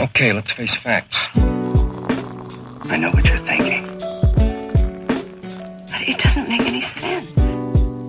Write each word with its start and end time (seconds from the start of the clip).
Okay, 0.00 0.32
let's 0.32 0.52
face 0.52 0.76
facts. 0.76 1.26
I 1.34 2.96
know 2.98 3.10
what 3.10 3.24
you're 3.24 3.36
thinking. 3.40 3.84
But 5.90 6.02
it 6.06 6.18
doesn't 6.22 6.48
make 6.48 6.60
any 6.60 6.82
sense. 6.82 7.34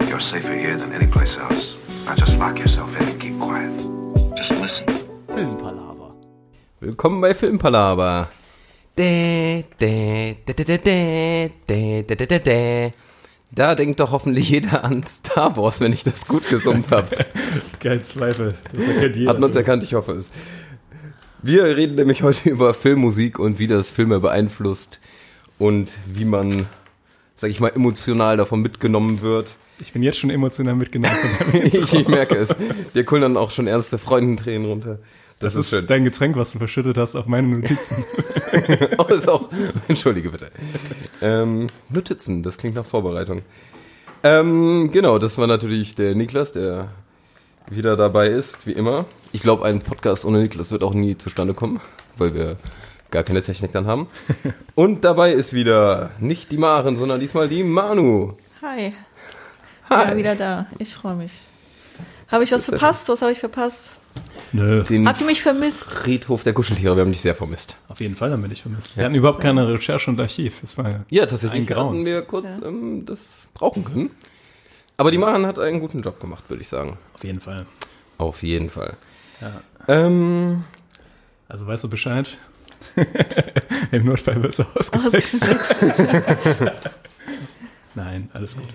You're 0.07 0.20
safer 0.20 0.54
here 0.54 0.78
than 0.78 0.94
any 0.94 1.07
place 1.07 1.36
else. 1.36 1.73
Now 2.05 2.13
just 2.13 2.33
lock 2.33 2.60
yourself 2.60 2.96
in 2.96 3.07
and 3.10 3.20
keep 3.20 3.39
quiet. 3.39 3.71
Just 4.38 4.52
listen. 4.52 4.86
Filmpalaver. 5.29 6.13
Willkommen 6.79 7.21
bei 7.21 7.33
Filmpalaver. 7.33 8.29
Da 13.51 13.75
denkt 13.75 13.99
doch 13.99 14.11
hoffentlich 14.11 14.49
jeder 14.49 14.83
an 14.83 15.03
Star 15.07 15.57
Wars, 15.57 15.81
wenn 15.81 15.93
ich 15.93 16.03
das 16.03 16.27
gut 16.27 16.47
gesummt 16.49 16.91
habe. 16.91 17.25
Kein 17.79 18.03
Zweifel. 18.05 18.53
Hat 19.25 19.39
man 19.39 19.49
es 19.49 19.55
erkannt, 19.55 19.81
ich 19.81 19.95
hoffe 19.95 20.11
es. 20.11 20.29
Wir 21.41 21.63
reden 21.77 21.95
nämlich 21.95 22.23
heute 22.23 22.49
über 22.49 22.73
Filmmusik 22.73 23.39
und 23.39 23.59
wie 23.59 23.67
das 23.67 23.89
Filme 23.89 24.20
beeinflusst 24.20 24.99
und 25.57 25.95
wie 26.05 26.25
man, 26.25 26.67
sag 27.35 27.49
ich 27.49 27.59
mal, 27.59 27.70
emotional 27.70 28.38
davon 28.38 28.61
mitgenommen 28.61 29.21
wird. 29.21 29.55
Ich 29.81 29.94
bin 29.94 30.03
jetzt 30.03 30.20
schon 30.20 30.30
emotional 30.30 30.75
mitgenommen. 30.75 31.16
ich, 31.63 31.94
ich 31.94 32.07
merke 32.07 32.35
es. 32.35 32.49
Dir 32.94 33.03
dann 33.03 33.38
auch 33.38 33.52
schon 33.52 33.67
ernste 33.67 33.97
Freundentränen 33.97 34.67
runter. 34.67 34.99
Das, 35.39 35.55
ist 35.55 35.73
dein 35.88 36.03
Getränk, 36.03 36.35
was 36.35 36.52
du 36.52 36.57
verschüttet 36.57 36.97
hast 36.97 37.16
auf 37.16 37.25
meine 37.25 37.47
Notizen. 37.47 38.03
Oh, 38.97 39.05
ist 39.05 39.30
auch. 39.30 39.49
Entschuldige 39.88 40.31
bitte. 40.31 40.52
Ähm, 41.21 41.67
Notizen, 41.88 42.44
das 42.44 42.58
klingt 42.58 42.75
nach 42.75 42.83
Vorbereitung. 42.83 43.44
Ähm, 44.21 44.89
genau, 44.91 45.17
das 45.17 45.38
war 45.38 45.47
natürlich 45.47 45.95
der 45.95 46.13
Niklas, 46.13 46.52
der 46.52 46.89
wieder 47.70 47.96
dabei 47.96 48.28
ist, 48.28 48.66
wie 48.68 48.72
immer. 48.73 49.05
Ich 49.32 49.41
glaube, 49.41 49.66
ein 49.66 49.82
Podcast 49.82 50.26
ohne 50.26 50.40
Niklas 50.40 50.72
wird 50.72 50.84
auch 50.84 50.94
nie 50.94 51.18
zustande 51.18 51.54
kommen, 51.54 51.80
weil 52.18 52.34
wir 52.34 52.58
gar 53.12 53.23
keine 53.23 53.42
Technik 53.42 53.72
dann 53.72 53.86
haben. 53.88 54.08
Und 54.76 55.03
dabei 55.03 55.31
ist 55.34 55.53
wieder 55.53 56.11
nicht 56.20 56.52
die 56.52 56.58
Maren, 56.58 56.98
sondern 56.98 57.20
diesmal 57.20 57.48
die 57.48 57.64
Manu. 57.64 58.34
Hi. 58.61 58.94
Hi. 59.89 60.09
Ja, 60.09 60.17
wieder 60.17 60.36
da. 60.36 60.67
Ich 60.80 60.94
freue 60.94 61.16
mich. 61.16 61.45
Habe 62.31 62.44
ich 62.44 62.52
was 62.52 62.67
ja 62.67 62.72
verpasst? 62.78 63.09
Was 63.09 63.22
habe 63.22 63.31
ich 63.31 63.39
verpasst? 63.39 63.94
Nö, 64.52 64.83
Den 64.83 65.08
Habt 65.08 65.22
ihr 65.22 65.28
mich 65.28 65.42
vermisst? 65.42 65.86
Friedhof 65.92 66.44
der 66.44 66.54
Kuscheltiere, 66.54 66.95
wir 66.95 67.02
haben 67.04 67.11
dich 67.11 67.22
sehr 67.22 67.36
vermisst. 67.36 67.78
auf 67.88 68.00
jeden 68.00 68.16
Fall 68.16 68.31
haben 68.31 68.42
wir 68.42 68.50
dich 68.50 68.61
vermisst. 68.61 68.98
Wir 68.98 69.06
hatten 69.06 69.16
überhaupt 69.16 69.42
keine 69.42 69.67
Recherche 69.67 70.09
und 70.09 70.20
Archiv. 70.20 70.59
Das 70.61 70.78
war 70.78 71.06
Ja, 71.09 71.26
tatsächlich 71.26 71.61
Ein 71.61 71.66
Grauen. 71.67 71.88
hatten 71.95 72.06
wir 72.06 72.22
kurz 72.23 72.45
ähm, 72.66 73.06
das 73.06 73.48
brauchen 73.54 73.83
können. 73.86 74.11
Aber 75.00 75.11
die 75.11 75.17
Maren 75.17 75.45
hat 75.45 75.58
einen 75.59 75.80
guten 75.80 76.02
Job 76.02 76.19
gemacht, 76.19 76.44
würde 76.50 76.61
ich 76.61 76.67
sagen. 76.67 76.97
auf 77.14 77.23
jeden 77.23 77.39
Fall. 77.39 77.66
Auf 78.17 78.44
jeden 78.44 78.69
Fall. 78.69 78.97
Ja. 79.39 79.61
Ähm, 79.88 80.66
Also 81.47 81.66
weißt 81.66 81.86
du 81.86 81.89
Bescheid? 81.89 82.38
Im 83.92 84.05
Notfall 84.05 84.44
wirst 84.44 84.59
du 84.59 84.66
ausgewechselt. 84.75 85.42
Nein, 87.95 88.30
alles 88.33 88.55
gut. 88.58 88.66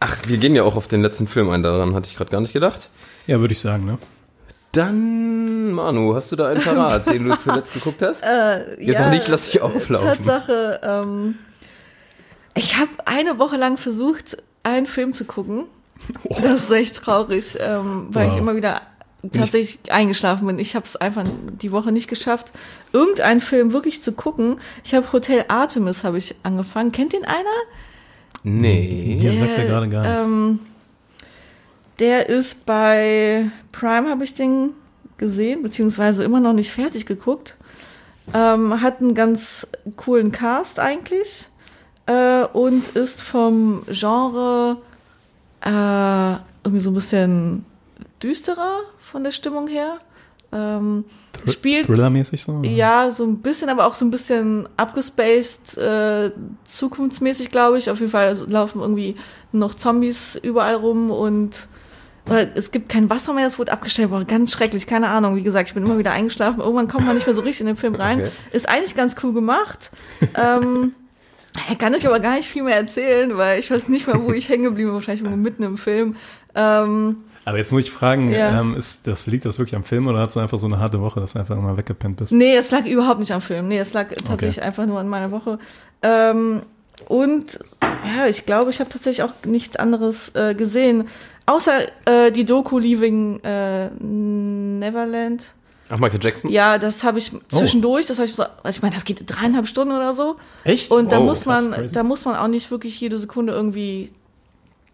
ach, 0.00 0.18
wir 0.26 0.36
gehen 0.36 0.54
ja 0.54 0.62
auch 0.62 0.76
auf 0.76 0.88
den 0.88 1.00
letzten 1.02 1.26
Film 1.26 1.48
ein, 1.50 1.62
daran 1.62 1.94
hatte 1.94 2.06
ich 2.08 2.16
gerade 2.16 2.30
gar 2.30 2.40
nicht 2.42 2.52
gedacht. 2.52 2.90
Ja, 3.26 3.40
würde 3.40 3.52
ich 3.52 3.60
sagen, 3.60 3.86
ne? 3.86 3.98
Dann, 4.72 5.72
Manu, 5.72 6.14
hast 6.14 6.32
du 6.32 6.36
da 6.36 6.48
einen 6.48 6.60
parat, 6.64 7.08
den 7.10 7.24
du 7.28 7.36
zuletzt 7.38 7.72
geguckt 7.72 8.02
hast? 8.02 8.22
Äh, 8.22 8.82
Jetzt 8.84 8.98
ja, 8.98 9.04
noch 9.06 9.10
nicht, 9.12 9.26
lass 9.28 9.46
dich 9.50 9.62
auflaufen. 9.62 10.06
Tatsache, 10.08 10.80
ähm, 10.82 11.34
ich 12.54 12.76
habe 12.76 12.90
eine 13.06 13.38
Woche 13.38 13.56
lang 13.56 13.76
versucht, 13.76 14.36
einen 14.62 14.86
Film 14.86 15.12
zu 15.12 15.24
gucken. 15.24 15.64
Das 16.42 16.64
ist 16.64 16.70
echt 16.70 16.96
traurig, 16.96 17.56
ähm, 17.60 18.08
weil 18.10 18.26
Wow. 18.26 18.32
ich 18.34 18.38
immer 18.38 18.56
wieder 18.56 18.82
tatsächlich 19.32 19.90
eingeschlafen 19.92 20.46
bin. 20.46 20.58
Ich 20.58 20.74
habe 20.74 20.84
es 20.84 20.96
einfach 20.96 21.24
die 21.62 21.72
Woche 21.72 21.92
nicht 21.92 22.08
geschafft, 22.08 22.52
irgendeinen 22.92 23.40
Film 23.40 23.72
wirklich 23.72 24.02
zu 24.02 24.12
gucken. 24.12 24.60
Ich 24.84 24.94
habe 24.94 25.10
Hotel 25.12 25.44
Artemis 25.48 26.04
habe 26.04 26.18
ich 26.18 26.34
angefangen. 26.42 26.92
Kennt 26.92 27.12
den 27.14 27.24
einer? 27.24 27.38
Nee. 28.42 29.18
Der 29.22 29.32
sagt 29.38 29.58
ja 29.58 29.64
gerade 29.64 29.88
gar 29.88 30.06
nichts. 30.06 30.26
Ähm, 30.26 30.60
der 32.00 32.28
ist 32.28 32.66
bei 32.66 33.50
Prime, 33.72 34.10
habe 34.10 34.24
ich 34.24 34.34
den 34.34 34.70
gesehen, 35.16 35.62
beziehungsweise 35.62 36.24
immer 36.24 36.40
noch 36.40 36.52
nicht 36.52 36.72
fertig 36.72 37.06
geguckt. 37.06 37.56
Ähm, 38.34 38.80
hat 38.82 39.00
einen 39.00 39.14
ganz 39.14 39.66
coolen 39.96 40.32
Cast 40.32 40.80
eigentlich 40.80 41.48
äh, 42.06 42.44
und 42.52 42.88
ist 42.96 43.22
vom 43.22 43.82
Genre 43.90 44.76
äh, 45.64 46.32
irgendwie 46.64 46.80
so 46.80 46.90
ein 46.90 46.94
bisschen 46.94 47.64
düsterer 48.22 48.80
von 49.00 49.24
der 49.24 49.32
Stimmung 49.32 49.66
her. 49.68 49.98
Ähm, 50.52 51.04
Thr- 51.44 51.50
spielt 51.52 51.86
Thriller-mäßig 51.86 52.42
so? 52.44 52.52
oder? 52.52 52.68
ja, 52.68 53.10
so 53.10 53.24
ein 53.24 53.38
bisschen, 53.38 53.68
aber 53.68 53.86
auch 53.86 53.96
so 53.96 54.04
ein 54.04 54.10
bisschen 54.10 54.68
abgespaced, 54.76 55.76
äh, 55.78 56.30
zukunftsmäßig, 56.68 57.50
glaube 57.50 57.78
ich. 57.78 57.90
Auf 57.90 57.98
jeden 58.00 58.12
Fall 58.12 58.36
laufen 58.48 58.80
irgendwie 58.80 59.16
noch 59.52 59.74
Zombies 59.74 60.36
überall 60.36 60.76
rum 60.76 61.10
und 61.10 61.66
oder 62.30 62.56
es 62.56 62.70
gibt 62.70 62.88
kein 62.88 63.10
Wasser 63.10 63.34
mehr, 63.34 63.46
es 63.46 63.58
wurde 63.58 63.70
abgestellt, 63.72 64.08
boah, 64.10 64.24
ganz 64.24 64.50
schrecklich, 64.52 64.86
keine 64.86 65.08
Ahnung. 65.08 65.36
Wie 65.36 65.42
gesagt, 65.42 65.68
ich 65.68 65.74
bin 65.74 65.84
immer 65.84 65.98
wieder 65.98 66.12
eingeschlafen. 66.12 66.60
Irgendwann 66.60 66.88
kommt 66.88 67.04
man 67.06 67.16
nicht 67.16 67.26
mehr 67.26 67.36
so 67.36 67.42
richtig 67.42 67.60
in 67.62 67.66
den 67.66 67.76
Film 67.76 67.94
rein. 67.96 68.20
Okay. 68.20 68.30
Ist 68.52 68.66
eigentlich 68.66 68.94
ganz 68.94 69.16
cool 69.22 69.34
gemacht. 69.34 69.90
ähm, 70.42 70.94
ja, 71.68 71.74
kann 71.76 71.94
ich 71.94 72.06
aber 72.06 72.20
gar 72.20 72.34
nicht 72.36 72.48
viel 72.48 72.62
mehr 72.62 72.76
erzählen, 72.76 73.36
weil 73.36 73.58
ich 73.60 73.70
weiß 73.70 73.88
nicht 73.88 74.06
mal, 74.06 74.22
wo 74.22 74.32
ich 74.32 74.48
hängen 74.48 74.64
geblieben 74.64 74.88
bin, 74.88 74.94
wahrscheinlich 74.96 75.22
irgendwo 75.24 75.40
mitten 75.42 75.62
im 75.62 75.76
Film. 75.78 76.16
Ähm, 76.54 77.16
Aber 77.44 77.58
jetzt 77.58 77.72
muss 77.72 77.82
ich 77.82 77.90
fragen, 77.90 78.30
Ja. 78.32 78.60
ähm, 78.60 78.74
ist 78.74 79.06
das, 79.06 79.26
liegt 79.26 79.44
das 79.44 79.58
wirklich 79.58 79.76
am 79.76 79.84
Film 79.84 80.06
oder 80.08 80.20
hast 80.20 80.34
du 80.36 80.40
einfach 80.40 80.58
so 80.58 80.66
eine 80.66 80.78
harte 80.78 81.00
Woche, 81.00 81.20
dass 81.20 81.34
du 81.34 81.38
einfach 81.40 81.56
immer 81.56 81.76
weggepennt 81.76 82.16
bist? 82.16 82.32
Nee, 82.32 82.56
es 82.56 82.70
lag 82.70 82.86
überhaupt 82.86 83.20
nicht 83.20 83.32
am 83.32 83.40
Film. 83.42 83.68
Nee, 83.68 83.78
es 83.78 83.92
lag 83.92 84.08
tatsächlich 84.26 84.62
einfach 84.62 84.86
nur 84.86 84.98
an 84.98 85.08
meiner 85.08 85.30
Woche. 85.30 85.58
Ähm, 86.02 86.62
und 87.08 87.58
ja, 88.16 88.26
ich 88.28 88.46
glaube, 88.46 88.70
ich 88.70 88.80
habe 88.80 88.88
tatsächlich 88.90 89.22
auch 89.24 89.32
nichts 89.46 89.76
anderes 89.76 90.34
äh, 90.34 90.54
gesehen. 90.54 91.08
Außer 91.46 91.72
äh, 92.06 92.30
die 92.32 92.44
Doku 92.44 92.78
Leaving 92.78 93.40
äh, 93.44 93.90
Neverland. 94.00 95.48
Ach, 95.94 96.00
Michael 96.00 96.18
Jackson? 96.20 96.50
Ja, 96.50 96.76
das 96.78 97.04
habe 97.04 97.18
ich 97.18 97.30
zwischendurch, 97.50 98.06
das 98.06 98.18
habe 98.18 98.28
ich 98.28 98.34
so, 98.34 98.42
also 98.42 98.76
ich 98.76 98.82
meine, 98.82 98.94
das 98.96 99.04
geht 99.04 99.22
dreieinhalb 99.26 99.68
Stunden 99.68 99.94
oder 99.94 100.12
so. 100.12 100.36
Echt? 100.64 100.90
Und 100.90 101.12
da 101.12 101.18
Oh, 101.20 101.24
muss 101.24 101.46
man, 101.46 101.88
da 101.92 102.02
muss 102.02 102.24
man 102.24 102.34
auch 102.34 102.48
nicht 102.48 102.72
wirklich 102.72 103.00
jede 103.00 103.16
Sekunde 103.16 103.52
irgendwie 103.52 104.10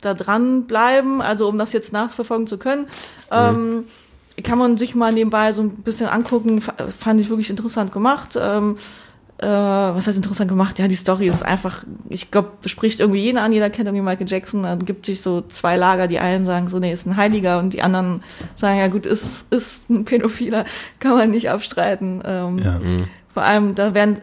da 0.03 0.13
dran 0.13 0.65
bleiben, 0.65 1.23
also 1.23 1.49
um 1.49 1.57
das 1.57 1.73
jetzt 1.73 1.95
nachverfolgen 1.95 2.47
zu 2.47 2.59
können. 2.59 2.87
Ähm, 3.31 3.85
kann 4.45 4.59
man 4.59 4.77
sich 4.77 4.95
mal 4.95 5.11
nebenbei 5.13 5.53
so 5.55 5.63
ein 5.63 5.71
bisschen 5.71 6.07
angucken, 6.09 6.61
fand 6.99 7.19
ich 7.21 7.31
wirklich 7.31 7.49
interessant 7.49 7.93
gemacht. 7.93 8.39
Ähm, 8.39 8.77
äh, 9.43 9.47
was 9.47 10.07
heißt 10.07 10.17
interessant 10.17 10.49
gemacht? 10.49 10.79
Ja, 10.79 10.87
die 10.89 10.95
Story 10.95 11.29
ist 11.29 11.43
einfach, 11.45 11.85
ich 12.09 12.31
glaube, 12.31 12.51
spricht 12.67 13.01
irgendwie 13.01 13.23
jeden 13.23 13.39
an, 13.39 13.53
jeder 13.53 13.71
kennt 13.71 13.89
irgendwie 13.89 14.05
Michael 14.05 14.29
Jackson, 14.29 14.63
dann 14.65 14.85
gibt 14.85 15.07
sich 15.07 15.23
so 15.23 15.41
zwei 15.43 15.77
Lager, 15.77 16.09
die 16.09 16.19
einen 16.19 16.45
sagen 16.45 16.69
so, 16.69 16.79
nee, 16.79 16.93
ist 16.93 17.07
ein 17.07 17.17
Heiliger 17.17 17.59
und 17.59 17.73
die 17.73 17.83
anderen 17.83 18.23
sagen, 18.55 18.79
ja 18.79 18.89
gut, 18.89 19.07
ist, 19.07 19.45
ist 19.51 19.89
ein 19.89 20.05
Pädophiler, 20.05 20.65
kann 21.01 21.17
man 21.17 21.31
nicht 21.31 21.51
abstreiten. 21.51 22.23
Ähm, 22.25 22.59
Ja. 22.59 22.81
vor 23.33 23.43
allem, 23.43 23.75
da 23.75 23.95
werden 23.95 24.21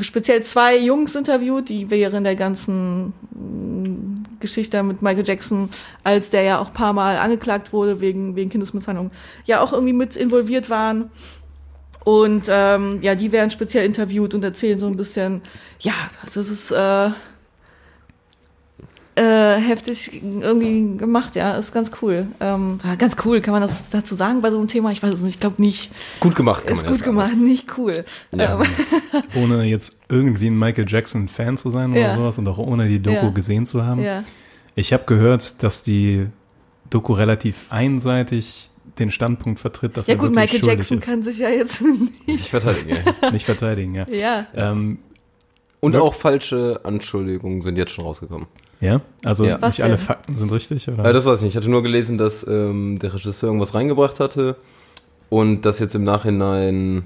speziell 0.00 0.42
zwei 0.42 0.76
Jungs 0.76 1.14
interviewt, 1.14 1.68
die 1.68 1.88
während 1.88 2.26
der 2.26 2.34
ganzen 2.34 3.12
mm, 3.32 4.24
Geschichte 4.40 4.82
mit 4.82 5.02
Michael 5.02 5.26
Jackson, 5.26 5.68
als 6.04 6.30
der 6.30 6.42
ja 6.42 6.58
auch 6.58 6.68
ein 6.68 6.74
paar 6.74 6.92
Mal 6.92 7.16
angeklagt 7.18 7.72
wurde 7.72 8.00
wegen, 8.00 8.36
wegen 8.36 8.50
Kindesmisshandlung, 8.50 9.10
ja 9.44 9.60
auch 9.60 9.72
irgendwie 9.72 9.92
mit 9.92 10.16
involviert 10.16 10.68
waren. 10.70 11.10
Und 12.04 12.46
ähm, 12.48 12.98
ja, 13.02 13.14
die 13.14 13.32
werden 13.32 13.50
speziell 13.50 13.84
interviewt 13.84 14.34
und 14.34 14.42
erzählen 14.44 14.78
so 14.78 14.86
ein 14.86 14.96
bisschen, 14.96 15.42
ja, 15.80 15.92
das 16.24 16.36
ist 16.36 16.70
äh, 16.70 17.10
äh, 19.16 19.56
heftig 19.60 20.22
irgendwie 20.22 20.96
gemacht, 20.96 21.34
ja, 21.34 21.56
ist 21.56 21.72
ganz 21.72 21.90
cool. 22.00 22.28
Ähm, 22.40 22.78
ja, 22.84 22.94
ganz 22.94 23.16
cool, 23.24 23.40
kann 23.40 23.52
man 23.52 23.62
das 23.62 23.90
dazu 23.90 24.14
sagen 24.14 24.40
bei 24.42 24.50
so 24.50 24.58
einem 24.58 24.68
Thema? 24.68 24.92
Ich 24.92 25.02
weiß 25.02 25.12
es 25.14 25.20
nicht, 25.22 25.34
ich 25.34 25.40
glaube 25.40 25.60
nicht. 25.60 25.90
Gut 26.20 26.36
gemacht, 26.36 26.66
kann 26.66 26.76
Ist 26.76 26.84
man 26.84 26.92
gut 26.92 27.00
ja 27.00 27.06
sagen. 27.06 27.16
gemacht, 27.18 27.36
nicht 27.36 27.76
cool. 27.78 28.04
Ja. 28.30 28.60
Ähm, 28.60 28.66
Ohne 29.42 29.64
jetzt 29.64 29.98
irgendwie 30.08 30.46
ein 30.48 30.58
Michael 30.58 30.86
Jackson-Fan 30.88 31.56
zu 31.56 31.70
sein 31.70 31.90
oder 31.92 32.00
Ja. 32.00 32.14
sowas 32.14 32.38
und 32.38 32.46
auch 32.46 32.58
ohne 32.58 32.88
die 32.88 33.00
Doku 33.02 33.26
Ja. 33.26 33.30
gesehen 33.30 33.66
zu 33.66 33.84
haben. 33.84 34.02
ja. 34.02 34.22
Ich 34.76 34.92
habe 34.92 35.02
gehört, 35.06 35.64
dass 35.64 35.82
die 35.82 36.28
Doku 36.90 37.12
relativ 37.12 37.66
einseitig 37.70 38.70
den 38.98 39.10
Standpunkt 39.10 39.60
vertritt, 39.60 39.96
dass 39.96 40.06
Ja 40.06 40.14
er 40.14 40.18
gut, 40.18 40.34
wirklich 40.34 40.52
Michael 40.52 40.60
schuldig 40.60 40.78
Jackson 40.78 40.98
ist. 40.98 41.06
kann 41.06 41.22
sich 41.22 41.38
ja 41.38 41.48
jetzt 41.48 41.80
Ich 41.80 42.26
nicht. 42.26 42.48
verteidige. 42.48 43.04
ja. 43.22 43.30
nicht 43.32 43.46
verteidigen, 43.46 43.94
ja. 43.94 44.06
Ja. 44.10 44.46
Ähm, 44.54 44.98
Und 45.80 45.96
auch 45.96 46.14
falsche 46.14 46.80
Anschuldigungen 46.84 47.60
sind 47.62 47.76
jetzt 47.76 47.92
schon 47.92 48.04
rausgekommen. 48.04 48.46
ja, 48.80 49.00
also 49.24 49.44
Ja. 49.44 49.60
Was 49.60 49.76
nicht 49.78 49.84
alle 49.84 49.96
denn? 49.96 50.04
Fakten 50.04 50.34
sind 50.36 50.50
richtig, 50.52 50.88
oder? 50.88 51.04
Äh, 51.04 51.12
das 51.12 51.24
weiß 51.24 51.40
ich 51.40 51.44
nicht. 51.44 51.52
Ich 51.52 51.56
hatte 51.56 51.70
nur 51.70 51.82
gelesen, 51.82 52.18
dass 52.18 52.46
ähm, 52.46 52.98
der 52.98 53.14
Regisseur 53.14 53.48
irgendwas 53.48 53.74
reingebracht 53.74 54.20
hatte 54.20 54.56
und 55.28 55.62
das 55.62 55.78
jetzt 55.78 55.94
im 55.94 56.04
Nachhinein, 56.04 57.04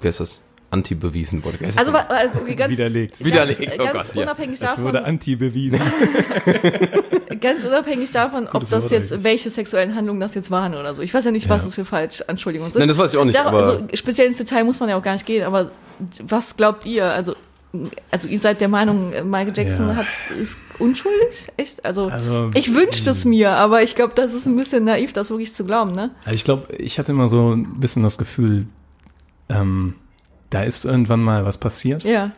wie 0.00 0.08
heißt 0.08 0.20
das? 0.20 0.40
Anti-bewiesen 0.70 1.44
wurde. 1.44 1.64
Heißt 1.64 1.78
Also, 1.78 1.92
das 1.92 2.08
also 2.10 2.38
ganz, 2.56 2.70
Widerlegt. 2.72 3.24
Widerlegt, 3.24 3.60
ganz, 3.60 3.74
oh 3.78 3.84
ganz 3.84 4.06
Gott, 4.08 4.14
ja. 4.16 4.22
unabhängig 4.22 4.58
Das 4.58 4.78
wurde 4.80 4.92
davon, 4.94 5.08
anti 5.08 5.36
bewiesen. 5.36 5.80
ganz 7.40 7.64
unabhängig 7.64 8.10
davon, 8.10 8.48
ob 8.52 8.60
das 8.68 8.82
Wort 8.82 8.90
jetzt, 8.90 9.22
welche 9.24 9.50
sexuellen 9.50 9.94
Handlungen 9.94 10.20
das 10.20 10.34
jetzt 10.34 10.50
waren 10.50 10.74
oder 10.74 10.94
so. 10.94 11.02
Ich 11.02 11.12
weiß 11.14 11.24
ja 11.24 11.30
nicht, 11.30 11.48
was 11.48 11.62
Ja. 11.62 11.66
das 11.66 11.74
für 11.74 11.84
Falschanschuldigungen 11.84 12.72
sind. 12.72 12.80
Nein, 12.80 12.88
das 12.88 12.98
weiß 12.98 13.12
ich 13.12 13.18
auch 13.18 13.24
nicht, 13.24 13.36
Dar- 13.36 13.46
aber- 13.46 13.58
also, 13.58 13.86
speziell 13.94 14.26
ins 14.28 14.38
Detail 14.38 14.64
muss 14.64 14.80
man 14.80 14.88
ja 14.88 14.96
auch 14.98 15.02
gar 15.02 15.12
nicht 15.12 15.26
gehen, 15.26 15.44
aber 15.44 15.70
was 16.26 16.56
glaubt 16.56 16.84
ihr? 16.86 17.06
Also, 17.06 17.34
also 18.10 18.28
ihr 18.28 18.38
seid 18.38 18.60
der 18.60 18.68
Meinung, 18.68 19.10
Michael 19.28 19.52
Jackson 19.56 19.88
Ja. 19.88 19.96
hat, 19.96 20.06
ist 20.40 20.58
unschuldig? 20.78 21.48
Echt? 21.56 21.84
Also, 21.84 22.06
Also, 22.08 22.50
ich 22.54 22.74
wünschte 22.74 23.10
es 23.10 23.24
mir, 23.24 23.50
aber 23.52 23.82
ich 23.82 23.94
glaube, 23.94 24.14
das 24.14 24.32
ist 24.32 24.46
ein 24.46 24.56
bisschen 24.56 24.84
naiv, 24.84 25.12
das 25.12 25.30
wirklich 25.30 25.54
zu 25.54 25.64
glauben, 25.64 25.92
ne? 25.92 26.10
Also 26.24 26.34
ich 26.34 26.44
glaube, 26.44 26.74
ich 26.76 26.98
hatte 26.98 27.12
immer 27.12 27.28
so 27.28 27.54
ein 27.54 27.78
bisschen 27.78 28.02
das 28.02 28.18
Gefühl, 28.18 28.66
ähm, 29.48 29.94
da 30.50 30.62
ist 30.62 30.84
irgendwann 30.84 31.22
mal 31.22 31.46
was 31.46 31.58
passiert. 31.58 32.04
Ja. 32.04 32.32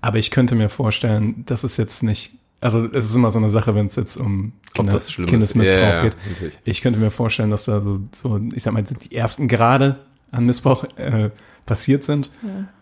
Aber 0.00 0.18
ich 0.18 0.30
könnte 0.30 0.54
mir 0.54 0.68
vorstellen, 0.68 1.44
dass 1.46 1.64
es 1.64 1.76
jetzt 1.76 2.02
nicht, 2.02 2.32
also 2.60 2.86
es 2.92 3.06
ist 3.06 3.16
immer 3.16 3.30
so 3.30 3.38
eine 3.38 3.50
Sache, 3.50 3.74
wenn 3.74 3.86
es 3.86 3.96
jetzt 3.96 4.16
um 4.16 4.52
Kinder. 4.74 4.98
Kindesmissbrauch 4.98 5.78
Ja, 5.78 5.96
ja, 5.96 6.02
geht. 6.02 6.16
natürlich. 6.28 6.58
Ich 6.64 6.82
könnte 6.82 6.98
mir 6.98 7.10
vorstellen, 7.10 7.50
dass 7.50 7.64
da 7.64 7.80
so, 7.80 8.00
so 8.12 8.40
ich 8.54 8.62
sag 8.62 8.74
mal, 8.74 8.84
so 8.86 8.94
die 8.94 9.14
ersten 9.14 9.48
Grade 9.48 9.96
an 10.30 10.46
Missbrauch 10.46 10.84
äh, 10.96 11.30
passiert 11.66 12.04
sind. 12.04 12.30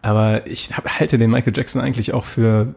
Aber 0.02 0.46
ich 0.46 0.76
hab, 0.76 0.88
halte 0.98 1.18
den 1.18 1.30
Michael 1.30 1.56
Jackson 1.56 1.80
eigentlich 1.80 2.12
auch 2.12 2.24
für, 2.24 2.74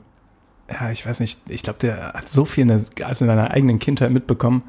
ja, 0.70 0.92
ich 0.92 1.06
weiß 1.06 1.20
nicht, 1.20 1.42
ich 1.50 1.64
glaube, 1.64 1.80
der 1.80 2.14
hat 2.14 2.30
so 2.30 2.46
viel 2.46 2.64
in, 2.64 2.68
der, 2.68 2.78
also 3.08 3.26
in 3.26 3.30
seiner 3.30 3.52
eigenen 3.52 3.80
Kindheit 3.80 4.12
mitbekommen, 4.12 4.64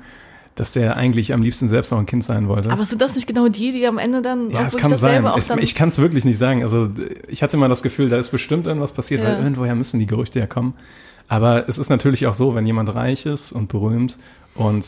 dass 0.55 0.73
der 0.73 0.97
eigentlich 0.97 1.33
am 1.33 1.43
liebsten 1.43 1.69
selbst 1.69 1.91
noch 1.93 1.99
ein 1.99 2.07
Kind 2.07 2.25
sein 2.25 2.49
wollte. 2.49 2.71
Aber 2.71 2.85
sind 2.85 3.01
das 3.01 3.15
nicht 3.15 3.27
genau 3.27 3.49
die, 3.49 3.73
die 3.73 3.87
am 3.87 3.99
Ende 3.99 4.21
dann 4.21 4.51
Ja, 4.51 4.67
es 4.67 4.77
kann 4.77 4.95
sein. 4.97 5.25
Es, 5.37 5.49
ich 5.49 5.75
kann 5.75 5.89
es 5.91 5.99
wirklich 5.99 6.25
nicht 6.25 6.39
sagen. 6.39 6.63
Also 6.63 6.89
ich 7.29 7.43
hatte 7.43 7.57
mal 7.57 7.69
das 7.69 7.83
Gefühl, 7.83 8.09
da 8.09 8.19
ist 8.19 8.31
bestimmt 8.31 8.67
irgendwas 8.67 8.93
passiert, 8.93 9.23
Ja. 9.23 9.29
weil 9.29 9.39
irgendwoher 9.39 9.75
müssen 9.75 9.99
die 10.01 10.07
Gerüchte 10.07 10.39
ja 10.39 10.47
kommen. 10.47 10.75
Aber 11.29 11.69
es 11.69 11.79
ist 11.79 11.89
natürlich 11.89 12.27
auch 12.27 12.35
so, 12.35 12.55
wenn 12.55 12.67
jemand 12.67 12.93
reich 12.95 13.25
ist 13.27 13.53
und 13.53 13.69
berühmt 13.69 14.19
und 14.55 14.85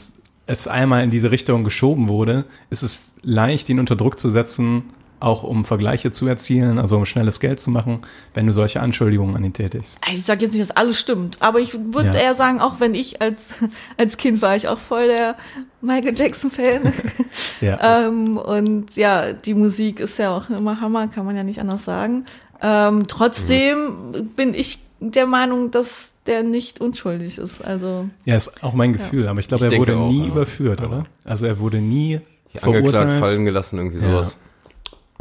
es 0.47 0.67
einmal 0.67 1.05
in 1.05 1.11
diese 1.11 1.31
Richtung 1.31 1.63
geschoben 1.63 2.09
wurde, 2.09 2.45
ist 2.69 2.83
es 2.83 3.15
leicht, 3.23 3.69
ihn 3.69 3.79
unter 3.79 3.95
Druck 3.95 4.19
zu 4.19 4.29
setzen, 4.29 4.83
auch 5.23 5.43
um 5.45 5.65
Vergleiche 5.65 6.11
zu 6.11 6.27
erzielen, 6.27 6.79
also 6.79 6.97
um 6.97 7.07
schnelles 7.07 7.39
Geld 7.41 7.61
zu 7.61 7.71
machen, 7.71 8.01
wenn 8.35 8.47
du 8.47 8.53
solche 8.53 8.81
Anschuldigungen 8.81 9.37
an 9.37 9.45
ihn 9.45 9.53
tätigst. 9.53 10.01
Ich 10.13 10.25
sage 10.25 10.43
jetzt 10.43 10.53
nicht, 10.53 10.63
dass 10.63 10.71
alles 10.77 10.99
stimmt, 10.99 11.37
aber 11.41 11.61
ich 11.61 11.73
würde 11.75 12.09
Ja. 12.09 12.15
eher 12.25 12.35
sagen, 12.35 12.61
auch 12.61 12.81
wenn 12.81 12.95
ich 12.95 13.23
als, 13.23 13.55
als 13.97 14.17
Kind 14.17 14.43
war 14.43 14.57
ich 14.57 14.69
auch 14.69 14.79
voll 14.79 15.07
der 15.07 15.37
Michael 15.81 16.15
Jackson-Fan. 16.19 16.93
Ja. 17.61 18.07
ähm, 18.09 18.37
und 18.37 18.97
ja, 18.97 19.33
die 19.33 19.55
Musik 19.55 20.01
ist 20.01 20.19
ja 20.19 20.37
auch 20.37 20.51
immer 20.51 20.81
Hammer, 20.81 21.07
kann 21.09 21.25
man 21.25 21.37
ja 21.37 21.45
nicht 21.45 21.61
anders 21.61 21.85
sagen. 21.85 22.25
Ähm, 22.61 23.07
trotzdem 23.07 24.31
bin 24.37 24.53
ich 24.55 24.81
der 24.99 25.27
Meinung, 25.27 25.71
dass 25.71 26.13
der 26.27 26.43
nicht 26.43 26.81
unschuldig 26.81 27.39
ist. 27.39 27.65
Also 27.65 28.09
ja, 28.25 28.37
ist 28.37 28.63
auch 28.65 28.73
mein 28.75 28.93
Gefühl, 28.93 29.29
aber 29.29 29.39
ich 29.41 29.49
glaube, 29.49 29.67
Ich 29.67 29.73
er 29.73 29.79
wurde 29.79 29.97
auch, 29.97 30.11
nie 30.11 30.23
aber- 30.23 30.29
überführt, 30.43 30.81
oder? 30.83 31.05
Also 31.25 31.47
er 31.47 31.59
wurde 31.61 31.79
nie 31.79 32.21
Hier 32.49 32.65
angeklagt, 32.65 32.97
verurteilt. 32.97 33.25
fallen 33.25 33.45
gelassen, 33.45 33.79
irgendwie 33.79 34.05
Ja. 34.05 34.23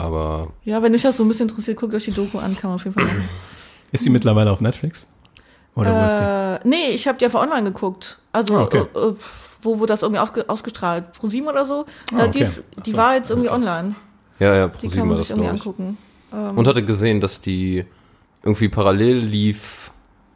Aber 0.02 0.48
ja, 0.66 0.82
wenn 0.82 0.94
euch 0.96 1.02
das 1.04 1.18
so 1.18 1.24
ein 1.24 1.28
bisschen 1.28 1.48
interessiert, 1.48 1.78
guckt 1.78 1.94
euch 1.94 2.06
die 2.06 2.12
Doku 2.12 2.40
an, 2.40 2.56
kann 2.58 2.70
man 2.70 2.76
auf 2.76 2.84
jeden 2.86 2.94
Fall 2.96 3.06
machen. 3.06 3.30
Ist 3.92 4.04
sie 4.04 4.10
mittlerweile 4.10 4.52
auf 4.52 4.62
Netflix? 4.62 5.06
Oder 5.76 5.94
wo 5.96 6.06
ist 6.08 6.18
sie? 6.18 6.24
Äh, 6.24 6.60
nee, 6.68 6.94
ich 6.96 7.08
habe 7.08 7.18
die 7.18 7.26
einfach 7.26 7.42
online 7.42 7.64
geguckt. 7.72 8.20
Also, 8.32 8.58
Ah, 8.58 8.64
okay. 8.64 8.86
äh, 8.94 9.00
äh, 9.00 9.14
wo 9.62 9.80
wurde 9.80 9.88
das 9.94 10.02
irgendwie 10.02 10.20
ausgestrahlt? 10.48 11.12
ProSieben 11.14 11.48
oder 11.50 11.66
so? 11.66 11.86
Da, 12.12 12.24
Ah, 12.24 12.28
die, 12.28 12.40
okay. 12.40 12.44
ist, 12.44 12.66
die 12.86 12.92
so, 12.92 12.98
war 12.98 13.16
jetzt 13.16 13.30
irgendwie 13.30 13.50
online. 13.50 13.96
ja, 14.40 14.54
ja, 14.56 14.68
Die 14.68 14.78
ProSieben 14.78 14.92
kann 14.92 15.00
war 15.02 15.06
man 15.08 15.18
das, 15.18 15.30
irgendwie 15.30 15.46
ich. 15.48 15.52
angucken. 15.54 15.98
Ähm, 16.34 16.58
Und 16.58 16.68
hatte 16.68 16.84
gesehen, 16.84 17.22
dass 17.22 17.42
die 17.42 17.86
irgendwie 18.44 18.70
parallel 18.70 19.18
lief 19.20 19.92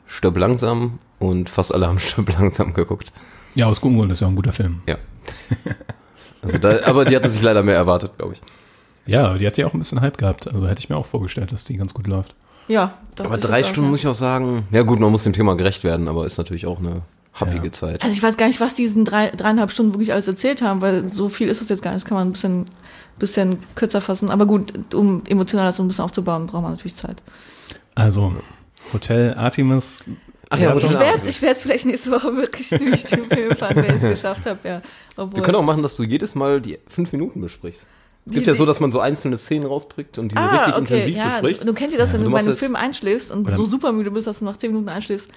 Stirb 0.06 0.38
langsam 0.38 1.00
und 1.20 1.50
fast 1.50 1.74
alle 1.74 1.88
haben 1.88 2.00
Stirb 2.00 2.30
langsam 2.38 2.74
geguckt. 2.74 3.12
Ja, 3.56 3.68
aus 3.68 3.80
Grund 3.82 4.12
ist 4.12 4.20
ja 4.22 4.28
auch 4.28 4.32
ein 4.32 4.36
guter 4.36 4.54
Film. 4.54 4.82
Ja. 4.88 4.98
Also 6.42 6.60
da, 6.60 6.78
aber 6.86 7.06
die 7.06 7.16
hatten 7.16 7.28
sich 7.30 7.42
leider 7.42 7.64
mehr 7.64 7.76
erwartet, 7.76 8.12
glaube 8.20 8.34
ich. 8.34 8.42
Ja, 9.06 9.28
aber 9.28 9.38
die 9.38 9.46
hat 9.48 9.58
ja 9.58 9.68
auch 9.68 9.74
ein 9.74 9.80
bisschen 9.80 10.02
Hype 10.02 10.18
gehabt. 10.18 10.48
Also 10.54 10.68
hätte 10.68 10.80
ich 10.80 10.90
mir 10.90 10.98
auch 10.98 11.06
vorgestellt, 11.06 11.52
dass 11.52 11.66
die 11.66 11.78
ganz 11.78 11.94
gut 11.94 12.08
läuft. 12.08 12.36
ja. 12.68 12.94
dachte 13.16 13.30
Aber 13.30 13.38
drei 13.38 13.64
Stunden 13.64 13.86
ja. 13.86 13.92
muss 13.92 14.00
ich 14.00 14.08
auch 14.08 14.16
sagen, 14.16 14.68
ja 14.72 14.82
gut, 14.82 15.00
man 15.00 15.12
muss 15.12 15.24
dem 15.24 15.34
Thema 15.34 15.56
gerecht 15.56 15.84
werden, 15.84 16.08
aber 16.08 16.26
ist 16.26 16.38
natürlich 16.38 16.66
auch 16.66 16.80
eine 16.80 17.02
happige 17.34 17.66
Ja. 17.66 17.72
Zeit. 17.72 18.02
Also 18.02 18.14
ich 18.16 18.24
weiß 18.24 18.38
gar 18.38 18.48
nicht, 18.48 18.60
was 18.62 18.74
diesen 18.76 19.06
drei, 19.06 19.30
dreieinhalb 19.30 19.72
Stunden 19.72 19.94
wirklich 19.94 20.12
alles 20.14 20.28
erzählt 20.28 20.62
haben, 20.62 20.82
weil 20.82 21.08
so 21.10 21.30
viel 21.30 21.50
ist 21.50 21.62
das 21.62 21.70
jetzt 21.70 21.82
gar 21.84 21.92
nicht. 21.92 22.04
Das 22.04 22.08
kann 22.10 22.18
man 22.18 22.28
ein 22.30 22.32
bisschen, 22.32 22.66
bisschen 23.20 23.60
kürzer 23.76 24.02
fassen. 24.02 24.30
Aber 24.32 24.46
gut, 24.46 24.94
um 24.96 25.22
emotional 25.28 25.66
das 25.66 25.76
so 25.78 25.84
ein 25.84 25.88
bisschen 25.88 26.06
aufzubauen, 26.06 26.48
braucht 26.48 26.64
man 26.64 26.72
natürlich 26.72 26.96
Zeit. 26.96 27.22
Also, 27.94 28.34
Hotel 28.94 29.34
Artemis. 29.36 30.06
Ach 30.50 30.60
ja, 30.60 30.74
Hotel 30.74 30.86
Ich 30.86 30.94
Ja. 30.94 31.00
werde 31.00 31.30
ich 31.30 31.42
werde 31.42 31.60
vielleicht 31.60 31.86
nächste 31.86 32.12
Woche 32.12 32.36
wirklich 32.36 32.70
durch 32.70 33.04
den 33.04 33.26
Film 33.26 33.56
fahren, 33.56 33.76
wenn 33.78 33.98
ich 33.98 34.04
es 34.04 34.10
geschafft 34.10 34.46
habe. 34.46 34.60
Ja. 34.64 34.82
Obwohl, 35.18 35.38
Wir 35.38 35.44
können 35.44 35.58
auch 35.58 35.64
machen, 35.64 35.84
dass 35.84 35.96
du 35.96 36.04
jedes 36.04 36.36
Mal 36.36 36.62
die 36.62 36.80
fünf 36.88 37.12
Minuten 37.12 37.42
besprichst. 37.42 37.88
Es 38.28 38.34
gibt 38.34 38.46
Die- 38.48 38.50
ja 38.52 38.56
so, 38.56 38.66
dass 38.66 38.80
man 38.80 38.92
so 38.92 39.00
einzelne 39.00 39.38
Szenen 39.38 39.66
rauspickt 39.68 40.18
und 40.18 40.30
diese 40.32 40.42
ah, 40.42 40.56
richtig 40.58 40.74
okay, 40.76 40.94
intensiv 40.96 41.18
ja, 41.18 41.30
bespricht. 41.30 41.68
du 41.68 41.74
kennst 41.74 41.94
ja 41.94 42.00
das, 42.00 42.12
wenn 42.14 42.22
du 42.22 42.26
du 42.28 42.32
bei 42.34 42.40
einem 42.40 42.50
jetzt- 42.50 42.60
Film 42.60 42.76
einschläfst 42.76 43.32
und 43.32 43.50
so 43.54 43.66
super 43.66 43.92
müde 43.92 44.10
bist, 44.12 44.26
dass 44.28 44.40
du 44.40 44.46
nach 44.46 44.58
zehn 44.58 44.72
Minuten 44.72 44.90
einschläfst. 44.90 45.30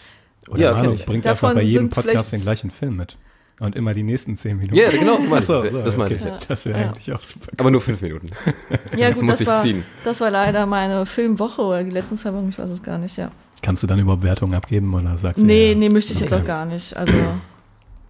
Oder 0.48 0.60
Ja, 0.60 0.92
ich. 0.92 1.04
bringt 1.04 1.26
Davon 1.26 1.50
einfach 1.50 1.60
bei 1.60 1.62
jedem 1.66 1.88
Podcast 1.90 2.32
den 2.32 2.40
gleichen 2.40 2.70
Film 2.70 2.96
mit. 2.96 3.16
Und 3.60 3.74
immer 3.74 3.92
die 3.92 4.04
nächsten 4.04 4.36
zehn 4.36 4.56
Minuten. 4.56 4.76
Ja, 4.76 4.88
genau, 4.90 5.16
das 5.16 5.26
meine 5.28 5.40
ich. 5.40 5.46
So, 5.46 5.68
so, 5.68 5.82
das 5.82 5.96
meine 5.96 6.14
okay. 6.14 6.20
ich. 6.20 6.24
Ja. 6.24 6.38
Das 6.48 6.64
wäre 6.64 6.80
Ja. 6.80 6.86
eigentlich 6.86 7.12
auch 7.12 7.22
super. 7.22 7.48
Aber 7.58 7.70
nur 7.70 7.80
fünf 7.80 8.00
Minuten. 8.00 8.30
Ja 8.96 9.08
Das 9.08 9.16
gut, 9.18 9.24
muss 9.24 9.32
das 9.32 9.40
ich 9.42 9.46
war, 9.48 9.62
ziehen. 9.62 9.84
das 10.04 10.20
war 10.20 10.30
leider 10.30 10.64
meine 10.64 11.04
Filmwoche 11.06 11.60
oder 11.62 11.82
die 11.84 11.90
letzten 11.90 12.16
zwei 12.16 12.32
Wochen, 12.32 12.48
ich 12.48 12.58
weiß 12.58 12.70
es 12.70 12.82
gar 12.82 12.96
nicht, 12.98 13.16
ja. 13.18 13.30
Kannst 13.60 13.82
du 13.82 13.88
dann 13.88 13.98
überhaupt 13.98 14.22
Wertungen 14.22 14.54
abgeben 14.54 14.94
oder 14.94 15.18
sagst 15.18 15.42
du 15.42 15.46
Nee, 15.46 15.70
ja, 15.72 15.74
nee, 15.78 15.88
möchte 15.88 16.12
ich 16.12 16.20
jetzt 16.20 16.32
okay. 16.32 16.40
auch 16.42 16.46
gar 16.46 16.64
nicht. 16.64 16.96
Also 16.96 17.12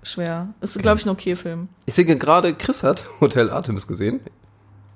schwer. 0.02 0.48
Ist, 0.60 0.78
glaube 0.78 0.98
ich, 1.00 1.06
ein 1.06 1.10
okay 1.10 1.34
Film. 1.36 1.68
Ich 1.86 1.94
sehe 1.94 2.04
gerade, 2.04 2.54
Chris 2.54 2.82
hat 2.82 3.04
Hotel 3.20 3.50
Artemis 3.50 3.86
gesehen. 3.86 4.20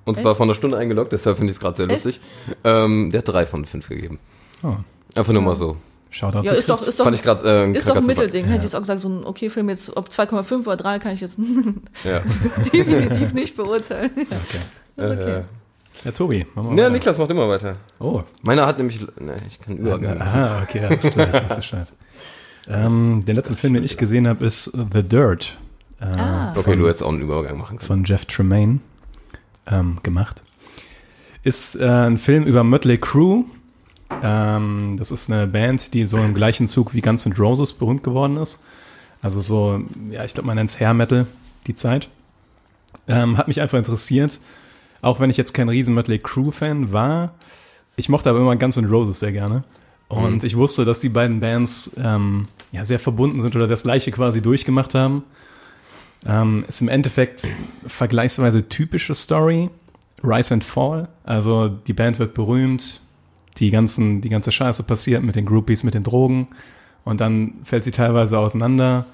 Und 0.05 0.15
zwar 0.17 0.35
vor 0.35 0.45
einer 0.45 0.53
Stunde 0.53 0.77
eingeloggt, 0.77 1.11
deshalb 1.13 1.37
finde 1.37 1.51
ich 1.51 1.57
es 1.57 1.61
gerade 1.61 1.77
sehr 1.77 1.87
lustig. 1.87 2.19
Ähm, 2.63 3.09
der 3.11 3.19
hat 3.19 3.27
drei 3.27 3.45
von 3.45 3.65
fünf 3.65 3.87
gegeben. 3.89 4.19
Oh, 4.63 4.75
Einfach 5.15 5.33
nur 5.33 5.41
mal 5.41 5.55
so. 5.55 5.77
Shoutout 6.09 6.43
Ja, 6.43 6.51
to 6.51 6.57
ist 6.59 6.69
doch, 6.69 6.79
ist 6.87 6.99
doch, 6.99 7.05
Fand 7.05 7.15
ich 7.15 7.23
gerade 7.23 7.47
äh, 7.47 7.63
ein 7.63 7.73
ist 7.75 7.89
doch 7.89 7.95
ein. 7.95 8.05
Mittelding. 8.05 8.45
Hätte 8.45 8.57
ich 8.57 8.63
jetzt 8.63 8.75
auch 8.75 8.81
gesagt, 8.81 8.99
so 8.99 9.09
ein 9.09 9.23
okay 9.25 9.49
Film 9.49 9.69
jetzt, 9.69 9.95
ob 9.97 10.09
2,5 10.09 10.61
oder 10.67 10.77
3 10.77 10.99
kann 10.99 11.13
ich 11.13 11.21
jetzt 11.21 11.39
Ja. 12.03 12.21
definitiv 12.73 13.33
nicht 13.33 13.55
beurteilen. 13.55 14.11
Okay. 14.15 15.03
Ist 15.03 15.09
okay. 15.11 15.37
Äh, 15.39 15.43
Ja, 16.05 16.11
Tobi, 16.11 16.45
machen 16.53 16.69
wir 16.71 16.77
ja, 16.77 16.83
weiter. 16.83 16.89
Niklas 16.91 17.17
macht 17.17 17.31
immer 17.31 17.47
weiter. 17.49 17.77
Oh, 17.99 18.21
Meiner 18.43 18.65
hat 18.67 18.77
nämlich, 18.77 18.99
ne, 19.19 19.37
ich 19.47 19.59
kann 19.59 19.77
Übergang. 19.77 20.21
Aha, 20.21 20.61
okay, 20.63 20.85
alles 20.85 21.01
klar, 21.01 21.27
ich 21.27 21.33
weiß 21.49 21.55
Bescheid. 21.55 21.87
Ähm, 22.67 23.23
den 23.25 23.35
letzten 23.35 23.55
Film, 23.57 23.73
den 23.73 23.83
ich 23.83 23.97
gesehen 23.97 24.27
habe, 24.27 24.45
ist 24.45 24.65
The 24.93 25.01
Dirt. 25.03 25.57
Äh, 25.99 26.05
Ah. 26.05 26.53
Okay, 26.55 26.75
du 26.75 26.85
hättest 26.87 27.01
auch 27.03 27.09
einen 27.09 27.21
Übergang 27.21 27.57
machen 27.57 27.77
können. 27.77 27.87
von 27.87 28.03
Jeff 28.03 28.25
Tremaine 28.25 28.79
ähm, 29.67 29.97
gemacht. 30.03 30.43
Ist 31.43 31.75
äh, 31.75 31.85
ein 31.87 32.17
Film 32.17 32.43
über 32.45 32.63
Mötley 32.63 32.97
Crüe. 32.97 33.43
Ähm, 34.21 34.95
das 34.97 35.11
ist 35.11 35.31
eine 35.31 35.47
Band, 35.47 35.93
die 35.93 36.05
so 36.05 36.17
im 36.17 36.33
gleichen 36.33 36.67
Zug 36.67 36.93
wie 36.93 37.01
Guns 37.01 37.25
N' 37.25 37.33
Roses 37.33 37.73
berühmt 37.73 38.03
geworden 38.03 38.37
ist. 38.37 38.59
Also 39.21 39.41
so, 39.41 39.81
ja, 40.11 40.23
ich 40.25 40.33
glaube, 40.33 40.47
man 40.47 40.55
nennt 40.55 40.69
es 40.69 40.79
Hair 40.79 40.93
Metal, 40.93 41.27
die 41.67 41.75
Zeit. 41.75 42.09
Ähm, 43.07 43.37
hat 43.37 43.47
mich 43.47 43.59
einfach 43.61 43.77
interessiert, 43.77 44.39
auch 45.01 45.19
wenn 45.19 45.29
ich 45.29 45.37
jetzt 45.37 45.53
kein 45.53 45.67
riesen 45.69 45.93
Mötley 45.93 46.19
Crüe-Fan 46.19 46.93
war. 46.93 47.33
Ich 47.95 48.07
mochte 48.09 48.29
aber 48.29 48.39
immer 48.39 48.55
Guns 48.55 48.77
N' 48.77 48.85
Roses 48.85 49.19
sehr 49.19 49.31
gerne. 49.31 49.63
Und 50.07 50.41
Mhm. 50.41 50.45
ich 50.47 50.55
wusste, 50.55 50.85
dass 50.85 50.99
die 50.99 51.09
beiden 51.09 51.39
Bands 51.39 51.91
ähm, 51.97 52.47
ja, 52.71 52.85
sehr 52.85 52.99
verbunden 52.99 53.41
sind 53.41 53.55
oder 53.55 53.67
das 53.67 53.83
gleiche 53.83 54.11
quasi 54.11 54.41
durchgemacht 54.41 54.93
haben. 54.93 55.23
Ähm, 56.25 56.65
ist 56.67 56.81
im 56.81 56.87
Endeffekt 56.87 57.47
vergleichsweise 57.85 58.67
typische 58.69 59.15
Story. 59.15 59.69
Rise 60.23 60.53
and 60.53 60.63
Fall. 60.63 61.09
Also 61.23 61.67
die 61.67 61.93
Band 61.93 62.17
wird 62.19 62.33
berühmt, 62.33 63.01
die, 63.57 63.71
ganzen, 63.71 64.21
die 64.21 64.29
ganze 64.29 64.51
Scheiße 64.51 64.83
passiert 64.83 65.21
mit 65.21 65.35
den 65.35 65.45
Groupies, 65.45 65.83
mit 65.83 65.93
den 65.93 66.03
Drogen. 66.03 66.47
Und 67.03 67.19
dann 67.19 67.55
fällt 67.65 67.83
sie 67.83 67.91
teilweise 67.91 68.39
auseinander. 68.39 69.05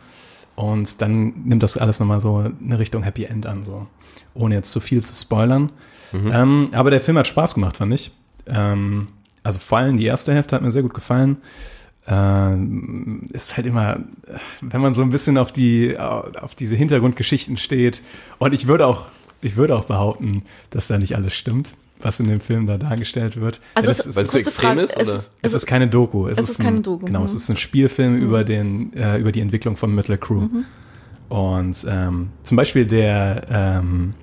Und 0.55 1.01
dann 1.01 1.45
nimmt 1.45 1.63
das 1.63 1.77
alles 1.77 1.99
nochmal 1.99 2.19
so 2.19 2.51
eine 2.63 2.77
Richtung 2.77 3.03
Happy 3.03 3.23
End 3.23 3.45
an, 3.47 3.63
so. 3.63 3.87
Ohne 4.33 4.55
jetzt 4.55 4.71
zu 4.71 4.79
viel 4.79 5.03
zu 5.03 5.15
spoilern. 5.15 5.71
Ähm, 6.13 6.69
aber 6.73 6.91
der 6.91 7.01
Film 7.01 7.17
hat 7.17 7.27
Spaß 7.27 7.55
gemacht, 7.55 7.77
fand 7.77 7.93
ich. 7.93 8.11
Ähm, 8.45 9.07
also 9.43 9.59
vor 9.59 9.77
allem 9.77 9.97
die 9.97 10.05
erste 10.05 10.33
Hälfte 10.33 10.55
hat 10.55 10.61
mir 10.61 10.71
sehr 10.71 10.83
gut 10.83 10.93
gefallen. 10.93 11.37
Ähm, 12.11 13.21
ist 13.33 13.55
halt 13.55 13.67
immer, 13.67 13.99
wenn 14.61 14.81
man 14.81 14.93
so 14.95 15.01
ein 15.03 15.11
bisschen 15.11 15.37
auf 15.37 15.51
die, 15.51 15.95
auf 15.99 16.55
diese 16.55 16.75
Hintergrundgeschichten 16.75 17.57
steht. 17.57 18.01
Und 18.39 18.53
ich 18.53 18.65
würde 18.67 18.87
auch, 18.87 19.09
ich 19.41 19.55
würde 19.57 19.75
auch 19.75 19.85
behaupten, 19.85 20.43
dass 20.71 20.87
da 20.87 20.97
nicht 20.97 21.15
alles 21.15 21.35
stimmt, 21.35 21.75
was 22.01 22.19
in 22.19 22.27
dem 22.27 22.41
Film 22.41 22.65
da 22.65 22.77
dargestellt 22.79 23.39
wird. 23.39 23.59
Also 23.75 23.89
das 23.89 23.99
es- 23.99 24.05
ist, 24.07 24.15
weil 24.17 24.25
es 24.25 24.31
so 24.31 24.37
extrem 24.39 24.69
Frage, 24.69 24.81
ist, 24.81 24.97
es 24.97 25.07
oder? 25.09 25.17
ist- 25.19 25.31
es 25.43 25.53
ist 25.53 25.65
keine 25.67 25.87
Doku. 25.87 26.27
Es, 26.27 26.39
es 26.39 26.49
ist 26.49 26.59
ein, 26.59 26.63
keine 26.65 26.81
Doku, 26.81 27.05
Genau, 27.05 27.19
mhm. 27.19 27.25
es 27.25 27.33
ist 27.35 27.49
ein 27.49 27.57
Spielfilm 27.57 28.17
über 28.17 28.43
den, 28.43 28.91
äh, 28.93 29.17
über 29.19 29.31
die 29.31 29.41
Entwicklung 29.41 29.75
von 29.75 29.93
Mötley 29.93 30.17
Crüe. 30.17 30.49
Und 31.29 31.85
ähm, 31.87 32.29
zum 32.43 32.55
Beispiel 32.55 32.87
der, 32.87 33.45
ähm, 33.51 34.15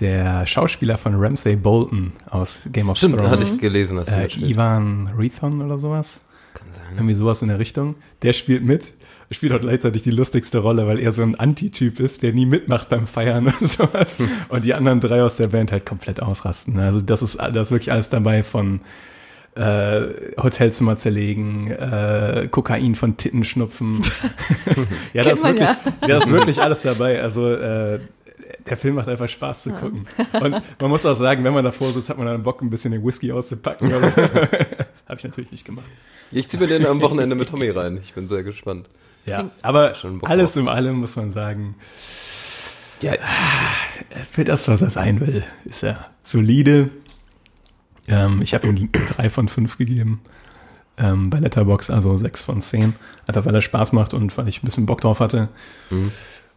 der 0.00 0.46
Schauspieler 0.46 0.98
von 0.98 1.14
Ramsay 1.16 1.56
Bolton 1.56 2.12
aus 2.30 2.60
Game 2.72 2.88
of 2.90 2.98
Stimmt, 2.98 3.18
Thrones. 3.18 3.30
hatte 3.32 3.42
ich 3.42 3.58
gelesen, 3.58 3.96
dass 3.96 4.08
äh, 4.08 4.26
äh, 4.26 4.50
Ivan 4.50 5.08
Rethon 5.18 5.62
oder 5.62 5.78
sowas. 5.78 6.25
Kann 6.56 6.68
sein. 6.72 6.94
Irgendwie 6.94 7.14
sowas 7.14 7.42
in 7.42 7.48
der 7.48 7.58
Richtung. 7.58 7.96
Der 8.22 8.32
spielt 8.32 8.64
mit. 8.64 8.94
Spielt 9.30 9.52
auch 9.52 9.60
gleichzeitig 9.60 10.02
die 10.02 10.10
lustigste 10.10 10.58
Rolle, 10.58 10.86
weil 10.86 11.00
er 11.00 11.12
so 11.12 11.22
ein 11.22 11.34
Anti-Typ 11.34 12.00
ist, 12.00 12.22
der 12.22 12.32
nie 12.32 12.46
mitmacht 12.46 12.88
beim 12.88 13.06
Feiern 13.06 13.52
und 13.60 13.70
sowas. 13.70 14.18
Und 14.48 14.64
die 14.64 14.72
anderen 14.72 15.00
drei 15.00 15.22
aus 15.22 15.36
der 15.36 15.48
Band 15.48 15.70
halt 15.70 15.84
komplett 15.84 16.22
ausrasten. 16.22 16.78
Also 16.78 17.00
das 17.00 17.22
ist, 17.22 17.36
das 17.36 17.68
ist 17.68 17.70
wirklich 17.72 17.92
alles 17.92 18.08
dabei 18.08 18.42
von 18.42 18.80
äh, 19.54 20.02
Hotelzimmer 20.40 20.96
zerlegen, 20.96 21.70
äh, 21.70 22.48
Kokain 22.50 22.94
von 22.94 23.16
Titten 23.16 23.44
schnupfen. 23.44 24.02
ja, 25.12 25.24
da 25.24 25.30
ist 25.30 25.44
wirklich, 25.44 25.68
ja. 25.68 25.76
da 26.00 26.18
ist 26.18 26.30
wirklich 26.30 26.62
alles 26.62 26.82
dabei. 26.82 27.22
Also 27.22 27.52
äh, 27.52 28.00
der 28.68 28.76
Film 28.76 28.96
macht 28.96 29.08
einfach 29.08 29.28
Spaß 29.28 29.64
zu 29.64 29.70
gucken. 29.70 30.06
Und 30.32 30.50
man 30.80 30.90
muss 30.90 31.06
auch 31.06 31.14
sagen, 31.14 31.44
wenn 31.44 31.52
man 31.54 31.64
davor 31.64 31.92
sitzt, 31.92 32.10
hat 32.10 32.18
man 32.18 32.26
dann 32.26 32.42
Bock, 32.42 32.62
ein 32.62 32.70
bisschen 32.70 32.92
den 32.92 33.04
Whisky 33.04 33.32
auszupacken. 33.32 33.92
Habe 35.08 35.18
ich 35.18 35.24
natürlich 35.24 35.50
nicht 35.50 35.64
gemacht. 35.64 35.86
Ich 36.32 36.48
ziehe 36.48 36.60
mir 36.60 36.68
den 36.68 36.86
am 36.86 37.00
Wochenende 37.00 37.36
mit 37.36 37.48
Tommy 37.48 37.70
rein. 37.70 37.98
Ich 38.02 38.14
bin 38.14 38.28
sehr 38.28 38.42
gespannt. 38.42 38.88
Ja, 39.24 39.50
aber 39.62 39.94
alles 40.22 40.52
drauf. 40.52 40.56
in 40.56 40.68
allem 40.68 40.96
muss 40.96 41.16
man 41.16 41.30
sagen, 41.32 41.74
Ja, 43.02 43.12
für 44.30 44.44
das, 44.44 44.68
was 44.68 44.82
er 44.82 44.90
sein 44.90 45.20
will, 45.20 45.42
ist 45.64 45.82
er 45.82 46.10
solide. 46.22 46.90
Ähm, 48.08 48.40
ich 48.42 48.54
habe 48.54 48.68
ihm 48.68 48.88
drei 49.06 49.30
von 49.30 49.48
fünf 49.48 49.78
gegeben 49.78 50.20
ähm, 50.98 51.30
bei 51.30 51.38
Letterbox, 51.38 51.90
also 51.90 52.16
sechs 52.16 52.42
von 52.44 52.60
zehn. 52.62 52.94
Einfach 53.26 53.44
weil 53.44 53.54
er 53.54 53.62
Spaß 53.62 53.92
macht 53.92 54.14
und 54.14 54.36
weil 54.38 54.48
ich 54.48 54.62
ein 54.62 54.66
bisschen 54.66 54.86
Bock 54.86 55.00
drauf 55.00 55.20
hatte. 55.20 55.48
Mhm. 55.90 56.12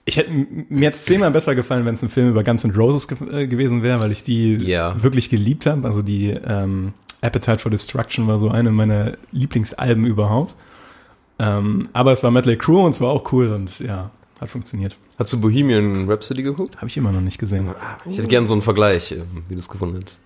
Ich 0.06 0.18
hätte 0.18 0.32
mir 0.32 0.84
jetzt 0.84 1.06
zehnmal 1.06 1.29
besser 1.32 1.53
gefallen, 1.56 1.86
wenn 1.86 1.94
es 1.94 2.01
ein 2.01 2.10
Film 2.10 2.29
über 2.29 2.44
Guns 2.44 2.63
N' 2.63 2.72
Roses 2.72 3.08
ge 3.08 3.18
äh, 3.32 3.48
gewesen 3.48 3.84
wäre, 3.84 4.01
weil 4.01 4.12
ich 4.12 4.24
die 4.24 4.56
Ja. 4.56 5.01
wirklich 5.03 5.29
geliebt 5.29 5.65
habe. 5.65 5.86
Also 5.88 6.01
die 6.01 6.29
ähm, 6.29 6.94
Appetite 7.22 7.60
for 7.60 7.70
Destruction 7.70 8.27
war 8.27 8.39
so 8.39 8.50
eine 8.50 8.72
meiner 8.72 9.18
Lieblingsalben 9.32 10.06
überhaupt. 10.06 10.56
Ähm, 11.38 11.89
aber 11.94 12.12
es 12.12 12.24
war 12.24 12.32
Metal 12.32 12.56
Crew 12.58 12.86
und 12.86 12.91
es 12.91 13.01
war 13.01 13.10
auch 13.12 13.32
cool 13.32 13.48
und 13.50 13.79
ja, 13.79 14.10
hat 14.41 14.50
funktioniert. 14.50 14.98
hast 15.18 15.32
du 15.32 15.39
Bohemian 15.39 16.10
Rhapsody 16.10 16.41
geguckt? 16.44 16.77
Habe 16.77 16.88
ich 16.88 16.98
immer 16.98 17.12
noch 17.12 17.22
nicht 17.22 17.38
gesehen. 17.38 17.68
Ich 18.10 18.18
hätte 18.18 18.27
gern 18.27 18.48
so 18.48 18.53
einen 18.53 18.62
Vergleich, 18.63 19.12
äh, 19.12 19.22
wie 19.48 19.53
du 19.53 19.60
es 19.60 19.70
gefunden 19.70 20.03
hast. 20.06 20.18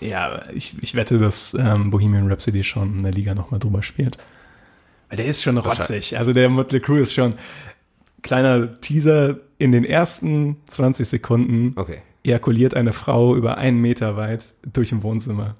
Ja, 0.00 0.42
ich, 0.52 0.74
ich 0.80 0.94
wette, 0.94 1.18
dass 1.18 1.54
ähm, 1.54 1.90
Bohemian 1.90 2.28
Rhapsody 2.28 2.64
schon 2.64 2.98
in 2.98 3.02
der 3.02 3.12
Liga 3.12 3.34
nochmal 3.34 3.60
drüber 3.60 3.82
spielt. 3.82 4.16
Weil 5.08 5.16
der 5.16 5.26
ist 5.26 5.42
schon 5.42 5.58
rotzig. 5.58 6.18
Also 6.18 6.32
der 6.32 6.48
Motley 6.48 6.80
Crue 6.80 7.00
ist 7.00 7.14
schon 7.14 7.34
kleiner 8.22 8.80
Teaser 8.80 9.36
in 9.58 9.72
den 9.72 9.84
ersten 9.84 10.56
20 10.66 11.08
Sekunden 11.08 11.72
Okay. 11.76 11.98
ejakuliert 12.24 12.74
eine 12.74 12.92
Frau 12.92 13.34
über 13.36 13.58
einen 13.58 13.80
Meter 13.80 14.16
weit 14.16 14.54
durch 14.72 14.92
ein 14.92 15.02
Wohnzimmer. 15.02 15.54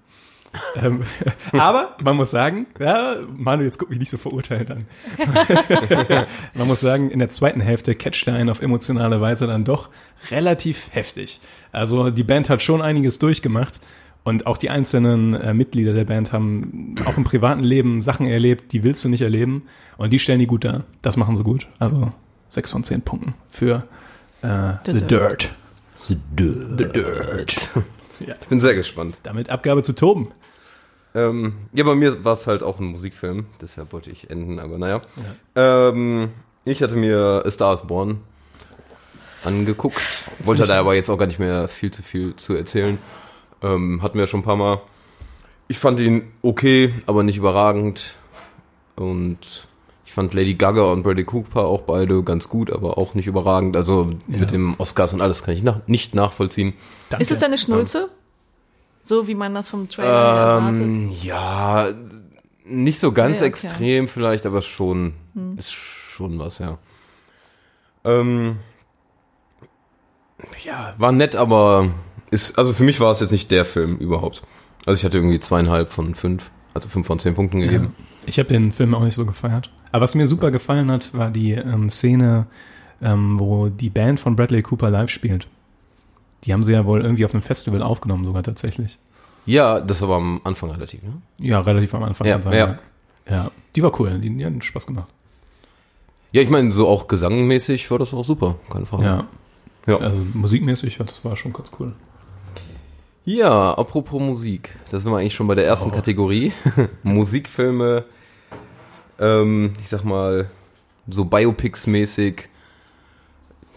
ähm, 0.83 1.03
aber 1.53 1.97
man 2.03 2.17
muss 2.17 2.31
sagen, 2.31 2.67
ja, 2.81 3.17
Manu, 3.37 3.65
jetzt 3.65 3.79
guck 3.79 3.91
mich 3.91 3.99
nicht 3.99 4.11
so 4.11 4.17
verurteilt 4.17 4.71
an. 4.71 4.87
man 6.55 6.67
muss 6.67 6.81
sagen, 6.81 7.11
in 7.11 7.19
der 7.19 7.29
zweiten 7.29 7.61
Hälfte 7.61 7.95
catcht 7.95 8.27
er 8.27 8.35
einen 8.35 8.49
auf 8.49 8.63
emotionale 8.63 9.21
Weise 9.21 9.47
dann 9.47 9.65
doch 9.65 9.91
relativ 10.31 10.89
heftig. 10.93 11.41
Also 11.71 12.11
die 12.11 12.25
Band 12.25 12.49
hat 12.49 12.63
schon 12.63 12.81
einiges 12.81 13.19
durchgemacht 13.19 13.81
und 14.25 14.47
auch 14.47 14.57
die 14.57 14.71
einzelnen 14.71 15.35
äh, 15.35 15.53
Mitglieder 15.55 15.93
der 15.93 16.05
Band 16.05 16.33
haben 16.33 16.95
auch 17.05 17.17
im 17.17 17.25
privaten 17.25 17.63
Leben 17.63 18.01
Sachen 18.03 18.27
erlebt, 18.27 18.73
die 18.73 18.83
willst 18.83 19.05
du 19.05 19.09
nicht 19.09 19.23
erleben 19.23 19.65
und 19.97 20.13
die 20.13 20.19
stellen 20.19 20.39
die 20.41 20.47
gut 20.47 20.65
dar. 20.65 20.85
Das 21.03 21.17
machen 21.17 21.37
sie 21.37 21.43
gut. 21.45 21.67
Also 21.79 22.09
sechs 22.49 22.73
von 22.73 22.85
zehn 22.85 23.03
Punkten 23.03 23.35
für 23.51 23.85
äh, 24.43 24.75
The, 24.85 24.93
The 24.93 25.01
Dirt. 25.03 25.51
The 25.97 26.17
Dirt. 26.33 26.79
The 26.79 26.89
Dirt. 26.89 27.71
ja. 28.21 28.35
Ich 28.41 28.49
bin 28.49 28.61
sehr 28.61 28.75
gespannt. 28.75 29.19
Damit 29.23 29.51
Abgabe 29.51 29.83
zu 29.83 29.93
Toben. 29.95 30.31
Ähm, 31.15 31.55
ja, 31.73 31.85
bei 31.85 31.95
mir 31.95 32.25
war 32.25 32.35
es 32.35 32.47
halt 32.47 32.63
auch 32.63 32.79
ein 32.79 32.87
Musikfilm, 32.87 33.47
deshalb 33.61 33.93
wollte 33.93 34.11
ich 34.11 34.31
enden, 34.31 34.59
aber 34.59 34.79
naja. 34.79 35.01
Ähm, 35.57 36.31
ich 36.65 36.83
hatte 36.83 36.97
mir 36.97 37.43
A 37.45 37.51
Star 37.51 37.75
is 37.75 37.81
Born 37.81 38.21
angeguckt, 39.45 40.01
wollte 40.41 40.65
da 40.65 40.79
aber 40.79 40.95
jetzt 40.95 41.09
auch 41.09 41.17
gar 41.17 41.27
nicht 41.27 41.39
mehr 41.39 41.69
viel 41.69 41.91
zu 41.91 42.03
viel 42.03 42.37
zu 42.37 42.55
erzählen. 42.55 42.99
Ähm, 43.63 44.03
hatten 44.03 44.19
wir 44.19 44.27
schon 44.27 44.41
ein 44.41 44.45
paar 44.45 44.57
Mal. 44.57 44.81
Ich 45.67 45.79
fand 45.79 46.01
ihn 46.01 46.33
okay, 46.43 46.95
aber 47.07 47.23
nicht 47.23 47.37
überragend. 47.37 48.17
Und 48.97 49.68
ich 50.09 50.15
fand 50.15 50.33
Lady 50.33 50.55
Gaga 50.55 50.85
und 50.85 51.03
Bradley 51.03 51.25
Cooper 51.25 51.67
auch 51.67 51.83
beide 51.83 52.23
ganz 52.23 52.49
gut, 52.49 52.73
aber 52.73 52.97
auch 52.97 53.13
nicht 53.13 53.27
überragend. 53.27 53.77
Also 53.77 54.11
Ja. 54.27 54.39
mit 54.39 54.53
dem 54.53 54.75
Oscars 54.79 55.13
und 55.13 55.21
alles 55.21 55.43
kann 55.43 55.53
ich 55.53 55.63
nach, 55.63 55.81
nicht 55.87 56.15
nachvollziehen. 56.15 56.73
Danke. 57.11 57.23
Ist 57.23 57.31
es 57.31 57.41
denn 57.41 57.49
eine 57.49 57.59
Schnulze? 57.59 58.09
So 59.03 59.29
wie 59.29 59.35
man 59.35 59.55
das 59.55 59.69
vom 59.69 59.87
Trailer 59.91 60.09
her 60.09 60.43
erwartet. 60.55 60.81
Ähm, 60.81 61.11
ja, 61.23 61.89
nicht 62.65 63.01
so 63.01 63.13
ganz 63.13 63.37
Ja, 63.37 63.43
okay. 63.43 63.49
extrem 63.49 64.09
vielleicht, 64.09 64.47
aber 64.47 64.63
schon 64.63 65.13
ist 65.59 65.73
schon 65.73 66.39
was, 66.39 66.59
ja. 66.59 66.79
Ähm, 68.05 68.57
ja, 70.65 70.95
war 70.97 71.13
nett, 71.13 71.37
aber 71.37 71.91
ist 72.31 72.59
also 72.59 72.73
für 72.73 72.85
mich 72.85 72.99
war 72.99 73.13
es 73.13 73.21
jetzt 73.21 73.33
nicht 73.33 73.51
der 73.51 73.67
Film 73.67 73.99
überhaupt. 73.99 74.43
Also 74.87 74.97
ich 74.99 75.05
hatte 75.05 75.19
irgendwie 75.19 75.39
zweieinhalb 75.41 75.93
von 75.93 76.15
fünf, 76.15 76.51
also 76.73 76.89
fünf 76.89 77.07
von 77.07 77.19
zehn 77.19 77.35
Punkten 77.35 77.61
gegeben. 77.61 77.95
Ich 78.27 78.39
habe 78.39 78.49
den 78.49 78.73
Film 78.73 78.95
auch 78.95 79.03
nicht 79.03 79.15
so 79.15 79.27
gefeiert. 79.27 79.71
Aber 79.93 80.03
was 80.03 80.15
mir 80.15 80.27
super 80.27 80.51
gefallen 80.51 80.91
hat, 80.91 81.15
war 81.15 81.31
die 81.31 81.53
ähm, 81.53 81.91
Szene, 81.91 82.47
ähm, 83.01 83.39
wo 83.39 83.69
die 83.69 83.91
Band 83.91 84.21
von 84.21 84.37
Bradley 84.37 84.63
Cooper 84.63 84.91
live 84.91 85.11
spielt. 85.11 85.47
Die 86.45 86.53
haben 86.53 86.63
sie 86.63 86.73
ja 86.73 86.85
wohl 86.85 87.03
irgendwie 87.03 87.25
auf 87.25 87.33
einem 87.33 87.43
Festival 87.43 87.83
aufgenommen, 87.83 88.25
sogar 88.25 88.43
tatsächlich. 88.43 88.99
Ja, 89.47 89.81
das 89.81 90.03
war 90.03 90.17
am 90.19 90.41
Anfang 90.45 90.71
relativ, 90.71 91.03
ne? 91.03 91.15
Ja, 91.39 91.61
relativ 91.61 91.95
am 91.95 92.03
Anfang. 92.03 92.27
Ja, 92.27 92.39
ja. 92.53 92.79
ja. 93.31 93.51
Die 93.75 93.83
war 93.83 93.99
cool, 93.99 94.19
die, 94.19 94.31
die 94.37 94.45
hat 94.45 94.63
Spaß 94.63 94.87
gemacht. 94.87 95.09
Ja, 96.33 96.43
ich 96.43 96.51
meine, 96.51 96.71
so 96.71 96.87
auch 96.87 97.09
gesangmäßig 97.09 97.91
war 97.91 97.99
das 97.99 98.13
auch 98.13 98.25
super, 98.25 98.57
keine 98.71 98.85
Frage. 98.85 99.05
Ja. 99.05 99.27
Ja. 99.87 99.97
Also 99.97 100.19
musikmäßig, 100.35 100.99
das 100.99 101.25
war 101.25 101.35
schon 101.35 101.55
ganz 101.55 101.71
cool. 101.79 101.95
Ja, 103.25 103.73
apropos 103.73 104.21
Musik, 104.21 104.75
da 104.91 104.99
sind 104.99 105.11
wir 105.11 105.19
eigentlich 105.19 105.35
schon 105.35 105.47
bei 105.47 105.55
der 105.55 105.67
ersten 105.67 105.91
Oh. 105.91 105.95
Kategorie. 105.95 106.53
Musikfilme, 107.03 108.05
ähm, 109.19 109.73
ich 109.81 109.89
sag 109.89 110.05
mal, 110.05 110.47
so 111.09 111.25
Biopics-mäßig, 111.25 112.45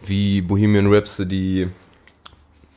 wie 0.06 0.42
Bohemian 0.42 0.88
Rhapsody. 0.94 1.68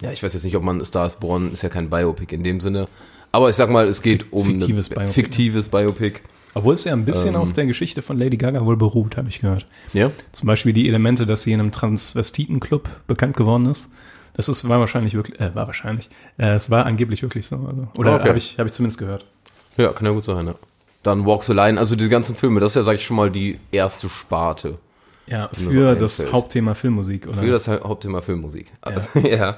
Ja, 0.01 0.13
ich 0.13 0.23
weiß 0.23 0.35
jetzt 0.35 0.45
nicht, 0.45 0.57
ob 0.57 0.63
man 0.63 0.85
Star 0.85 1.07
is 1.07 1.15
Born 1.15 1.53
ist 1.53 1.63
ja 1.63 1.69
kein 1.69 1.89
Biopic 1.89 2.35
in 2.35 2.43
dem 2.45 2.61
Sinne. 2.61 2.89
Aber 3.33 3.49
ich 3.49 3.57
sag 3.57 3.71
mal, 3.71 3.89
es 3.89 4.03
geht 4.03 4.33
um 4.33 4.45
fiktives 4.45 4.91
ein 4.91 4.95
Biopic, 4.97 5.13
fiktives 5.13 5.69
Biopic. 5.69 6.21
Obwohl 6.57 6.75
es 6.75 6.85
ja 6.85 6.93
ein 6.93 7.05
bisschen 7.05 7.35
Ähm. 7.35 7.41
auf 7.41 7.53
der 7.53 7.67
Geschichte 7.67 8.01
von 8.03 8.17
Lady 8.19 8.37
Gaga 8.37 8.65
wohl 8.65 8.77
beruht, 8.77 9.17
habe 9.17 9.29
ich 9.29 9.41
gehört. 9.41 9.67
Ja? 9.93 10.11
Zum 10.33 10.47
Beispiel 10.47 10.73
die 10.73 10.87
Elemente, 10.89 11.27
dass 11.27 11.43
sie 11.43 11.53
in 11.53 11.61
einem 11.61 11.73
Transvestitenclub 11.73 12.89
bekannt 13.09 13.37
geworden 13.37 13.67
ist. 13.67 13.91
Das 14.35 14.49
ist, 14.49 14.69
war 14.69 14.79
wahrscheinlich 14.81 15.15
wirklich, 15.15 15.41
äh, 15.41 15.55
war 15.55 15.67
wahrscheinlich, 15.67 16.09
äh, 16.39 16.55
es 16.55 16.71
war 16.71 16.87
angeblich 16.87 17.23
wirklich 17.23 17.47
so. 17.47 17.57
Also, 17.57 17.89
oder 17.97 18.17
Okay. 18.17 18.29
habe 18.29 18.39
ich, 18.39 18.59
habe 18.59 18.69
ich 18.69 18.73
zumindest 18.73 18.99
gehört. 18.99 19.25
Ja, 19.77 19.93
kann 19.93 20.07
ja 20.07 20.13
gut 20.13 20.25
sein, 20.25 20.47
ja. 20.47 20.55
Dann 21.05 21.25
Walk 21.25 21.45
the 21.45 21.53
Line, 21.53 21.79
also 21.79 21.95
diese 21.95 22.09
ganzen 22.11 22.35
Filme, 22.35 22.59
das 22.61 22.73
ist 22.73 22.77
ja, 22.77 22.83
sag 22.83 22.97
ich 22.97 23.05
schon 23.05 23.17
mal, 23.17 23.31
die 23.31 23.59
erste 23.71 24.09
Sparte. 24.09 24.79
Ja, 25.27 25.49
für 25.55 25.95
so 25.95 26.01
das. 26.01 26.33
Hauptthema 26.33 26.75
Filmmusik, 26.75 27.27
oder? 27.29 27.37
Für 27.43 27.51
das 27.51 27.69
Ha- 27.69 27.81
Hauptthema 27.85 28.21
Filmmusik. 28.21 28.73
Ja. 28.85 29.21
ja. 29.21 29.57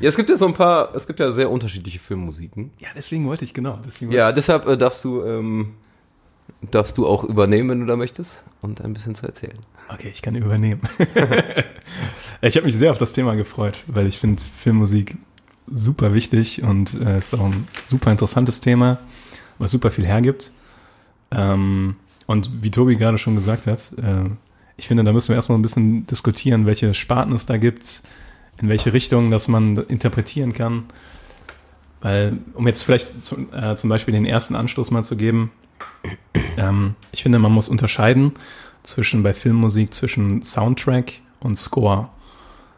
Ja, 0.00 0.08
es 0.08 0.16
gibt 0.16 0.30
ja 0.30 0.36
so 0.36 0.46
ein 0.46 0.54
paar, 0.54 0.94
es 0.94 1.06
gibt 1.06 1.18
ja 1.20 1.32
sehr 1.32 1.50
unterschiedliche 1.50 1.98
Filmmusiken. 1.98 2.70
ja, 2.78 2.88
deswegen 2.96 3.26
wollte 3.26 3.44
ich, 3.44 3.52
genau. 3.54 3.78
Deswegen 3.86 4.12
Ja, 4.12 4.32
deshalb 4.32 4.66
äh, 4.66 4.76
darfst 4.78 5.04
du, 5.04 5.22
ähm, 5.24 5.74
darfst 6.70 6.96
du 6.98 7.06
auch 7.06 7.22
übernehmen, 7.24 7.68
wenn 7.70 7.80
du 7.80 7.86
da 7.86 7.96
möchtest 7.96 8.42
und 8.62 8.80
ein 8.80 8.92
bisschen 8.94 9.14
zu 9.14 9.26
erzählen. 9.26 9.58
Okay, 9.92 10.10
ich 10.12 10.22
kann 10.22 10.34
übernehmen. 10.36 10.80
ich 12.40 12.56
habe 12.56 12.66
mich 12.66 12.76
sehr 12.76 12.90
auf 12.90 12.98
das 12.98 13.12
Thema 13.12 13.34
gefreut, 13.36 13.84
weil 13.86 14.06
ich 14.06 14.18
finde 14.18 14.42
Filmmusik 14.42 15.16
super 15.72 16.14
wichtig 16.14 16.62
und 16.62 16.94
äh, 17.00 17.18
ist 17.18 17.34
auch 17.34 17.44
ein 17.44 17.68
super 17.84 18.10
interessantes 18.10 18.60
Thema, 18.60 18.98
was 19.58 19.70
super 19.70 19.90
viel 19.90 20.06
hergibt. 20.06 20.50
Ähm, 21.30 21.96
und 22.26 22.62
wie 22.62 22.70
Tobi 22.70 22.96
gerade 22.96 23.18
schon 23.18 23.36
gesagt 23.36 23.66
hat, 23.66 23.92
äh, 23.98 24.28
ich 24.76 24.88
finde, 24.88 25.04
da 25.04 25.12
müssen 25.12 25.28
wir 25.28 25.36
erstmal 25.36 25.58
ein 25.58 25.62
bisschen 25.62 26.06
diskutieren, 26.06 26.66
welche 26.66 26.94
Sparten 26.94 27.32
es 27.34 27.46
da 27.46 27.56
gibt, 27.56 28.02
in 28.60 28.68
welche 28.68 28.92
Richtung 28.92 29.30
das 29.30 29.48
man 29.48 29.76
interpretieren 29.76 30.52
kann. 30.52 30.84
Weil, 32.00 32.38
um 32.54 32.66
jetzt 32.66 32.84
vielleicht 32.84 33.22
zum, 33.22 33.52
äh, 33.52 33.76
zum 33.76 33.90
Beispiel 33.90 34.12
den 34.12 34.24
ersten 34.24 34.54
Anstoß 34.54 34.90
mal 34.90 35.04
zu 35.04 35.16
geben, 35.16 35.50
ähm, 36.56 36.94
ich 37.12 37.22
finde, 37.22 37.38
man 37.38 37.52
muss 37.52 37.68
unterscheiden 37.68 38.32
zwischen 38.82 39.22
bei 39.22 39.34
Filmmusik 39.34 39.92
zwischen 39.92 40.42
Soundtrack 40.42 41.20
und 41.40 41.56
Score. 41.56 42.08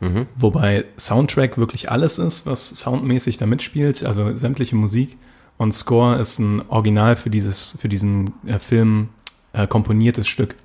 Mhm. 0.00 0.26
Wobei 0.34 0.84
Soundtrack 0.98 1.58
wirklich 1.58 1.90
alles 1.90 2.18
ist, 2.18 2.46
was 2.46 2.70
soundmäßig 2.70 3.36
da 3.36 3.46
mitspielt, 3.46 4.04
also 4.04 4.36
sämtliche 4.36 4.74
Musik. 4.74 5.16
Und 5.58 5.72
Score 5.72 6.16
ist 6.18 6.38
ein 6.38 6.62
Original 6.68 7.16
für 7.16 7.30
dieses, 7.30 7.76
für 7.80 7.88
diesen 7.88 8.32
äh, 8.46 8.58
Film 8.58 9.08
äh, 9.52 9.66
komponiertes 9.66 10.26
Stück. 10.26 10.56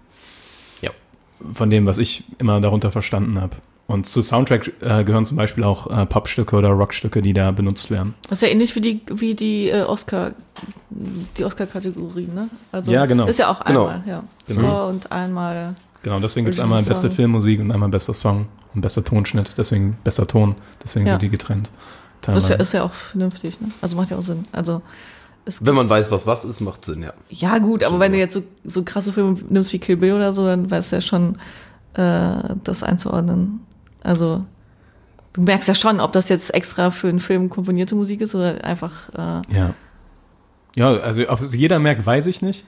Ja. 0.81 0.91
Von 1.53 1.69
dem, 1.69 1.85
was 1.85 1.97
ich 1.97 2.23
immer 2.39 2.59
darunter 2.61 2.91
verstanden 2.91 3.39
habe. 3.39 3.57
Und 3.85 4.05
zu 4.05 4.21
Soundtrack 4.21 4.71
äh, 4.81 5.03
gehören 5.05 5.25
zum 5.25 5.37
Beispiel 5.37 5.63
auch 5.63 5.87
äh, 5.89 6.05
Popstücke 6.05 6.57
oder 6.57 6.69
Rockstücke, 6.69 7.21
die 7.21 7.31
da 7.31 7.51
benutzt 7.51 7.89
werden. 7.89 8.15
Das 8.23 8.39
ist 8.39 8.41
ja 8.41 8.49
ähnlich 8.49 8.75
wie 8.75 8.81
die, 8.81 9.01
wie 9.13 9.33
die 9.33 9.69
äh, 9.69 9.83
Oscar, 9.83 10.31
die 10.89 11.45
Oscar-Kategorie, 11.45 12.27
ne? 12.33 12.49
Also 12.73 12.91
Ja, 12.91 13.05
genau. 13.05 13.27
Ist 13.27 13.39
ja 13.39 13.49
auch 13.49 13.63
Genau. 13.63 13.85
einmal, 13.87 14.03
ja. 14.05 14.23
Genau. 14.47 14.59
Score 14.59 14.85
und 14.87 15.11
einmal. 15.11 15.75
Genau, 16.03 16.19
deswegen 16.19 16.45
gibt 16.45 16.57
es 16.57 16.63
einmal 16.63 16.83
beste 16.83 17.07
Song. 17.07 17.15
Filmmusik 17.15 17.59
und 17.61 17.71
einmal 17.71 17.87
bester 17.89 18.13
Song 18.13 18.47
und 18.75 18.81
bester 18.81 19.03
Tonschnitt. 19.05 19.51
Deswegen 19.57 19.97
besser 20.03 20.27
Ton. 20.27 20.55
Deswegen 20.83 21.05
Ja. 21.05 21.13
sind 21.13 21.21
die 21.21 21.29
getrennt. 21.29 21.71
Das 22.35 22.43
ist 22.43 22.49
ja, 22.49 22.55
Teilweise. 22.55 22.61
ist 22.61 22.73
ja 22.73 22.83
auch 22.83 22.93
vernünftig, 22.93 23.61
ne? 23.61 23.69
Also 23.81 23.95
macht 23.97 24.09
ja 24.09 24.17
auch 24.17 24.21
Sinn. 24.21 24.45
Also 24.51 24.81
es 25.45 25.65
Wenn 25.65 25.75
man 25.75 25.89
weiß, 25.89 26.11
was 26.11 26.27
was 26.27 26.45
ist, 26.45 26.59
macht 26.59 26.83
Sinn, 26.85 27.03
ja. 27.03 27.13
Ja, 27.29 27.57
gut, 27.59 27.83
aber 27.83 27.99
wenn 27.99 28.11
du 28.11 28.17
jetzt 28.17 28.33
so, 28.33 28.43
so 28.65 28.83
krasse 28.83 29.13
Filme 29.13 29.37
nimmst 29.49 29.71
wie 29.71 29.79
Kill 29.79 29.97
Bill 29.97 30.13
oder 30.13 30.33
so, 30.33 30.45
dann 30.45 30.69
weißt 30.69 30.91
du 30.91 30.95
ja 30.97 31.01
schon, 31.01 31.37
äh, 31.93 32.53
das 32.63 32.83
einzuordnen. 32.83 33.61
Also, 34.03 34.45
du 35.33 35.41
merkst 35.41 35.67
ja 35.69 35.75
schon, 35.75 35.99
ob 35.99 36.11
das 36.11 36.29
jetzt 36.29 36.53
extra 36.53 36.91
für 36.91 37.07
einen 37.07 37.19
Film 37.19 37.49
komponierte 37.49 37.95
Musik 37.95 38.21
ist 38.21 38.35
oder 38.35 38.63
einfach, 38.63 39.09
äh, 39.13 39.55
Ja. 39.55 39.73
Ja, 40.75 40.91
also 40.97 41.27
ob 41.29 41.39
es 41.39 41.55
jeder 41.55 41.79
merkt, 41.79 42.05
weiß 42.05 42.27
ich 42.27 42.43
nicht. 42.43 42.63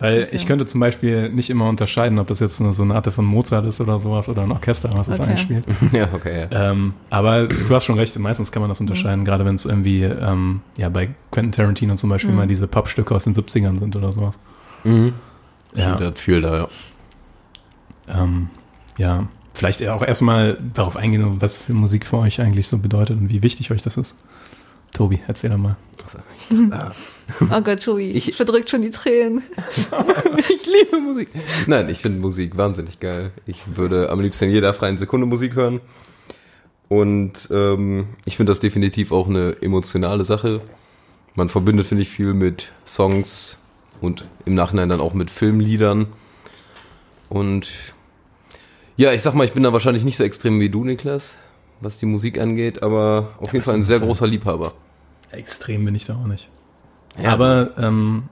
Weil 0.00 0.24
Okay. 0.24 0.34
ich 0.36 0.46
könnte 0.46 0.66
zum 0.66 0.80
Beispiel 0.80 1.28
nicht 1.30 1.50
immer 1.50 1.68
unterscheiden, 1.68 2.18
ob 2.18 2.26
das 2.26 2.40
jetzt 2.40 2.60
eine 2.60 2.72
Sonate 2.72 3.10
von 3.12 3.24
Mozart 3.24 3.66
ist 3.66 3.80
oder 3.80 3.98
sowas 3.98 4.28
oder 4.28 4.42
ein 4.42 4.50
Orchester, 4.50 4.90
was 4.94 5.08
das 5.08 5.20
Okay. 5.20 5.30
einspielt. 5.30 5.64
Ja, 5.92 6.08
okay, 6.12 6.48
ja. 6.50 6.70
Ähm, 6.72 6.94
aber 7.10 7.46
du 7.46 7.74
hast 7.74 7.84
schon 7.84 7.98
recht, 7.98 8.18
meistens 8.18 8.50
kann 8.50 8.62
man 8.62 8.70
das 8.70 8.80
unterscheiden, 8.80 9.24
gerade 9.24 9.44
wenn 9.44 9.54
es 9.54 9.66
irgendwie, 9.66 10.02
ähm, 10.04 10.62
ja, 10.78 10.88
bei 10.88 11.10
Quentin 11.30 11.52
Tarantino 11.52 11.94
zum 11.94 12.08
Beispiel 12.10 12.30
Mhm. 12.30 12.36
mal 12.38 12.46
diese 12.48 12.66
Popstücke 12.66 13.14
aus 13.14 13.24
den 13.24 13.34
70ern 13.34 13.78
sind 13.78 13.94
oder 13.94 14.10
sowas. 14.12 14.38
Mhm. 14.84 15.12
Ja, 15.74 15.94
Stimmt, 15.96 16.18
viel 16.18 16.40
da, 16.40 16.56
ja. 16.56 18.22
ähm, 18.22 18.48
ja. 18.96 19.28
Vielleicht 19.52 19.86
auch 19.88 20.02
erstmal 20.02 20.56
darauf 20.74 20.96
eingehen, 20.96 21.40
was 21.40 21.58
für 21.58 21.72
Musik 21.74 22.06
für 22.06 22.18
euch 22.18 22.40
eigentlich 22.40 22.68
so 22.68 22.78
bedeutet 22.78 23.18
und 23.20 23.28
wie 23.30 23.42
wichtig 23.42 23.70
euch 23.70 23.82
das 23.82 23.96
ist. 23.96 24.16
Tobi, 24.92 25.20
erzähl 25.26 25.50
doch 25.50 25.58
mal. 25.58 25.76
oh 27.50 27.60
Gott, 27.60 27.86
Ich- 27.98 28.28
ich 28.28 28.36
verdrückt 28.36 28.70
schon 28.70 28.82
die 28.82 28.90
Tränen. 28.90 29.42
Ich 30.48 30.66
liebe 30.66 30.98
Musik. 31.00 31.28
Nein, 31.66 31.88
ich 31.88 31.98
finde 31.98 32.20
Musik 32.20 32.56
wahnsinnig 32.56 32.98
geil. 33.00 33.30
Ich 33.46 33.76
würde 33.76 34.10
am 34.10 34.20
liebsten 34.20 34.44
in 34.46 34.50
jeder 34.50 34.74
freien 34.74 34.98
Sekunde 34.98 35.26
Musik 35.26 35.54
hören. 35.54 35.80
Und 36.88 37.48
ähm, 37.52 38.06
ich 38.24 38.36
finde 38.36 38.50
das 38.50 38.58
definitiv 38.60 39.12
auch 39.12 39.28
eine 39.28 39.56
emotionale 39.62 40.24
Sache. 40.24 40.60
Man 41.36 41.48
verbindet, 41.48 41.86
finde 41.86 42.02
ich, 42.02 42.08
viel 42.08 42.34
mit 42.34 42.72
Songs 42.84 43.58
und 44.00 44.24
im 44.44 44.54
Nachhinein 44.54 44.88
dann 44.88 45.00
auch 45.00 45.14
mit 45.14 45.30
Filmliedern. 45.30 46.08
Und 47.28 47.68
ja, 48.96 49.12
ich 49.12 49.22
sag 49.22 49.34
mal, 49.34 49.44
ich 49.44 49.52
bin 49.52 49.62
da 49.62 49.72
wahrscheinlich 49.72 50.04
nicht 50.04 50.16
so 50.16 50.24
extrem 50.24 50.58
wie 50.60 50.68
du, 50.70 50.84
Niklas, 50.84 51.36
was 51.80 51.98
die 51.98 52.06
Musik 52.06 52.38
angeht, 52.40 52.82
aber 52.82 53.34
auf 53.38 53.52
jeden 53.52 53.58
was 53.60 53.66
Fall 53.66 53.74
ein 53.76 53.82
sehr 53.82 53.98
denn? 53.98 54.06
großer 54.08 54.26
Liebhaber. 54.26 54.72
Extrem 55.30 55.84
bin 55.84 55.94
ich 55.94 56.06
da 56.06 56.14
auch 56.14 56.26
nicht. 56.26 56.48
Ja, 57.22 57.32
aber, 57.32 57.72
ähm, 57.78 58.24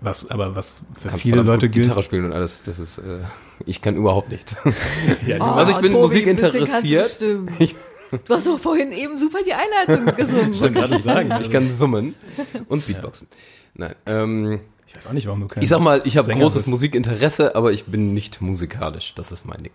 was, 0.00 0.30
aber 0.30 0.54
was 0.54 0.82
für 1.00 1.08
Kannst 1.08 1.22
viele 1.22 1.42
Leute 1.42 1.68
gilt. 1.68 1.84
Gitarre 1.86 2.02
spielen 2.02 2.24
und 2.26 2.32
alles. 2.32 2.62
Das 2.64 2.78
ist, 2.78 2.98
äh, 2.98 3.20
ich 3.66 3.80
kann 3.82 3.96
überhaupt 3.96 4.28
nichts. 4.28 4.54
Ja, 5.26 5.36
Oh, 5.40 5.44
Also 5.54 5.72
ich 5.72 5.78
bin 5.78 5.92
Tobi, 5.92 6.02
Musik 6.02 6.26
kannst 6.26 6.54
du 6.54 6.58
interessiert. 6.58 7.22
Ich- 7.58 7.74
Du 8.28 8.34
hast 8.34 8.46
doch 8.46 8.60
vorhin 8.60 8.92
eben 8.92 9.18
super 9.18 9.38
die 9.44 9.54
Einleitung 9.54 10.14
gesungen. 10.14 10.52
ich 10.52 10.60
wollte 10.60 10.74
gerade 10.74 10.98
sagen. 11.00 11.32
Ich 11.40 11.50
kann 11.50 11.74
summen 11.74 12.14
und 12.68 12.86
Beatboxen. 12.86 13.26
Nein, 13.76 13.96
ähm, 14.06 14.60
Ich 14.86 14.94
weiß 14.94 15.08
auch 15.08 15.12
nicht, 15.12 15.26
warum 15.26 15.40
du 15.40 15.46
kein 15.48 15.64
ich 15.64 15.68
sag 15.68 15.80
mal, 15.80 16.00
ich 16.04 16.16
habe 16.16 16.30
großes 16.32 16.62
bist. 16.62 16.68
Musikinteresse, 16.68 17.56
aber 17.56 17.72
ich 17.72 17.86
bin 17.86 18.14
nicht 18.14 18.40
musikalisch. 18.40 19.14
Das 19.16 19.32
ist 19.32 19.46
mein 19.46 19.64
Ding. 19.64 19.72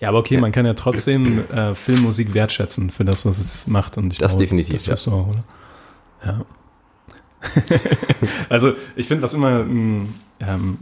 Ja, 0.00 0.08
aber 0.08 0.18
okay, 0.18 0.38
man 0.38 0.50
kann 0.52 0.66
ja 0.66 0.74
trotzdem 0.74 1.44
äh, 1.52 1.74
Filmmusik 1.74 2.34
wertschätzen 2.34 2.90
für 2.90 3.04
das, 3.04 3.24
was 3.26 3.38
es 3.38 3.66
macht. 3.66 3.98
Und 3.98 4.12
ich 4.12 4.18
Das 4.18 4.32
glaube, 4.32 4.44
definitiv, 4.44 4.74
Das 4.74 4.84
tust 4.84 5.06
du 5.06 5.10
auch, 5.12 5.28
oder? 5.28 5.44
Ja. 6.24 6.44
also 8.48 8.72
ich 8.96 9.08
finde, 9.08 9.22
was 9.22 9.34
immer 9.34 9.60
ein, 9.60 10.14
ähm, 10.40 10.78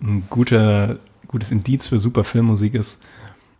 ein 0.00 0.24
guter, 0.28 0.98
gutes 1.28 1.50
Indiz 1.52 1.88
für 1.88 1.98
super 1.98 2.24
Filmmusik 2.24 2.74
ist, 2.74 3.02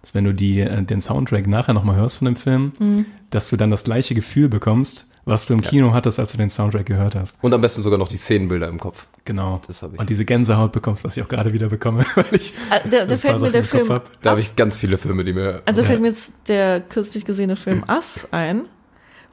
ist, 0.03 0.15
wenn 0.15 0.25
du 0.25 0.33
die, 0.35 0.61
äh, 0.61 0.83
den 0.83 1.01
Soundtrack 1.01 1.47
nachher 1.47 1.75
nochmal 1.75 1.97
hörst 1.97 2.19
von 2.19 2.27
dem 2.27 2.37
Film, 2.37 2.73
Mhm. 2.79 3.07
dass 3.31 3.49
du 3.51 3.57
dann 3.57 3.71
das 3.71 3.85
gleiche 3.85 4.15
Gefühl 4.15 4.49
bekommst, 4.49 5.07
was 5.27 5.45
du 5.47 5.53
im 5.55 5.61
Kino 5.61 5.93
hattest, 5.93 6.19
als 6.19 6.33
du 6.33 6.39
den 6.39 6.49
Soundtrack 6.51 6.87
gehört 6.87 7.15
hast. 7.17 7.43
Und 7.43 7.53
am 7.53 7.61
besten 7.61 7.83
sogar 7.83 7.99
noch 7.99 8.09
die 8.09 8.17
Szenenbilder 8.17 8.69
im 8.69 8.79
Kopf. 8.81 9.07
Genau. 9.27 9.61
Das 9.67 9.83
habe 9.83 9.95
ich. 9.95 10.01
Und 10.01 10.09
diese 10.09 10.25
Gänsehaut 10.25 10.73
bekommst, 10.73 11.05
was 11.05 11.17
ich 11.17 11.23
auch 11.23 11.29
gerade 11.29 11.53
wieder 11.53 11.69
bekomme, 11.69 12.07
weil 12.15 12.25
ich 12.33 12.55
Ah, 12.71 12.79
Da, 12.89 13.05
da 13.05 13.13
ein 13.15 13.19
fällt 13.19 13.35
paar 13.35 13.39
mir 13.41 13.51
der 13.51 13.65
Film 13.65 13.89
hab. 13.91 14.23
Da 14.23 14.31
habe 14.31 14.41
ich 14.41 14.57
ganz 14.57 14.79
viele 14.79 14.97
Filme, 14.97 15.25
die 15.25 15.33
mir. 15.35 15.61
Also 15.67 15.83
Ja. 15.83 15.89
fällt 15.89 16.01
mir 16.01 16.09
jetzt 16.09 16.33
der 16.49 16.81
kürzlich 16.81 17.25
gesehene 17.27 17.57
Film 17.57 17.85
Us 17.91 18.27
ein, 18.31 18.63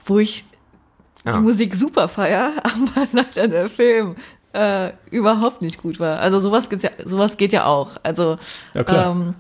wo 0.05 0.19
ich 0.19 0.43
Ah. 1.25 1.33
die 1.37 1.39
Musik 1.39 1.73
super 1.75 2.09
feier, 2.09 2.51
aber 2.63 3.07
leider 3.13 3.47
der 3.47 3.69
Film 3.69 4.15
äh, 4.51 4.91
überhaupt 5.09 5.61
nicht 5.61 5.81
gut 5.81 5.99
war. 5.99 6.19
Also 6.19 6.39
sowas 6.39 6.69
geht's 6.69 6.83
ja, 6.83 6.89
sowas 7.05 7.37
geht 7.37 7.53
ja 7.53 7.65
auch. 7.65 7.91
Also 8.03 8.35
Ja, 8.75 8.83
klar. 8.83 9.11
ähm, 9.13 9.33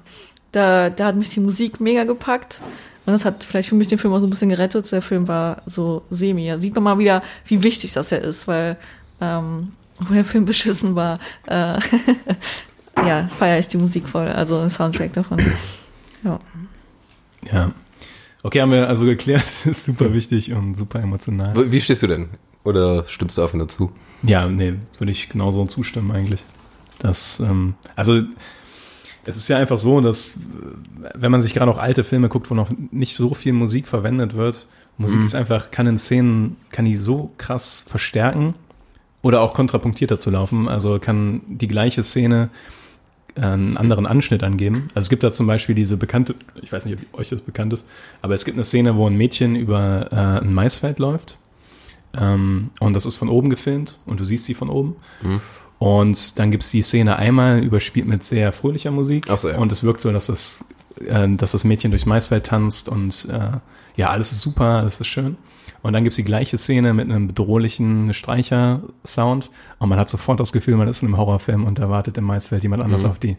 da, 0.51 0.89
da 0.91 1.05
hat 1.07 1.15
mich 1.17 1.29
die 1.29 1.39
Musik 1.39 1.79
mega 1.81 2.03
gepackt. 2.03 2.61
Und 3.05 3.13
das 3.13 3.25
hat 3.25 3.43
vielleicht 3.43 3.69
für 3.69 3.75
mich 3.75 3.89
den 3.89 3.97
Film 3.97 4.13
auch 4.13 4.19
so 4.19 4.27
ein 4.27 4.29
bisschen 4.29 4.49
gerettet. 4.49 4.91
Der 4.91 5.01
Film 5.01 5.27
war 5.27 5.61
so 5.65 6.03
semi. 6.09 6.47
Da 6.47 6.57
sieht 6.57 6.73
man 6.75 6.83
mal 6.83 6.99
wieder, 6.99 7.21
wie 7.45 7.61
wichtig 7.63 7.93
das 7.93 8.11
ja 8.11 8.17
ist, 8.17 8.47
weil 8.47 8.77
ähm, 9.19 9.73
obwohl 9.99 10.15
der 10.15 10.25
Film 10.25 10.45
beschissen 10.45 10.95
war, 10.95 11.19
äh, 11.47 11.79
ja, 12.97 13.29
feiere 13.37 13.59
ich 13.59 13.67
die 13.67 13.77
Musik 13.77 14.07
voll, 14.07 14.27
also 14.27 14.59
den 14.59 14.69
Soundtrack 14.69 15.13
davon. 15.13 15.39
Ja. 16.23 16.39
Ja. 17.51 17.71
Okay, 18.41 18.61
haben 18.61 18.71
wir 18.71 18.87
also 18.87 19.05
geklärt, 19.05 19.45
ist 19.65 19.85
super 19.85 20.13
wichtig 20.13 20.51
und 20.53 20.75
super 20.75 21.01
emotional. 21.01 21.71
Wie 21.71 21.81
stehst 21.81 22.03
du 22.03 22.07
denn? 22.07 22.29
Oder 22.63 23.05
stimmst 23.07 23.37
du 23.37 23.41
einfach 23.41 23.55
nur 23.55 23.67
zu? 23.67 23.91
Ja, 24.23 24.47
nee, 24.47 24.75
würde 24.97 25.11
ich 25.11 25.29
genauso 25.29 25.65
zustimmen 25.65 26.11
eigentlich. 26.11 26.43
Das, 26.99 27.39
ähm, 27.41 27.75
also 27.95 28.21
es 29.25 29.37
ist 29.37 29.47
ja 29.47 29.57
einfach 29.57 29.79
so, 29.79 30.01
dass 30.01 30.35
äh, 30.35 31.09
wenn 31.15 31.31
man 31.31 31.41
sich 31.41 31.53
gerade 31.53 31.71
auch 31.71 31.77
alte 31.77 32.03
Filme 32.03 32.29
guckt, 32.29 32.49
wo 32.49 32.55
noch 32.55 32.71
nicht 32.91 33.15
so 33.15 33.33
viel 33.33 33.53
Musik 33.53 33.87
verwendet 33.87 34.35
wird, 34.35 34.67
Musik 34.97 35.23
ist 35.23 35.35
einfach, 35.35 35.71
kann 35.71 35.87
in 35.87 35.97
Szenen, 35.97 36.57
kann 36.69 36.85
die 36.85 36.95
so 36.95 37.31
krass 37.37 37.83
verstärken 37.87 38.53
oder 39.21 39.41
auch 39.41 39.53
kontrapunktiert 39.53 40.11
dazu 40.11 40.29
laufen. 40.29 40.67
Also 40.67 40.99
kann 40.99 41.41
die 41.47 41.67
gleiche 41.67 42.03
Szene 42.03 42.49
äh, 43.35 43.41
einen 43.41 43.75
anderen 43.75 44.05
Anschnitt 44.05 44.43
angeben. 44.43 44.89
Also 44.93 45.05
es 45.05 45.09
gibt 45.09 45.23
da 45.23 45.31
zum 45.31 45.47
Beispiel 45.47 45.73
diese 45.73 45.97
bekannte, 45.97 46.35
ich 46.61 46.71
weiß 46.71 46.85
nicht, 46.85 46.99
ob 47.11 47.19
euch 47.19 47.29
das 47.29 47.41
bekannt 47.41 47.73
ist, 47.73 47.87
aber 48.21 48.35
es 48.35 48.45
gibt 48.45 48.55
eine 48.55 48.65
Szene, 48.65 48.95
wo 48.95 49.07
ein 49.07 49.15
Mädchen 49.15 49.55
über 49.55 50.09
äh, 50.11 50.45
ein 50.45 50.53
Maisfeld 50.53 50.99
läuft. 50.99 51.37
Ähm, 52.15 52.69
und 52.79 52.93
das 52.93 53.07
ist 53.07 53.17
von 53.17 53.29
oben 53.29 53.49
gefilmt 53.49 53.97
und 54.05 54.19
du 54.19 54.25
siehst 54.25 54.45
sie 54.45 54.53
von 54.53 54.69
oben. 54.69 54.95
Und 55.79 56.39
dann 56.39 56.51
gibt's 56.51 56.71
die 56.71 56.81
Szene 56.81 57.17
einmal 57.17 57.63
überspielt 57.63 58.07
mit 58.07 58.23
sehr 58.23 58.53
fröhlicher 58.53 58.91
Musik. 58.91 59.25
Ach 59.29 59.37
so, 59.37 59.49
ja. 59.49 59.57
Und 59.57 59.71
es 59.71 59.83
wirkt 59.83 60.01
so, 60.01 60.11
dass 60.11 60.27
das, 60.27 60.65
äh, 61.05 61.29
dass 61.29 61.51
das 61.51 61.63
Mädchen 61.63 61.91
durchs 61.91 62.05
Maisfeld 62.05 62.45
tanzt 62.45 62.89
und 62.89 63.27
äh, 63.31 63.57
ja, 63.95 64.09
alles 64.09 64.31
ist 64.31 64.41
super, 64.41 64.79
alles 64.79 64.99
ist 64.99 65.07
schön. 65.07 65.37
Und 65.81 65.91
dann 65.93 66.03
gibt's 66.03 66.15
die 66.15 66.23
gleiche 66.23 66.57
Szene 66.57 66.93
mit 66.93 67.09
einem 67.09 67.27
bedrohlichen 67.27 68.13
Streicher-Sound 68.13 69.49
und 69.79 69.89
man 69.89 69.99
hat 69.99 70.07
sofort 70.07 70.39
das 70.39 70.53
Gefühl, 70.53 70.77
man 70.77 70.87
ist 70.87 71.01
in 71.03 71.09
einem 71.09 71.17
Horrorfilm 71.17 71.65
und 71.65 71.77
da 71.77 71.89
wartet 71.89 72.17
im 72.17 72.23
Maisfeld 72.23 72.63
jemand 72.63 72.81
anders 72.81 73.03
auf 73.03 73.19
die. 73.19 73.35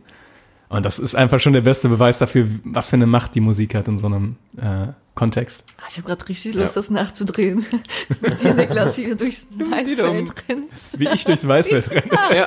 Und 0.68 0.84
das 0.84 0.98
ist 0.98 1.14
einfach 1.14 1.40
schon 1.40 1.54
der 1.54 1.62
beste 1.62 1.88
Beweis 1.88 2.18
dafür, 2.18 2.46
was 2.64 2.88
für 2.88 2.96
eine 2.96 3.06
Macht 3.06 3.34
die 3.34 3.40
Musik 3.40 3.74
hat 3.74 3.88
in 3.88 3.96
so 3.96 4.06
einem 4.06 4.36
äh, 4.56 4.88
Kontext. 5.14 5.64
Ah, 5.78 5.84
Ich 5.88 5.96
habe 5.98 6.08
gerade 6.08 6.28
richtig 6.28 6.54
Lust, 6.54 6.74
Ja. 6.74 6.80
das 6.80 6.90
nachzudrehen. 6.90 7.64
Mit 8.20 8.42
dir, 8.42 8.54
Niklas, 8.54 8.96
wie 8.96 9.04
du 9.06 9.16
durchs. 9.16 9.46
Maisfeld 9.56 10.32
rennst. 10.48 10.98
Wie 10.98 11.08
ich 11.08 11.24
durchs 11.24 11.44
Maisfeld 11.44 11.90
renne. 11.92 12.10
Ja. 12.34 12.46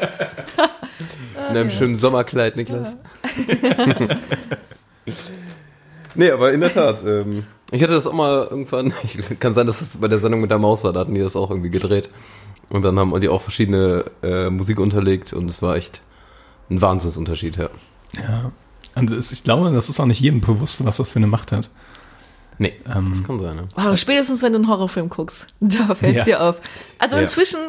In 1.49 1.55
einem 1.57 1.71
schönen 1.71 1.95
Sommerkleid, 1.97 2.57
Niklas. 2.57 2.97
nee, 6.15 6.31
aber 6.31 6.51
in 6.51 6.59
der 6.61 6.73
Tat. 6.73 7.03
Ähm, 7.05 7.45
ich 7.71 7.81
hatte 7.83 7.93
das 7.93 8.07
auch 8.07 8.13
mal 8.13 8.47
irgendwann, 8.49 8.93
ich, 9.03 9.17
kann 9.39 9.53
sein, 9.53 9.67
dass 9.67 9.79
das 9.79 9.97
bei 9.97 10.07
der 10.07 10.19
Sendung 10.19 10.41
mit 10.41 10.51
der 10.51 10.59
Maus 10.59 10.83
war, 10.83 10.93
da 10.93 11.01
hatten 11.01 11.13
die 11.13 11.21
das 11.21 11.35
auch 11.35 11.49
irgendwie 11.49 11.69
gedreht. 11.69 12.09
Und 12.69 12.81
dann 12.83 12.99
haben 12.99 13.17
die 13.21 13.29
auch 13.29 13.41
verschiedene 13.41 14.05
äh, 14.23 14.49
Musik 14.49 14.79
unterlegt 14.79 15.31
und 15.33 15.49
es 15.49 15.61
war 15.61 15.75
echt 15.77 16.01
ein 16.69 16.81
Wahnsinnsunterschied, 16.81 17.55
ja. 17.55 17.69
Ja. 18.13 18.51
Und 18.95 19.11
es, 19.11 19.31
ich 19.31 19.43
glaube, 19.43 19.71
das 19.71 19.89
ist 19.89 19.99
auch 19.99 20.05
nicht 20.05 20.19
jedem 20.19 20.41
bewusst, 20.41 20.83
was 20.83 20.97
das 20.97 21.09
für 21.11 21.19
eine 21.19 21.27
Macht 21.27 21.51
hat. 21.51 21.69
Nee, 22.59 22.73
Ähm, 22.93 23.07
das 23.09 23.23
kann 23.23 23.39
sein, 23.39 23.55
ne? 23.55 23.67
Wow, 23.75 23.97
spätestens 23.97 24.41
wenn 24.41 24.53
du 24.53 24.59
einen 24.59 24.67
Horrorfilm 24.67 25.09
guckst, 25.09 25.47
da 25.59 25.93
fällt's 25.95 26.19
Ja. 26.19 26.23
dir 26.25 26.41
auf. 26.43 26.61
Also 26.99 27.15
Ja. 27.17 27.21
inzwischen 27.23 27.59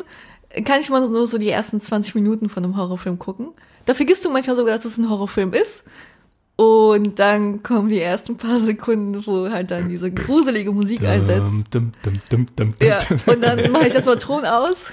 kann 0.64 0.80
ich 0.80 0.88
mal 0.90 1.06
nur 1.08 1.26
so 1.26 1.36
die 1.38 1.50
ersten 1.50 1.80
20 1.80 2.14
Minuten 2.14 2.48
von 2.48 2.64
einem 2.64 2.76
Horrorfilm 2.76 3.18
gucken. 3.18 3.48
Da 3.86 3.94
vergisst 3.94 4.24
du 4.24 4.30
manchmal 4.30 4.56
sogar, 4.56 4.74
dass 4.76 4.84
es 4.84 4.96
ein 4.98 5.08
Horrorfilm 5.10 5.52
ist. 5.52 5.84
Und 6.56 7.20
dann 7.20 7.62
kommen 7.62 7.88
die 7.88 8.00
ersten 8.00 8.36
paar 8.36 8.58
Sekunden, 8.58 9.24
wo 9.26 9.48
halt 9.48 9.70
dann 9.70 9.88
diese 9.88 10.10
gruselige 10.10 10.72
Musik 10.72 11.04
einsetzt. 11.04 11.52
Dum, 11.70 11.92
dum, 12.02 12.18
dum, 12.30 12.46
dum, 12.56 12.74
dum, 12.78 12.88
Ja, 12.88 12.98
und 13.26 13.44
dann 13.44 13.70
mache 13.70 13.86
ich 13.86 13.94
erstmal 13.94 14.18
Ton 14.18 14.44
aus. 14.44 14.90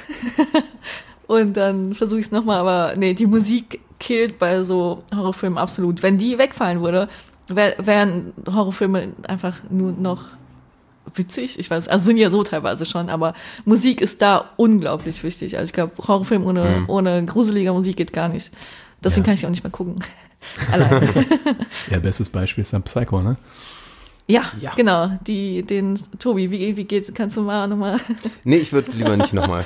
und 1.27 1.57
dann 1.57 1.95
versuche 1.95 2.19
ich 2.19 2.27
es 2.27 2.31
nochmal, 2.31 2.59
aber 2.59 2.93
nee, 2.97 3.13
die 3.15 3.25
Musik 3.25 3.79
killt 3.99 4.37
bei 4.37 4.63
so 4.63 4.99
Horrorfilmen 5.15 5.57
absolut. 5.57 6.03
Wenn 6.03 6.17
die 6.19 6.37
wegfallen 6.37 6.81
würde, 6.83 7.09
wären 7.47 8.33
Horrorfilme 8.47 9.09
einfach 9.27 9.57
nur 9.69 9.91
noch 9.91 10.23
witzig. 11.13 11.59
Ich 11.59 11.69
weiß, 11.69 11.87
also 11.87 12.05
sind 12.05 12.17
ja 12.17 12.29
so 12.29 12.43
teilweise 12.43 12.85
schon, 12.85 13.09
aber 13.09 13.33
Musik 13.63 14.01
ist 14.01 14.21
da 14.21 14.49
unglaublich 14.57 15.23
wichtig. 15.23 15.57
Also 15.57 15.67
ich 15.69 15.73
glaube, 15.73 15.91
Horrorfilm 16.07 16.45
ohne, 16.45 16.85
ohne 16.87 17.23
gruseliger 17.25 17.73
Musik 17.73 17.97
geht 17.97 18.11
gar 18.13 18.27
nicht. 18.29 18.51
Deswegen 19.03 19.23
Ja. 19.23 19.25
kann 19.27 19.33
ich 19.35 19.45
auch 19.45 19.49
nicht 19.51 19.63
mehr 19.63 19.71
gucken. 19.71 19.99
Ja, 21.91 21.99
bestes 21.99 22.29
Beispiel 22.29 22.61
ist 22.63 22.73
dann 22.73 22.83
Psycho, 22.83 23.19
ne? 23.19 23.35
ja, 24.27 24.41
Ja. 24.59 24.71
genau. 24.75 25.11
Die, 25.27 25.61
den 25.63 25.99
Tobi, 26.19 26.49
wie, 26.51 26.75
wie 26.75 26.83
geht's? 26.85 27.11
Kannst 27.13 27.37
du 27.37 27.41
mal 27.41 27.67
nochmal 27.67 27.99
Nee, 28.43 28.57
ich 28.57 28.73
würde 28.73 28.91
lieber 28.91 29.15
nicht 29.15 29.33
nochmal. 29.33 29.65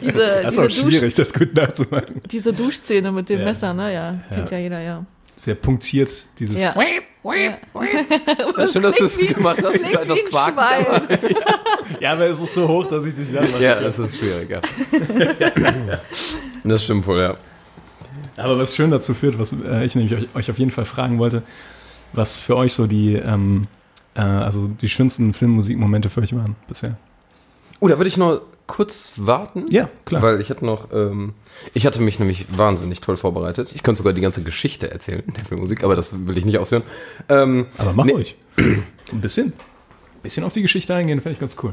diese, 0.00 0.18
Das 0.18 0.44
ist 0.44 0.50
diese, 0.50 0.60
auch 0.60 0.64
Dusch, 0.66 0.74
schwierig, 0.80 1.14
das 1.14 1.32
gut 1.32 1.54
nachzumachen. 1.54 2.20
diese 2.30 2.52
Duschszene 2.52 3.12
mit 3.12 3.28
dem 3.28 3.38
Ja. 3.40 3.44
Messer, 3.46 3.72
ne? 3.74 3.92
Ja, 3.94 4.14
kennt 4.34 4.50
ja, 4.50 4.58
jeder, 4.58 4.80
ja. 4.80 5.04
Sehr 5.40 5.54
punktiert, 5.54 6.26
dieses 6.38 6.60
Ja. 6.60 6.74
Schön, 8.70 8.82
dass 8.82 8.96
du 8.96 9.04
es 9.04 9.16
gemacht 9.16 9.62
hast. 9.64 9.74
Ich 9.74 9.80
klingt 9.84 10.32
war 10.32 10.78
etwas. 10.78 11.06
Schwein. 11.08 11.18
Ja, 12.00 12.12
aber 12.12 12.26
es 12.26 12.38
ist 12.38 12.54
so 12.54 12.68
hoch, 12.68 12.86
dass 12.86 13.06
ich 13.06 13.14
dich 13.14 13.32
dann 13.32 13.48
Ja, 13.58 13.80
das 13.80 13.98
ist 13.98 14.18
schwierig, 14.18 14.50
ja. 14.50 14.60
Das 16.64 16.84
stimmt 16.84 17.06
wohl, 17.06 17.20
ja. 17.20 17.36
Aber 18.36 18.58
was 18.58 18.76
schön 18.76 18.90
dazu 18.90 19.14
führt, 19.14 19.38
was 19.38 19.52
äh, 19.52 19.86
ich 19.86 19.94
nämlich 19.94 20.14
euch, 20.14 20.28
euch 20.34 20.50
auf 20.50 20.58
jeden 20.58 20.70
Fall 20.70 20.84
fragen 20.84 21.18
wollte, 21.18 21.42
was 22.12 22.38
für 22.38 22.56
euch 22.56 22.74
so 22.74 22.86
die, 22.86 23.14
ähm, 23.14 23.66
äh, 24.14 24.20
also 24.20 24.68
die 24.68 24.90
schönsten 24.90 25.32
Filmmusikmomente 25.32 26.10
für 26.10 26.20
euch 26.20 26.34
waren 26.34 26.54
bisher. 26.68 26.98
Oh, 27.80 27.88
da 27.88 27.98
würde 27.98 28.08
ich 28.08 28.18
noch 28.18 28.42
kurz 28.70 29.14
warten. 29.16 29.66
Ja, 29.68 29.90
klar. 30.04 30.22
Weil 30.22 30.40
ich 30.40 30.48
hatte 30.48 30.64
noch, 30.64 30.92
ähm, 30.92 31.34
ich 31.74 31.86
hatte 31.86 32.00
mich 32.00 32.20
nämlich 32.20 32.46
wahnsinnig 32.56 33.00
toll 33.00 33.16
vorbereitet. 33.16 33.72
Ich 33.74 33.82
könnte 33.82 33.98
sogar 33.98 34.12
die 34.12 34.20
ganze 34.20 34.44
Geschichte 34.44 34.90
erzählen 34.92 35.24
der 35.36 35.44
Filmmusik, 35.44 35.82
aber 35.82 35.96
das 35.96 36.26
will 36.26 36.38
ich 36.38 36.44
nicht 36.44 36.58
ausführen. 36.58 36.84
Ähm, 37.28 37.66
Aber 37.78 37.92
mach 37.92 38.04
nee, 38.04 38.14
euch. 38.14 38.36
Ein 38.56 39.20
bisschen. 39.20 39.48
Ein 39.48 40.22
bisschen 40.22 40.44
auf 40.44 40.52
die 40.52 40.62
Geschichte 40.62 40.94
eingehen, 40.94 41.20
finde 41.20 41.32
ich 41.32 41.40
ganz 41.40 41.56
cool. 41.64 41.72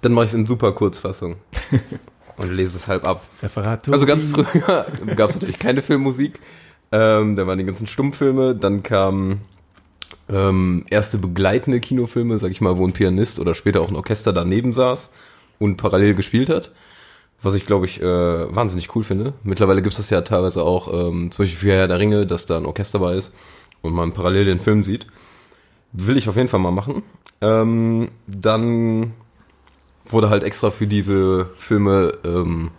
Dann 0.00 0.12
mache 0.12 0.24
ich 0.24 0.30
es 0.30 0.34
in 0.34 0.46
super 0.46 0.72
Kurzfassung. 0.72 1.36
Und 2.38 2.50
lese 2.50 2.78
es 2.78 2.88
halb 2.88 3.06
ab. 3.06 3.22
Referat. 3.42 3.88
Also 3.90 4.06
ganz 4.06 4.24
früher 4.24 4.86
gab 5.16 5.28
es 5.28 5.36
natürlich 5.36 5.58
keine 5.58 5.82
Filmmusik. 5.82 6.40
Ähm, 6.92 7.36
da 7.36 7.46
waren 7.46 7.58
die 7.58 7.64
ganzen 7.64 7.86
Stummfilme. 7.86 8.56
Dann 8.56 8.82
kamen 8.82 9.42
ähm, 10.30 10.86
erste 10.88 11.18
begleitende 11.18 11.78
Kinofilme, 11.78 12.38
sag 12.38 12.50
ich 12.50 12.62
mal, 12.62 12.78
wo 12.78 12.86
ein 12.86 12.92
Pianist 12.92 13.38
oder 13.38 13.54
später 13.54 13.82
auch 13.82 13.88
ein 13.88 13.96
Orchester 13.96 14.32
daneben 14.32 14.72
saß 14.72 15.10
und 15.58 15.76
parallel 15.76 16.14
gespielt 16.14 16.48
hat. 16.48 16.72
Was 17.42 17.54
ich, 17.54 17.66
glaube 17.66 17.84
ich, 17.84 18.00
äh, 18.00 18.54
wahnsinnig 18.54 18.94
cool 18.96 19.04
finde. 19.04 19.34
Mittlerweile 19.42 19.82
gibt 19.82 19.92
es 19.92 19.98
das 19.98 20.10
ja 20.10 20.22
teilweise 20.22 20.62
auch, 20.62 20.92
ähm, 20.92 21.30
zum 21.30 21.44
Beispiel 21.44 21.58
für 21.70 21.76
Herr 21.76 21.88
der 21.88 21.98
Ringe, 21.98 22.26
dass 22.26 22.46
da 22.46 22.56
ein 22.56 22.64
Orchester 22.64 22.98
bei 22.98 23.14
ist 23.14 23.34
und 23.82 23.92
man 23.92 24.12
parallel 24.12 24.46
den 24.46 24.60
Film 24.60 24.82
sieht. 24.82 25.06
Will 25.92 26.16
ich 26.16 26.28
auf 26.28 26.36
jeden 26.36 26.48
Fall 26.48 26.60
mal 26.60 26.70
machen. 26.70 27.02
Ähm, 27.40 28.08
dann 28.26 29.12
wurde 30.06 30.30
halt 30.30 30.42
extra 30.42 30.70
für 30.70 30.86
diese 30.86 31.50
Filme 31.58 32.12
ähm, 32.24 32.70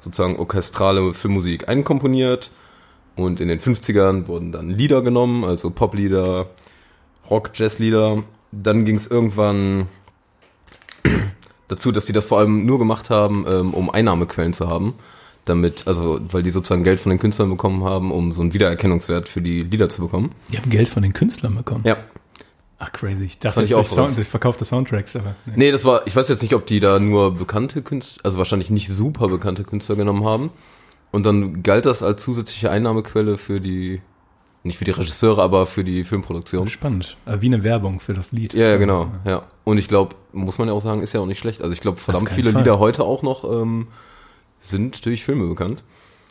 sozusagen 0.00 0.36
orchestrale 0.36 1.14
Filmmusik 1.14 1.68
einkomponiert 1.68 2.50
und 3.16 3.40
in 3.40 3.48
den 3.48 3.60
50ern 3.60 4.26
wurden 4.26 4.52
dann 4.52 4.70
Lieder 4.70 5.02
genommen, 5.02 5.44
also 5.44 5.70
Poplieder, 5.70 6.48
Rock, 7.30 7.50
Jazzlieder. 7.54 8.24
Dann 8.52 8.84
ging 8.84 8.96
es 8.96 9.06
irgendwann 9.06 9.88
dazu, 11.68 11.92
dass 11.92 12.06
sie 12.06 12.12
das 12.12 12.26
vor 12.26 12.38
allem 12.38 12.66
nur 12.66 12.78
gemacht 12.78 13.10
haben, 13.10 13.44
ähm, 13.48 13.74
um 13.74 13.90
Einnahmequellen 13.90 14.52
zu 14.52 14.68
haben. 14.68 14.94
Damit, 15.44 15.86
also, 15.86 16.20
weil 16.30 16.42
die 16.42 16.48
sozusagen 16.48 16.84
Geld 16.84 17.00
von 17.00 17.10
den 17.10 17.18
Künstlern 17.18 17.50
bekommen 17.50 17.84
haben, 17.84 18.12
um 18.12 18.32
so 18.32 18.40
einen 18.40 18.54
Wiedererkennungswert 18.54 19.28
für 19.28 19.42
die 19.42 19.60
Lieder 19.60 19.90
zu 19.90 20.00
bekommen. 20.00 20.32
Die 20.50 20.56
haben 20.56 20.70
Geld 20.70 20.88
von 20.88 21.02
den 21.02 21.12
Künstlern 21.12 21.54
bekommen. 21.54 21.82
Ja. 21.84 21.98
Ach, 22.78 22.92
crazy. 22.92 23.24
Ich 23.24 23.38
dachte, 23.38 23.56
Fand 23.56 23.66
ich 23.66 23.74
auch 23.74 23.86
Sound, 23.86 24.16
durch 24.16 24.28
verkaufte 24.28 24.64
Soundtracks, 24.64 25.16
aber. 25.16 25.34
Nee. 25.46 25.52
Nee, 25.56 25.72
das 25.72 25.84
war, 25.84 26.06
ich 26.06 26.16
weiß 26.16 26.28
jetzt 26.28 26.42
nicht, 26.42 26.54
ob 26.54 26.66
die 26.66 26.80
da 26.80 26.98
nur 26.98 27.34
bekannte 27.34 27.82
Künstler, 27.82 28.24
also 28.24 28.38
wahrscheinlich 28.38 28.70
nicht 28.70 28.88
super 28.88 29.28
bekannte 29.28 29.64
Künstler 29.64 29.96
genommen 29.96 30.24
haben. 30.24 30.50
Und 31.10 31.24
dann 31.24 31.62
galt 31.62 31.86
das 31.86 32.02
als 32.02 32.22
zusätzliche 32.22 32.70
Einnahmequelle 32.70 33.38
für 33.38 33.60
die, 33.60 34.00
nicht 34.64 34.78
für 34.78 34.84
die 34.84 34.90
Regisseure, 34.90 35.42
aber 35.42 35.66
für 35.66 35.84
die 35.84 36.04
Filmproduktion. 36.04 36.68
Spannend. 36.68 37.16
Aber 37.26 37.42
wie 37.42 37.46
eine 37.46 37.62
Werbung 37.62 38.00
für 38.00 38.14
das 38.14 38.32
Lied. 38.32 38.54
Ja, 38.54 38.68
ja, 38.68 38.76
genau, 38.78 39.08
ja. 39.24 39.42
Und 39.62 39.78
ich 39.78 39.88
glaube, 39.88 40.16
muss 40.32 40.58
man 40.58 40.68
ja 40.68 40.74
auch 40.74 40.80
sagen, 40.80 41.02
ist 41.02 41.12
ja 41.12 41.20
auch 41.20 41.26
nicht 41.26 41.38
schlecht. 41.38 41.60
Also 41.62 41.72
ich 41.72 41.80
glaube, 41.80 41.98
verdammt 41.98 42.30
viele 42.30 42.50
Fall. 42.50 42.62
Lieder 42.62 42.78
heute 42.78 43.04
auch 43.04 43.22
noch 43.22 43.44
ähm, 43.44 43.88
sind 44.60 45.04
durch 45.04 45.22
Filme 45.22 45.46
bekannt. 45.46 45.84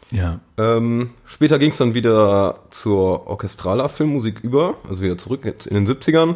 Ja. 0.10 0.40
Ähm, 0.58 1.12
später 1.26 1.60
ging 1.60 1.70
es 1.70 1.78
dann 1.78 1.94
wieder 1.94 2.60
zur 2.70 3.28
orchestraler 3.28 3.88
Filmmusik 3.90 4.40
über, 4.42 4.76
also 4.88 5.04
wieder 5.04 5.18
zurück 5.18 5.46
jetzt 5.46 5.68
in 5.68 5.76
den 5.76 5.88
70ern. 5.88 6.36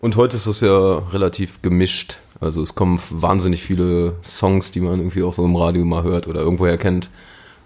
Und 0.00 0.16
heute 0.16 0.36
ist 0.36 0.46
das 0.46 0.60
ja 0.60 0.98
relativ 1.12 1.62
gemischt. 1.62 2.18
Also 2.40 2.60
es 2.60 2.74
kommen 2.74 3.00
wahnsinnig 3.10 3.62
viele 3.62 4.16
Songs, 4.22 4.70
die 4.70 4.80
man 4.80 4.98
irgendwie 4.98 5.22
auch 5.22 5.32
so 5.32 5.44
im 5.44 5.56
Radio 5.56 5.84
mal 5.84 6.02
hört 6.02 6.26
oder 6.26 6.40
irgendwoher 6.40 6.76
kennt, 6.76 7.08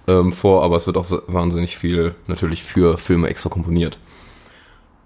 ähm, 0.09 0.33
vor, 0.33 0.63
aber 0.63 0.77
es 0.77 0.87
wird 0.87 0.97
auch 0.97 1.07
wahnsinnig 1.27 1.77
viel 1.79 2.15
natürlich 2.27 2.63
für 2.63 2.99
Filme 2.99 3.29
extra 3.29 3.49
komponiert. 3.51 3.99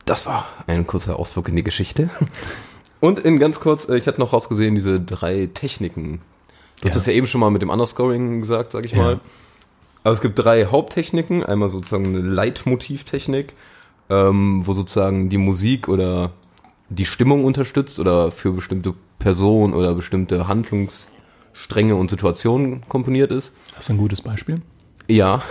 Das 0.05 0.27
war 0.27 0.47
ein 0.67 0.87
kurzer 0.87 1.19
Ausflug 1.19 1.49
in 1.49 1.57
die 1.57 1.65
Geschichte. 1.65 2.11
Und 3.01 3.19
in 3.21 3.39
ganz 3.39 3.61
kurz, 3.61 3.89
äh, 3.89 3.97
ich 3.97 4.07
hatte 4.07 4.21
noch 4.21 4.33
rausgesehen, 4.33 4.75
diese 4.75 5.01
drei 5.01 5.49
Techniken. 5.53 6.21
Du 6.81 6.89
hast 6.89 6.95
Ja. 6.95 6.99
das 7.01 7.07
ja 7.07 7.13
eben 7.15 7.27
schon 7.27 7.41
mal 7.41 7.51
mit 7.51 7.63
dem 7.63 7.71
Underscoring 7.71 8.41
gesagt, 8.41 8.73
sag 8.73 8.85
ich 8.85 8.93
Ja. 8.93 8.99
mal. 9.03 9.21
Also 10.05 10.15
es 10.15 10.21
gibt 10.21 10.39
drei 10.39 10.67
Haupttechniken. 10.67 11.45
Einmal 11.45 11.69
sozusagen 11.69 12.07
eine 12.07 12.19
Leitmotivtechnik, 12.21 13.55
ähm, 14.09 14.67
wo 14.67 14.73
sozusagen 14.73 15.29
die 15.29 15.39
Musik 15.39 15.89
oder 15.89 16.33
die 16.89 17.07
Stimmung 17.07 17.45
unterstützt 17.45 18.01
oder 18.01 18.31
für 18.33 18.53
bestimmte 18.53 18.95
Personen 19.19 19.75
oder 19.75 19.95
bestimmte 19.95 20.49
Handlungsstränge 20.49 21.95
und 21.97 22.11
Situationen 22.11 22.87
komponiert 22.89 23.31
ist. 23.31 23.53
Hast 23.77 23.89
du 23.89 23.95
ein 23.95 23.99
gutes 23.99 24.23
Beispiel? 24.23 24.61
Ja. 25.11 25.42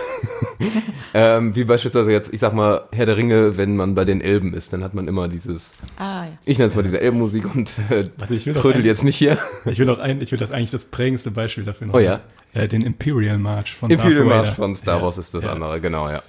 ähm, 1.14 1.54
wie 1.56 1.64
beispielsweise 1.64 2.10
jetzt, 2.12 2.32
ich 2.32 2.40
sag 2.40 2.52
mal, 2.54 2.82
Herr 2.92 3.06
der 3.06 3.16
Ringe, 3.16 3.56
wenn 3.56 3.76
man 3.76 3.94
bei 3.94 4.04
den 4.04 4.20
Elben 4.20 4.54
ist, 4.54 4.72
dann 4.72 4.82
hat 4.84 4.94
man 4.94 5.08
immer 5.08 5.28
dieses, 5.28 5.74
Ah, 5.98 6.24
ja. 6.24 6.32
ich 6.44 6.58
nenne 6.58 6.68
es 6.68 6.74
mal 6.76 6.82
diese 6.82 7.00
Elbenmusik 7.00 7.52
und 7.54 7.70
äh, 7.90 8.08
Warte, 8.16 8.34
ich 8.34 8.46
will 8.46 8.54
trödel 8.54 8.82
ein- 8.82 8.86
jetzt 8.86 9.04
nicht 9.04 9.16
hier. 9.16 9.38
Ich 9.66 9.78
will 9.78 9.86
noch 9.86 9.98
ein, 9.98 10.20
ich 10.22 10.30
will 10.32 10.38
das 10.38 10.50
eigentlich 10.50 10.70
das 10.70 10.84
prägendste 10.86 11.30
Beispiel 11.30 11.64
dafür 11.64 11.86
noch. 11.88 11.94
Oh 11.94 11.98
ja? 11.98 12.20
Äh, 12.52 12.68
den 12.68 12.82
Imperial 12.82 13.38
March 13.38 13.74
von 13.74 13.90
Imperial 13.90 14.24
Darth 14.24 14.28
March 14.28 14.42
Vader. 14.48 14.54
von 14.56 14.74
Star 14.76 14.98
Ja. 14.98 15.02
Wars 15.04 15.18
ist 15.18 15.34
das 15.34 15.44
Ja. 15.44 15.52
andere, 15.52 15.80
genau, 15.80 16.08
ja. 16.08 16.22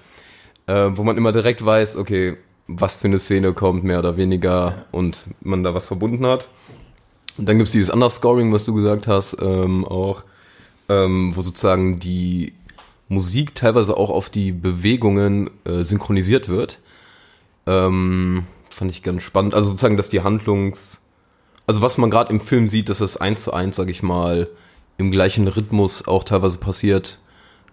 Äh, 0.68 0.96
wo 0.98 1.04
man 1.04 1.18
immer 1.18 1.32
direkt 1.32 1.66
weiß, 1.66 1.96
okay, 1.98 2.38
was 2.68 2.96
für 2.96 3.08
eine 3.08 3.20
Szene 3.20 3.54
kommt, 3.54 3.84
mehr 3.84 4.00
oder 4.00 4.18
weniger, 4.18 4.86
und 4.92 5.26
man 5.42 5.64
da 5.64 5.74
was 5.74 5.88
verbunden 5.88 6.26
hat. 6.26 6.48
Und 7.38 7.48
dann 7.50 7.58
gibt's 7.58 7.72
dieses 7.74 7.90
Underscoring, 7.90 8.54
was 8.54 8.64
du 8.66 8.74
gesagt 8.74 9.08
hast, 9.08 9.36
ähm, 9.42 9.84
auch, 9.86 10.24
ähm, 10.90 11.32
wo 11.36 11.42
sozusagen 11.42 12.00
die 12.00 12.54
Musik 13.12 13.56
teilweise 13.56 13.98
auch 13.98 14.10
auf 14.10 14.30
die 14.30 14.54
Bewegungen 14.54 15.50
äh, 15.66 15.84
synchronisiert 15.84 16.48
wird. 16.48 16.80
Ähm, 17.68 18.46
fand 18.70 18.90
ich 18.90 19.04
ganz 19.04 19.24
spannend. 19.24 19.54
Also 19.54 19.70
sozusagen, 19.70 19.98
dass 19.98 20.10
die 20.10 20.22
Handlungs... 20.22 21.02
Also 21.68 21.82
was 21.82 21.98
man 21.98 22.10
gerade 22.10 22.32
im 22.32 22.40
Film 22.40 22.68
sieht, 22.68 22.88
dass 22.90 23.00
das 23.00 23.18
eins 23.18 23.44
zu 23.44 23.54
eins, 23.54 23.76
sag 23.76 23.90
ich 23.90 24.02
mal, 24.02 24.50
im 24.98 25.12
gleichen 25.12 25.48
Rhythmus 25.48 26.08
auch 26.08 26.24
teilweise 26.24 26.58
passiert, 26.58 27.20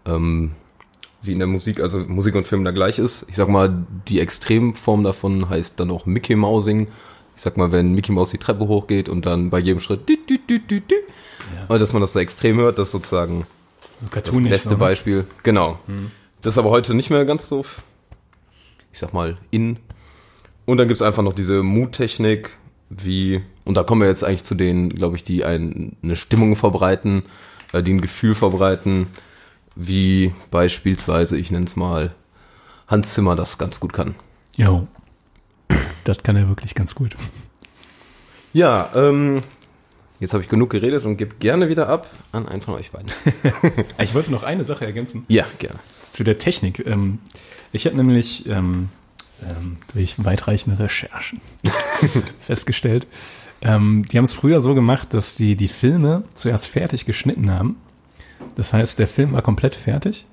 ähm, 0.05 0.53
wie 1.23 1.33
in 1.33 1.39
der 1.39 1.49
Musik, 1.49 1.81
also 1.81 1.99
Musik 1.99 2.35
und 2.35 2.47
Film 2.47 2.65
da 2.65 2.73
gleich 2.73 2.99
ist. 2.99 3.27
Ich 3.29 3.37
sag 3.37 3.49
mal, 3.49 3.87
die 4.09 4.21
Extremform 4.21 5.05
davon 5.05 5.49
heißt 5.49 5.79
dann 5.79 5.91
auch 5.91 6.05
Mickey 6.05 6.35
Mousing. 6.35 6.89
Ich 7.37 7.43
sag 7.43 7.57
mal, 7.57 7.71
wenn 7.71 7.95
Mickey 7.95 8.11
Mouse 8.11 8.31
die 8.31 8.39
Treppe 8.39 8.67
hochgeht 8.67 9.09
und 9.09 9.25
dann 9.25 9.51
bei 9.51 9.61
jedem 9.61 9.79
Schritt 9.79 10.09
dü, 10.09 10.17
dü, 10.17 10.39
dü, 10.39 10.59
dü, 10.59 10.81
dü, 10.81 10.97
oder 11.69 11.79
dass 11.79 11.93
man 11.93 12.03
das 12.03 12.13
so 12.13 12.19
extrem 12.19 12.57
hört, 12.57 12.79
das 12.79 12.89
ist 12.89 12.93
sozusagen 12.93 13.47
So 13.47 13.58
das 14.13 14.37
beste 14.37 14.69
so, 14.71 14.75
ne? 14.75 14.79
Beispiel. 14.79 15.27
Genau. 15.43 15.79
Das 16.41 16.55
ist 16.55 16.59
aber 16.59 16.71
heute 16.71 16.95
nicht 16.95 17.11
mehr 17.11 17.25
ganz 17.25 17.49
so, 17.49 17.65
ich 18.93 18.99
sag 18.99 19.13
mal, 19.13 19.37
in. 19.51 19.79
Und 20.67 20.79
dann 20.79 20.89
gibt's 20.89 21.03
einfach 21.03 21.23
noch 21.23 21.33
diese 21.33 21.63
Mood-Technik, 21.63 22.51
wie, 22.91 23.43
und 23.65 23.75
da 23.77 23.83
kommen 23.83 24.01
wir 24.03 24.09
jetzt 24.09 24.25
eigentlich 24.25 24.45
zu 24.45 24.55
denen, 24.55 24.89
glaube 24.89 25.17
ich, 25.17 25.25
die 25.25 25.45
ein, 25.45 25.97
eine 26.03 26.17
Stimmung 26.17 26.57
verbreiten, 26.57 27.23
äh, 27.73 27.83
die 27.83 27.95
ein 27.95 28.01
Gefühl 28.01 28.35
verbreiten, 28.35 29.09
wie 29.75 30.33
beispielsweise, 30.51 31.37
ich 31.37 31.51
nenne 31.51 31.67
es 31.67 31.77
mal, 31.77 32.15
Hans 32.87 33.15
Zimmer 33.15 33.37
das 33.37 33.59
ganz 33.59 33.81
gut 33.81 33.93
kann. 33.93 34.15
Jo. 34.57 34.87
Das 36.05 36.23
kann 36.23 36.37
er 36.37 36.49
wirklich 36.49 36.75
ganz 36.75 36.95
gut. 36.95 37.17
Ja, 38.53 38.91
ähm, 38.95 39.43
jetzt 40.21 40.33
habe 40.35 40.43
ich 40.43 40.49
genug 40.49 40.71
geredet 40.71 41.05
und 41.05 41.17
gebe 41.17 41.37
gerne 41.37 41.69
wieder 41.69 41.89
ab 41.89 42.09
an 42.33 42.49
einen 42.49 42.63
von 42.63 42.75
euch 42.75 42.91
beiden. 42.91 43.11
Ich 44.03 44.15
wollte 44.15 44.31
noch 44.33 44.43
eine 44.43 44.65
Sache 44.65 44.85
ergänzen. 44.85 45.25
ja, 45.29 45.45
gerne. 45.59 45.79
zu 46.11 46.25
der 46.25 46.39
Technik. 46.39 46.85
Ähm, 46.87 47.19
ich 47.73 47.87
habe 47.87 47.97
nämlich 47.97 48.47
ähm, 48.47 48.89
ähm, 49.43 49.77
durch 49.93 50.23
weitreichende 50.25 50.79
Recherchen 50.79 51.41
festgestellt, 52.41 53.07
die 53.61 53.65
haben 53.67 54.25
es 54.25 54.35
früher 54.35 54.61
so 54.61 54.77
gemacht, 54.77 55.13
dass 55.15 55.35
die 55.35 55.57
die 55.57 55.67
Filme 55.67 56.23
zuerst 56.33 56.69
fertig 56.69 57.07
geschnitten 57.07 57.51
haben. 57.51 57.75
Das 58.55 58.73
heißt, 58.73 59.01
der 59.01 59.09
Film 59.09 59.33
war 59.33 59.43
komplett 59.43 59.75
fertig 59.75 60.27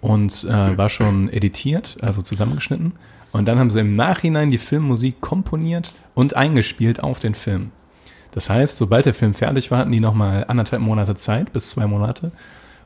und 0.00 0.44
äh, 0.44 0.76
war 0.76 0.88
schon 0.88 1.30
editiert, 1.30 1.96
also 2.00 2.22
zusammengeschnitten. 2.22 2.92
Und 3.32 3.46
dann 3.46 3.58
haben 3.58 3.70
sie 3.70 3.80
im 3.80 3.96
Nachhinein 3.96 4.50
die 4.50 4.58
Filmmusik 4.58 5.20
komponiert 5.20 5.92
und 6.14 6.36
eingespielt 6.36 7.02
auf 7.02 7.20
den 7.20 7.34
Film. 7.34 7.72
Das 8.34 8.50
heißt, 8.50 8.76
sobald 8.76 9.06
der 9.06 9.14
Film 9.14 9.32
fertig 9.32 9.70
war, 9.70 9.78
hatten 9.78 9.92
die 9.92 10.00
nochmal 10.00 10.44
anderthalb 10.48 10.82
Monate 10.82 11.14
Zeit, 11.14 11.52
bis 11.52 11.70
zwei 11.70 11.86
Monate, 11.86 12.32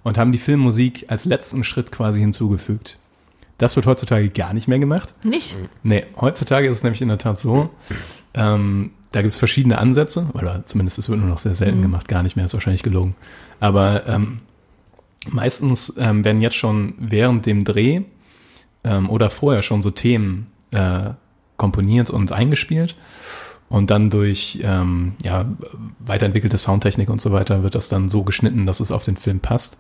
und 0.03 0.19
haben 0.19 0.31
die 0.31 0.39
Filmmusik 0.39 1.07
als 1.09 1.25
letzten 1.25 1.65
Schritt 1.65 1.91
quasi 1.91 2.21
hinzugefügt. 2.21 2.99
Das 3.57 3.75
wird 3.75 3.87
heutzutage 3.87 4.29
gar 4.29 4.53
nicht 4.53 4.69
mehr 4.69 4.79
gemacht. 4.79 5.15
Nicht? 5.23 5.57
Nee, 5.83 6.05
heutzutage 6.21 6.69
ist 6.69 6.79
es 6.79 6.83
nämlich 6.83 7.01
in 7.01 7.09
der 7.09 7.17
Tat 7.17 7.39
so, 7.39 7.71
ähm, 8.35 8.91
da 9.13 9.23
gibt 9.23 9.33
es 9.33 9.39
verschiedene 9.39 9.79
Ansätze, 9.79 10.27
oder 10.35 10.67
zumindest 10.67 10.99
es 10.99 11.09
wird 11.09 11.19
nur 11.19 11.31
noch 11.31 11.39
sehr 11.39 11.55
selten 11.55 11.81
gemacht, 11.81 12.09
gar 12.09 12.23
nicht 12.23 12.37
mehr, 12.37 12.45
ist 12.45 12.53
wahrscheinlich 12.53 12.83
gelogen. 12.83 13.17
Aber 13.59 14.07
ähm, 14.07 14.41
meistens 15.31 15.95
ähm, 15.97 16.27
werden 16.27 16.43
jetzt 16.43 16.57
schon 16.57 16.93
während 16.99 17.47
dem 17.47 17.65
Dreh 17.65 18.03
ähm, 18.85 19.09
oder 19.09 19.31
vorher 19.31 19.63
schon 19.63 19.81
so 19.81 19.91
Themen 19.91 20.49
äh, 20.73 21.13
komponiert 21.57 22.11
und 22.11 22.33
eingespielt. 22.33 22.97
Und 23.69 23.91
dann 23.91 24.11
durch 24.11 24.61
ähm, 24.63 25.15
ja, 25.23 25.45
weiterentwickelte 26.01 26.57
Soundtechnik 26.57 27.11
und 27.11 27.21
so 27.21 27.33
weiter 27.33 27.63
wird 27.63 27.75
das 27.75 27.89
dann 27.89 28.09
so 28.09 28.23
geschnitten, 28.23 28.67
dass 28.67 28.81
es 28.81 28.93
auf 28.93 29.05
den 29.05 29.17
Film 29.17 29.41
passt. 29.41 29.79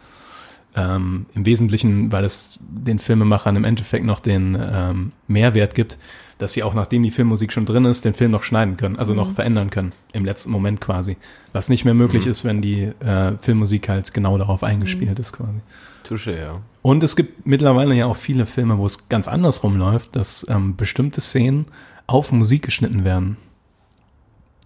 Ähm, 0.76 1.26
Im 1.34 1.46
Wesentlichen, 1.46 2.12
weil 2.12 2.24
es 2.24 2.58
den 2.60 2.98
Filmemachern 2.98 3.56
im 3.56 3.64
Endeffekt 3.64 4.04
noch 4.04 4.20
den 4.20 4.56
ähm, 4.60 5.12
Mehrwert 5.26 5.74
gibt, 5.74 5.98
dass 6.36 6.52
sie 6.52 6.62
auch 6.62 6.74
nachdem 6.74 7.02
die 7.02 7.10
Filmmusik 7.10 7.52
schon 7.52 7.66
drin 7.66 7.84
ist, 7.84 8.04
den 8.04 8.14
Film 8.14 8.30
noch 8.30 8.42
schneiden 8.42 8.76
können, 8.76 8.96
also 8.96 9.12
noch 9.12 9.32
verändern 9.32 9.70
können, 9.70 9.92
im 10.12 10.24
letzten 10.24 10.50
Moment 10.50 10.80
quasi. 10.80 11.16
Was 11.52 11.68
nicht 11.68 11.84
mehr 11.84 11.94
möglich 11.94 12.26
ist, 12.26 12.44
wenn 12.44 12.62
die 12.62 12.92
äh, 13.00 13.36
Filmmusik 13.38 13.88
halt 13.88 14.12
genau 14.14 14.38
darauf 14.38 14.62
eingespielt 14.62 15.18
ist 15.18 15.32
quasi. 15.32 15.60
Touche, 16.04 16.38
ja. 16.38 16.60
Und 16.82 17.02
es 17.02 17.16
gibt 17.16 17.46
mittlerweile 17.46 17.94
ja 17.94 18.06
auch 18.06 18.16
viele 18.16 18.46
Filme, 18.46 18.78
wo 18.78 18.86
es 18.86 19.08
ganz 19.08 19.26
andersrum 19.26 19.76
läuft, 19.76 20.14
dass 20.14 20.46
ähm, 20.48 20.76
bestimmte 20.76 21.20
Szenen 21.20 21.66
auf 22.06 22.30
Musik 22.30 22.62
geschnitten 22.62 23.04
werden. 23.04 23.36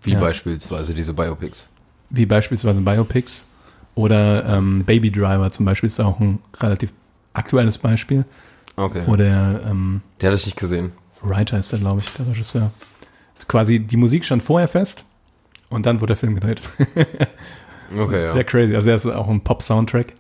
Wie 0.03 0.13
Ja. 0.13 0.21
beispielsweise 0.21 0.95
diese 0.95 1.15
Biopics. 1.15 1.69
Wie 2.11 2.27
beispielsweise 2.27 2.81
Biopics 2.81 3.47
oder 3.95 4.45
ähm, 4.47 4.85
Baby 4.85 5.11
Driver 5.11 5.51
zum 5.53 5.65
Beispiel 5.67 5.87
ist 5.87 6.01
auch 6.01 6.19
ein 6.21 6.39
relativ 6.61 6.93
aktuelles 7.35 7.79
Beispiel, 7.79 8.25
Okay. 8.77 9.03
wo 9.07 9.17
der 9.17 9.63
ähm, 9.69 10.01
Der 10.21 10.31
hatte 10.31 10.41
ich 10.41 10.47
nicht 10.47 10.59
gesehen. 10.59 10.93
Writer 11.23 11.59
ist 11.59 11.73
der, 11.73 11.79
glaube 11.79 12.01
ich, 12.01 12.11
der 12.13 12.27
Regisseur. 12.27 12.71
Ist 13.37 13.49
quasi, 13.49 13.79
die 13.81 13.97
Musik 13.97 14.25
stand 14.25 14.43
vorher 14.43 14.69
fest 14.69 15.05
und 15.71 15.87
dann 15.87 16.01
wurde 16.01 16.09
der 16.09 16.17
Film 16.17 16.35
gedreht. 16.35 16.61
Okay, 17.95 18.25
ja. 18.25 18.33
Sehr 18.33 18.45
crazy. 18.45 18.75
Also 18.75 18.89
er 18.89 18.97
ist 18.97 19.05
auch 19.05 19.29
ein 19.29 19.43
Pop-Soundtrack. 19.43 20.15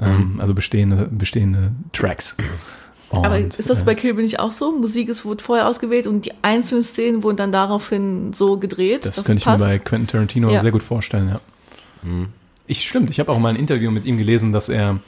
Ähm, 0.00 0.40
also 0.40 0.54
bestehende, 0.54 1.06
bestehende 1.10 1.70
Tracks. 1.92 2.36
Und, 3.12 3.26
Aber 3.26 3.38
ist 3.38 3.68
das 3.70 3.82
äh, 3.82 3.84
bei 3.84 3.94
Kill 3.94 4.14
Bill 4.14 4.24
nicht 4.24 4.40
auch 4.40 4.52
so? 4.52 4.72
Musik 4.72 5.08
ist, 5.08 5.24
wurde 5.24 5.44
vorher 5.44 5.68
ausgewählt 5.68 6.06
und 6.06 6.24
die 6.24 6.32
einzelnen 6.42 6.82
Szenen 6.82 7.22
wurden 7.22 7.36
dann 7.36 7.52
daraufhin 7.52 8.32
so 8.32 8.56
gedreht, 8.56 9.04
Das 9.04 9.16
dass 9.16 9.24
könnte 9.24 9.38
es 9.38 9.42
ich 9.42 9.46
mir 9.46 9.52
passt? 9.58 9.64
bei 9.64 9.78
Quentin 9.78 10.06
Tarantino 10.08 10.50
Ja. 10.50 10.62
sehr 10.62 10.72
gut 10.72 10.82
vorstellen, 10.82 11.28
ja. 11.28 11.40
Ich 12.66 12.88
stimmt, 12.88 13.10
ich 13.10 13.20
habe 13.20 13.30
auch 13.30 13.38
mal 13.38 13.50
ein 13.50 13.56
Interview 13.56 13.90
mit 13.90 14.06
ihm 14.06 14.16
gelesen, 14.16 14.52
dass 14.52 14.68
er, 14.68 14.98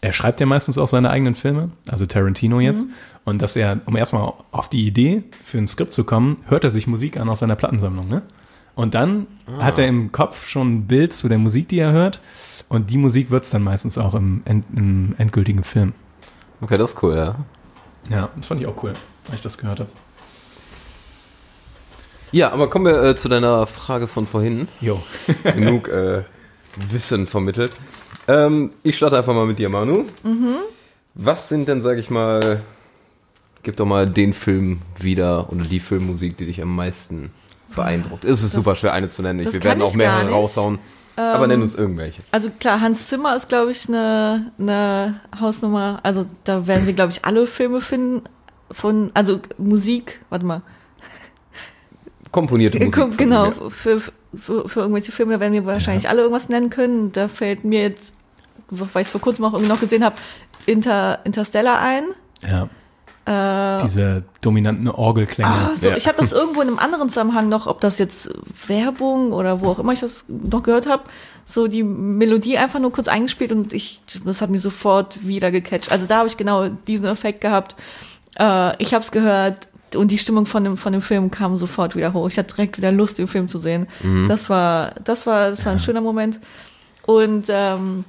er 0.00 0.12
schreibt 0.12 0.40
ja 0.40 0.46
meistens 0.46 0.78
auch 0.78 0.88
seine 0.88 1.10
eigenen 1.10 1.34
Filme, 1.34 1.70
also 1.88 2.06
Tarantino 2.06 2.58
jetzt, 2.60 2.88
und 3.24 3.42
dass 3.42 3.54
er, 3.54 3.80
um 3.86 3.96
erstmal 3.96 4.32
auf 4.50 4.68
die 4.68 4.86
Idee 4.86 5.22
für 5.44 5.58
ein 5.58 5.66
Skript 5.66 5.92
zu 5.92 6.04
kommen, 6.04 6.38
hört 6.48 6.64
er 6.64 6.70
sich 6.70 6.86
Musik 6.86 7.16
an 7.18 7.28
aus 7.28 7.40
seiner 7.40 7.54
Plattensammlung, 7.56 8.08
ne? 8.08 8.22
Und 8.74 8.94
dann 8.94 9.26
hat 9.58 9.76
er 9.78 9.86
im 9.86 10.12
Kopf 10.12 10.48
schon 10.48 10.74
ein 10.76 10.86
Bild 10.86 11.12
zu 11.12 11.28
der 11.28 11.36
Musik, 11.36 11.68
die 11.68 11.78
er 11.78 11.92
hört, 11.92 12.20
und 12.70 12.90
die 12.90 12.96
Musik 12.96 13.30
wird's 13.30 13.50
dann 13.50 13.62
meistens 13.62 13.98
auch 13.98 14.14
im, 14.14 14.40
end, 14.46 14.64
im 14.74 15.14
endgültigen 15.18 15.62
Film. 15.62 15.92
Okay, 16.62 16.78
das 16.78 16.92
ist 16.94 17.02
cool, 17.02 17.16
ja. 17.16 17.34
Ja, 18.08 18.30
das 18.36 18.46
fand 18.46 18.60
ich 18.60 18.66
auch 18.66 18.82
cool, 18.82 18.92
als 19.26 19.34
ich 19.36 19.42
das 19.42 19.58
gehört 19.58 19.80
habe. 19.80 19.90
Ja, 22.30 22.50
aber 22.52 22.70
kommen 22.70 22.86
wir 22.86 23.02
äh, 23.02 23.14
zu 23.14 23.28
deiner 23.28 23.66
Frage 23.66 24.08
von 24.08 24.26
vorhin. 24.26 24.68
Jo. 24.80 25.02
Genug 25.42 25.88
äh, 25.88 26.22
Wissen 26.90 27.26
vermittelt. 27.26 27.72
Ähm, 28.26 28.72
ich 28.82 28.96
starte 28.96 29.18
einfach 29.18 29.34
mal 29.34 29.46
mit 29.46 29.58
dir, 29.58 29.68
Manu. 29.68 30.04
Was 31.14 31.48
sind 31.50 31.68
denn, 31.68 31.82
sag 31.82 31.98
ich 31.98 32.08
mal, 32.08 32.62
gib 33.62 33.76
doch 33.76 33.84
mal 33.84 34.06
den 34.08 34.32
Film 34.32 34.80
wieder 34.98 35.52
oder 35.52 35.64
die 35.64 35.80
Filmmusik, 35.80 36.38
die 36.38 36.46
dich 36.46 36.62
am 36.62 36.74
meisten 36.74 37.30
beeindruckt? 37.76 38.24
Es 38.24 38.42
ist 38.42 38.54
Das- 38.56 38.64
super 38.64 38.76
schwer, 38.76 38.94
eine 38.94 39.10
zu 39.10 39.20
nennen. 39.20 39.42
das 39.44 39.52
Wir 39.52 39.60
kann 39.60 39.68
werden 39.72 39.82
auch 39.82 39.90
ich 39.90 39.96
mehrere 39.96 40.24
nicht. 40.24 40.32
raushauen. 40.32 40.78
Aber 41.34 41.46
nenn 41.46 41.62
uns 41.62 41.74
irgendwelche. 41.74 42.22
Also 42.32 42.50
klar, 42.50 42.80
Hans 42.80 43.06
Zimmer 43.06 43.34
ist, 43.36 43.48
glaube 43.48 43.70
ich, 43.72 43.88
eine, 43.88 44.52
eine 44.58 45.20
Hausnummer. 45.40 46.00
Also 46.02 46.26
da 46.44 46.66
werden 46.66 46.86
wir, 46.86 46.92
glaube 46.92 47.12
ich, 47.12 47.24
alle 47.24 47.46
Filme 47.46 47.80
finden 47.80 48.22
von, 48.70 49.10
also 49.14 49.40
Musik, 49.58 50.20
warte 50.30 50.44
mal, 50.46 50.62
Komponierte 52.30 52.78
Musik. 52.78 52.94
Kom- 52.94 53.08
von 53.08 53.16
genau, 53.16 53.50
für, 53.68 54.00
für, 54.00 54.68
für 54.68 54.80
irgendwelche 54.80 55.12
Filme, 55.12 55.34
da 55.34 55.40
werden 55.40 55.52
wir 55.52 55.66
wahrscheinlich 55.66 56.08
alle 56.08 56.22
irgendwas 56.22 56.48
nennen 56.48 56.70
können. 56.70 57.12
Da 57.12 57.28
fällt 57.28 57.62
mir 57.64 57.82
jetzt, 57.82 58.14
weil 58.70 59.02
ich 59.02 59.08
es 59.08 59.10
vor 59.12 59.20
kurzem 59.20 59.44
auch 59.44 59.52
irgendwie 59.52 59.70
noch 59.70 59.80
gesehen 59.80 60.02
habe, 60.04 60.16
Inter, 60.64 61.18
Interstellar 61.24 61.80
ein. 61.80 62.04
Ja. 62.42 62.68
Diese 63.24 64.24
dominanten 64.40 64.88
Orgelklänge. 64.88 65.48
Ah, 65.48 65.70
so, 65.76 65.90
Ja. 65.90 65.96
Ich 65.96 66.08
habe 66.08 66.18
das 66.18 66.32
irgendwo 66.32 66.60
in 66.60 66.68
einem 66.68 66.78
anderen 66.78 67.08
Zusammenhang 67.08 67.48
noch, 67.48 67.66
ob 67.66 67.80
das 67.80 67.98
jetzt 67.98 68.30
Werbung 68.66 69.32
oder 69.32 69.60
wo 69.60 69.70
auch 69.70 69.78
immer 69.78 69.92
ich 69.92 70.00
das 70.00 70.24
noch 70.28 70.62
gehört 70.62 70.88
habe, 70.88 71.04
so 71.44 71.68
die 71.68 71.82
Melodie 71.82 72.58
einfach 72.58 72.80
nur 72.80 72.92
kurz 72.92 73.08
eingespielt 73.08 73.52
und 73.52 73.72
ich, 73.72 74.00
das 74.24 74.40
hat 74.40 74.50
mich 74.50 74.60
sofort 74.62 75.26
wieder 75.26 75.50
gecatcht. 75.50 75.92
Also 75.92 76.06
da 76.06 76.18
habe 76.18 76.28
ich 76.28 76.36
genau 76.36 76.68
diesen 76.68 77.06
Effekt 77.06 77.40
gehabt. 77.40 77.76
Äh, 78.38 78.82
ich 78.82 78.92
habe 78.94 79.02
es 79.04 79.12
gehört 79.12 79.68
und 79.94 80.10
die 80.10 80.18
Stimmung 80.18 80.46
von 80.46 80.64
dem 80.64 80.76
von 80.76 80.92
dem 80.92 81.02
Film 81.02 81.30
kam 81.30 81.56
sofort 81.56 81.94
wieder 81.94 82.12
hoch. 82.14 82.28
Ich 82.28 82.38
hatte 82.38 82.54
direkt 82.54 82.76
wieder 82.78 82.90
Lust, 82.90 83.18
den 83.18 83.28
Film 83.28 83.48
zu 83.48 83.58
sehen. 83.58 83.86
Das 84.26 84.48
war, 84.50 84.92
das 85.04 85.26
war, 85.26 85.50
das 85.50 85.64
war 85.64 85.72
ein 85.72 85.80
schöner 85.80 86.00
Moment. 86.00 86.40
Und 87.04 87.46
ähm, 87.50 88.04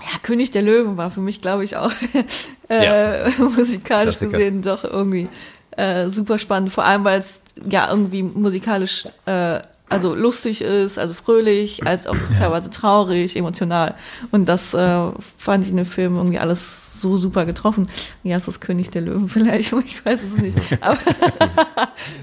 ja, 0.00 0.18
König 0.22 0.50
der 0.50 0.62
Löwen 0.62 0.96
war 0.96 1.10
für 1.10 1.20
mich, 1.20 1.40
glaube 1.40 1.64
ich, 1.64 1.76
auch 1.76 1.92
äh, 2.68 3.30
musikalisch 3.38 4.16
Klassiker. 4.18 4.30
gesehen 4.38 4.62
doch 4.62 4.84
irgendwie 4.84 5.28
äh, 5.76 6.08
super 6.08 6.38
spannend. 6.38 6.72
Vor 6.72 6.84
allem, 6.84 7.04
weil 7.04 7.18
es 7.20 7.40
ja 7.68 7.88
irgendwie 7.90 8.22
musikalisch 8.22 9.06
äh, 9.26 9.60
also 9.88 10.16
lustig 10.16 10.62
ist, 10.62 10.98
also 10.98 11.14
fröhlich, 11.14 11.86
als 11.86 12.08
auch 12.08 12.16
teilweise 12.36 12.70
traurig, 12.70 13.36
emotional. 13.36 13.94
Und 14.32 14.48
das 14.48 14.74
äh, 14.74 15.10
fand 15.38 15.62
ich 15.64 15.70
in 15.70 15.76
dem 15.76 15.86
Film 15.86 16.16
irgendwie 16.16 16.40
alles 16.40 17.00
so 17.00 17.16
super 17.16 17.46
getroffen. 17.46 17.88
Ja, 18.24 18.36
ist 18.36 18.48
das 18.48 18.58
König 18.60 18.90
der 18.90 19.02
Löwen 19.02 19.28
vielleicht, 19.30 19.72
aber 19.72 19.82
ich 19.86 20.04
weiß 20.04 20.22
es 20.24 20.42
nicht. 20.42 20.58
Aber, 20.80 20.98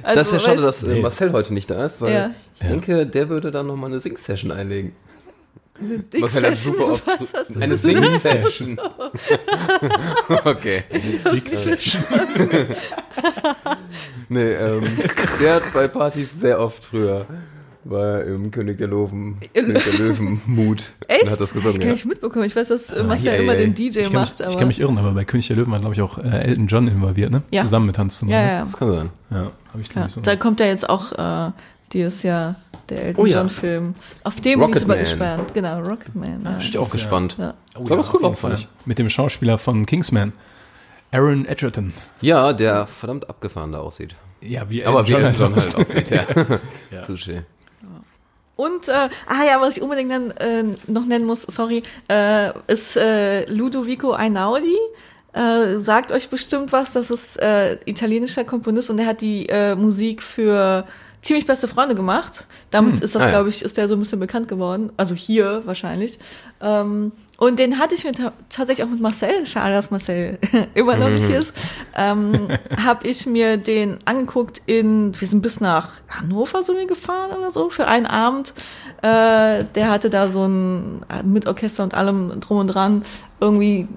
also, 0.03 0.19
das 0.19 0.27
ist 0.27 0.33
ja 0.33 0.39
schade, 0.39 0.59
weißt- 0.59 0.63
dass 0.65 0.83
äh, 0.83 0.99
Marcel 0.99 1.31
heute 1.31 1.53
nicht 1.53 1.69
da 1.69 1.85
ist, 1.85 2.01
weil 2.01 2.13
Ja. 2.13 2.31
ich 2.59 2.67
denke, 2.67 3.05
der 3.07 3.29
würde 3.29 3.49
dann 3.49 3.67
nochmal 3.67 3.91
eine 3.91 4.01
Sing-Session 4.01 4.51
einlegen. 4.51 4.91
Dick 5.79 6.21
Marcel 6.21 6.43
hat 6.43 6.55
Session, 6.55 6.75
super 6.75 6.91
oft 6.93 7.07
was 7.07 7.33
hast 7.33 7.55
du 7.55 7.59
eine 7.59 7.75
Sing-Session. 7.75 8.79
okay. 10.45 10.83
nee, 14.29 14.51
ähm, 14.51 14.83
der 15.41 15.55
hat 15.55 15.73
bei 15.73 15.87
Partys 15.87 16.39
sehr 16.39 16.59
oft 16.59 16.85
früher 16.85 17.25
war 17.85 18.05
er 18.05 18.25
im 18.27 18.51
König 18.51 18.77
der 18.77 18.87
Löwen, 18.87 19.37
König 19.53 19.83
der 19.83 19.93
Löwen 19.93 20.41
Mut. 20.45 20.91
Echt? 21.07 21.29
Hat 21.29 21.39
das 21.39 21.49
ich 21.49 21.53
gesungen, 21.53 21.79
gar 21.79 21.87
ja. 21.87 21.91
nicht 21.93 22.05
mitbekommen. 22.05 22.45
Ich 22.45 22.55
weiß, 22.55 22.69
dass 22.69 22.91
äh, 22.91 23.03
Marcel 23.03 23.31
ei, 23.31 23.37
immer 23.39 23.53
ei. 23.53 23.57
den 23.57 23.73
DJ 23.73 23.99
Ich 23.99 24.11
kann, 24.11 24.21
macht. 24.21 24.33
mich, 24.33 24.41
aber 24.41 24.51
ich 24.51 24.57
kann 24.57 24.67
mich 24.67 24.79
irren, 24.79 24.97
aber 24.97 25.11
bei 25.11 25.25
König 25.25 25.47
der 25.47 25.57
Löwen 25.57 25.71
war, 25.71 25.79
glaube 25.79 25.95
ich, 25.95 26.01
auch 26.01 26.17
äh, 26.17 26.43
Elton 26.43 26.67
John 26.67 26.87
involviert, 26.87 27.31
ne? 27.31 27.41
Ja. 27.51 27.63
Zusammen 27.63 27.87
mit 27.87 27.97
Hans 27.97 28.19
Zimmer. 28.19 28.31
ja, 28.31 28.41
ne? 28.41 28.51
ja, 28.51 28.61
Das 28.61 28.77
kann 28.77 28.91
sein. 28.91 29.09
Ja, 29.31 29.51
habe 29.71 29.81
ich, 29.81 29.89
glaube 29.89 29.99
ja. 30.01 30.05
ich, 30.07 30.13
so. 30.13 30.21
Da 30.21 30.35
kommt 30.35 30.59
ja 30.59 30.65
jetzt 30.67 30.89
auch 30.89 31.11
äh, 31.13 31.51
dieses 31.93 32.23
Jahr 32.23 32.55
der 32.89 33.03
Elton 33.05 33.23
Oh 33.23 33.25
ja. 33.25 33.37
John 33.37 33.49
Film. 33.49 33.95
Auf 34.23 34.41
dem 34.41 34.59
bin 34.59 34.69
ich 34.69 34.79
super 34.79 34.97
gespannt. 34.97 35.53
Genau, 35.53 35.79
Rocketman. 35.79 36.41
Ja. 36.43 36.51
Bin 36.51 36.59
ich 36.59 36.77
auch 36.77 36.89
gespannt. 36.89 37.37
Ja. 37.39 37.53
Oh, 37.75 37.81
auf 37.81 37.89
cool 38.13 38.19
jeden 38.21 38.25
aus, 38.25 38.39
fand 38.39 38.59
ich. 38.59 38.67
Mit 38.85 38.99
dem 38.99 39.09
Schauspieler 39.09 39.57
von 39.57 39.85
Kingsman, 39.85 40.33
Aaron 41.11 41.45
Edgerton. 41.45 41.93
Ja, 42.21 42.53
der 42.53 42.87
verdammt 42.87 43.29
abgefahren 43.29 43.71
da 43.71 43.79
aussieht. 43.79 44.15
Ja, 44.41 44.69
wie 44.69 44.85
Aber 44.85 45.07
wie 45.07 45.13
Elton 45.13 45.33
John 45.39 45.55
halt 45.55 45.75
aussieht, 45.75 46.09
ja. 46.09 46.25
Ja. 46.91 47.03
Touché. 47.03 47.43
Und, 48.55 48.87
äh, 48.87 48.91
ah 48.91 49.43
ja, 49.47 49.59
was 49.59 49.77
ich 49.77 49.83
unbedingt 49.83 50.11
dann, 50.11 50.31
äh, 50.31 50.63
noch 50.87 51.05
nennen 51.05 51.25
muss, 51.25 51.41
sorry, 51.41 51.81
äh, 52.07 52.51
ist 52.67 52.95
äh, 52.97 53.45
Ludovico 53.45 54.11
Einaudi. 54.11 54.77
Äh, 55.33 55.79
sagt 55.79 56.11
euch 56.11 56.29
bestimmt 56.29 56.71
was, 56.71 56.91
das 56.91 57.09
ist 57.09 57.37
äh, 57.37 57.77
italienischer 57.85 58.43
Komponist 58.43 58.91
und 58.91 58.97
der 58.97 59.07
hat 59.07 59.21
die 59.21 59.49
äh, 59.49 59.73
Musik 59.73 60.21
für 60.21 60.85
ziemlich 61.23 61.47
beste 61.47 61.67
Freunde 61.67 61.95
gemacht. 61.95 62.45
Damit 62.69 62.99
ist 63.01 63.15
das, 63.15 63.23
Ah, 63.23 63.29
glaube 63.29 63.49
ich, 63.49 63.61
ist 63.63 63.77
der 63.77 63.87
so 63.87 63.95
ein 63.95 63.99
bisschen 63.99 64.19
bekannt 64.19 64.47
geworden. 64.47 64.91
Also 64.97 65.15
hier 65.15 65.63
wahrscheinlich. 65.65 66.19
Ähm, 66.61 67.11
und 67.37 67.57
den 67.59 67.79
hatte 67.79 67.95
ich 67.95 68.03
mir 68.03 68.13
ta 68.13 68.31
tatsächlich 68.49 68.85
auch 68.85 68.91
mit 68.91 69.01
Marcel, 69.01 69.45
schade, 69.47 69.73
dass 69.73 69.89
Marcel 69.89 70.37
immer 70.75 70.95
noch 70.97 71.09
nicht 71.09 71.25
hier 71.25 71.39
ist, 71.39 71.53
ähm, 71.95 72.49
habe 72.85 73.07
ich 73.07 73.25
mir 73.25 73.57
den 73.57 73.97
angeguckt 74.05 74.61
in, 74.65 75.19
wir 75.19 75.27
sind 75.27 75.41
bis 75.41 75.59
nach 75.59 75.89
Hannover 76.09 76.61
sind 76.61 76.77
wir 76.77 76.85
gefahren 76.85 77.31
oder 77.37 77.51
so 77.51 77.69
für 77.69 77.87
einen 77.87 78.05
Abend. 78.05 78.53
Äh, 79.01 79.65
der 79.75 79.89
hatte 79.89 80.09
da 80.09 80.27
so 80.27 80.45
ein, 80.45 81.01
mit 81.23 81.47
Orchester 81.47 81.83
und 81.83 81.95
allem 81.95 82.39
drum 82.39 82.59
und 82.59 82.67
dran, 82.67 83.03
irgendwie 83.39 83.87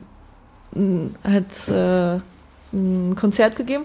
mh, 0.75 1.11
hat 1.25 1.69
äh, 1.69 2.21
ein 2.73 3.15
Konzert 3.17 3.55
gegeben. 3.57 3.85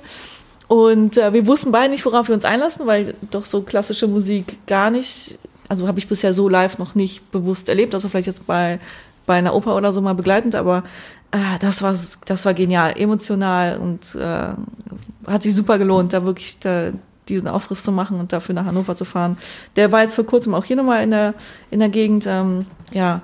Und 0.71 1.17
äh, 1.17 1.34
wir 1.34 1.47
wussten 1.47 1.73
beide 1.73 1.91
nicht, 1.91 2.05
worauf 2.05 2.29
wir 2.29 2.34
uns 2.34 2.45
einlassen, 2.45 2.88
weil 2.88 3.13
doch 3.29 3.43
so 3.43 3.62
klassische 3.62 4.07
Musik 4.07 4.57
gar 4.67 4.89
nicht, 4.89 5.38
also 5.67 5.86
habe 5.86 5.99
ich 5.99 6.07
bisher 6.07 6.34
so 6.34 6.47
live 6.47 6.77
noch 6.77 6.95
nicht 6.95 7.29
bewusst 7.29 7.67
erlebt, 7.67 7.93
also 7.93 8.07
vielleicht 8.07 8.27
jetzt 8.27 8.47
bei, 8.47 8.79
bei 9.25 9.34
einer 9.34 9.53
Oper 9.53 9.75
oder 9.75 9.91
so 9.91 9.99
mal 9.99 10.15
begleitend, 10.15 10.55
aber 10.55 10.86
äh, 11.31 11.60
das 11.60 11.81
war 11.81 11.93
das 12.23 12.45
war 12.45 12.53
genial, 12.53 12.93
emotional 12.97 13.79
und 13.79 14.15
äh, 14.15 15.29
hat 15.29 15.43
sich 15.43 15.53
super 15.53 15.77
gelohnt, 15.77 16.13
da 16.13 16.23
wirklich 16.23 16.57
da, 16.60 16.91
diesen 17.27 17.49
Aufriss 17.49 17.84
zu 17.84 17.91
machen 17.91 18.17
und 18.17 18.31
dafür 18.31 18.55
nach 18.55 18.63
Hannover 18.63 18.95
zu 18.95 19.03
fahren. 19.03 19.38
Der 19.75 19.91
war 19.91 20.03
jetzt 20.03 20.15
vor 20.15 20.25
kurzem 20.25 20.53
auch 20.55 20.63
hier 20.63 20.77
nochmal 20.77 21.03
in 21.03 21.12
der 21.12 21.34
in 21.69 21.79
der 21.79 21.89
Gegend. 21.89 22.23
Ähm, 22.25 22.65
ja, 22.93 23.23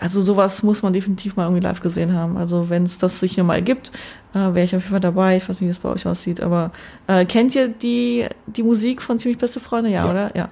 also 0.00 0.20
sowas 0.20 0.62
muss 0.62 0.82
man 0.82 0.92
definitiv 0.92 1.36
mal 1.36 1.44
irgendwie 1.44 1.62
live 1.62 1.80
gesehen 1.80 2.12
haben. 2.12 2.36
Also 2.36 2.68
wenn 2.68 2.82
es 2.82 2.98
das 2.98 3.20
sich 3.20 3.38
nochmal 3.38 3.56
ergibt, 3.56 3.90
äh, 4.34 4.38
wäre 4.54 4.64
ich 4.64 4.74
auf 4.74 4.82
jeden 4.82 4.90
Fall 4.92 5.00
dabei. 5.00 5.36
Ich 5.36 5.48
weiß 5.48 5.60
nicht, 5.60 5.68
wie 5.68 5.70
es 5.70 5.78
bei 5.78 5.88
euch 5.88 6.06
aussieht, 6.06 6.40
aber 6.40 6.70
äh, 7.06 7.24
kennt 7.24 7.54
ihr 7.54 7.68
die, 7.68 8.26
die 8.46 8.62
Musik 8.62 9.00
von 9.02 9.18
Ziemlich 9.18 9.38
Beste 9.38 9.60
Freunde? 9.60 9.90
Ja, 9.90 10.04
Ja. 10.04 10.10
oder? 10.10 10.36
Ja. 10.36 10.48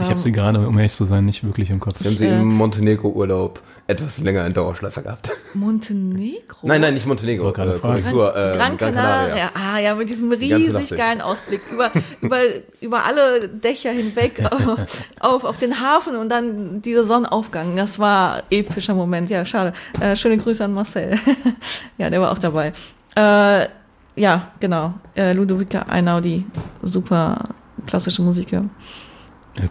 Ich 0.00 0.08
habe 0.08 0.20
sie 0.20 0.32
gerade, 0.32 0.66
um 0.66 0.76
ehrlich 0.78 0.92
zu 0.92 1.04
sein, 1.04 1.24
nicht 1.24 1.42
wirklich 1.44 1.70
im 1.70 1.80
Kopf. 1.80 2.00
Wir 2.00 2.10
haben 2.10 2.16
sie 2.18 2.26
äh, 2.26 2.40
im 2.40 2.48
Montenegro-Urlaub 2.54 3.60
etwas 3.88 4.18
länger 4.18 4.46
in 4.46 4.52
Dauerschleife 4.52 5.02
gehabt. 5.02 5.30
Montenegro? 5.54 6.58
Nein, 6.62 6.80
nein, 6.80 6.94
nicht 6.94 7.06
Montenegro. 7.06 7.50
Äh. 7.50 7.78
Korrektur. 7.78 8.36
Äh, 8.36 8.56
Gran 8.56 8.76
Canaria. 8.76 9.50
Ah, 9.54 9.78
ja, 9.80 9.94
mit 9.96 10.08
diesem 10.08 10.30
riesig 10.30 10.96
geilen 10.96 11.20
Ausblick 11.20 11.60
über, 11.72 11.90
über, 12.20 12.38
über 12.80 13.04
alle 13.04 13.48
Dächer 13.48 13.90
hinweg 13.90 14.44
auf, 15.20 15.42
auf 15.44 15.58
den 15.58 15.80
Hafen 15.80 16.14
und 16.16 16.28
dann 16.28 16.82
dieser 16.82 17.02
Sonnenaufgang. 17.02 17.76
Das 17.76 17.98
war 17.98 18.44
epischer 18.50 18.94
Moment. 18.94 19.28
Ja, 19.28 19.44
schade. 19.44 19.72
Äh, 20.00 20.14
schöne 20.14 20.38
Grüße 20.38 20.64
an 20.64 20.72
Marcel. 20.72 21.18
ja, 21.98 22.10
der 22.10 22.20
war 22.20 22.30
auch 22.30 22.38
dabei. 22.38 22.72
Äh, 23.16 23.66
ja, 24.16 24.52
genau. 24.60 24.94
Äh, 25.14 25.32
Ludovica 25.32 25.82
Einaudi. 25.82 26.44
Super 26.82 27.48
klassische 27.86 28.22
Musik, 28.22 28.52
ja. 28.52 28.64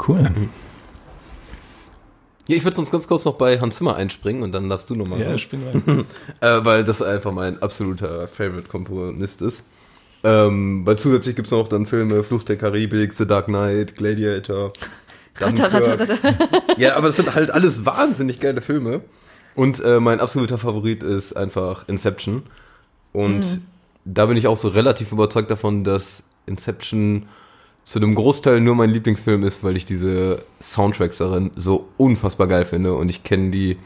Cool. 0.08 0.30
Ja, 2.48 2.56
ich 2.56 2.64
würde 2.64 2.76
sonst 2.76 2.92
ganz 2.92 3.08
kurz 3.08 3.26
noch 3.26 3.36
bei 3.36 3.60
Hans 3.60 3.78
Zimmer 3.78 3.96
einspringen 3.96 4.42
und 4.42 4.52
dann 4.52 4.70
darfst 4.70 4.90
du 4.90 4.96
nochmal. 4.96 5.22
Ja, 5.22 5.38
spielen 5.38 5.84
wir. 5.86 6.06
äh, 6.42 6.66
weil 6.66 6.84
das 6.84 7.02
einfach 7.02 7.32
mein 7.32 7.62
absoluter 7.62 8.28
Favorite-Komponist 8.28 9.44
ist. 9.44 9.64
Ähm, 10.24 10.86
weil 10.86 10.98
zusätzlich 10.98 11.36
gibt's 11.36 11.52
noch 11.52 11.68
dann 11.68 11.86
Filme 11.86 12.24
Fluch 12.24 12.44
der 12.44 12.58
Karibik, 12.58 13.14
The 13.14 13.28
Dark 13.28 13.46
Knight, 13.46 13.96
Gladiator. 13.96 14.74
Ratter, 15.40 15.72
ratter, 15.72 16.00
ratter. 16.00 16.18
Ja, 16.78 16.96
aber 16.96 17.10
es 17.10 17.16
sind 17.16 17.34
halt 17.34 17.52
alles 17.52 17.86
wahnsinnig 17.86 18.40
geile 18.40 18.62
Filme. 18.62 19.02
Und 19.56 19.80
äh, 19.84 20.00
mein 20.00 20.20
absoluter 20.20 20.58
Favorit 20.58 21.04
ist 21.04 21.38
einfach 21.38 21.88
Inception. 21.88 22.44
Und 23.14 23.40
Mhm. 23.40 23.66
da 24.06 24.26
bin 24.28 24.38
ich 24.38 24.48
auch 24.48 24.58
so 24.58 24.70
relativ 24.70 25.12
überzeugt 25.12 25.50
davon, 25.52 25.84
dass 25.84 26.24
Inception 26.46 27.26
zu 27.84 28.00
einem 28.00 28.14
Großteil 28.16 28.60
nur 28.62 28.76
mein 28.76 28.92
Lieblingsfilm 28.92 29.44
ist, 29.44 29.64
weil 29.64 29.76
ich 29.76 29.86
diese 29.86 30.44
Soundtracks 30.62 31.18
darin 31.18 31.52
so 31.56 31.88
unfassbar 31.98 32.48
geil 32.48 32.66
finde. 32.66 32.94
Und 32.94 33.10
ich 33.10 33.24
kenne 33.24 33.50
die, 33.50 33.78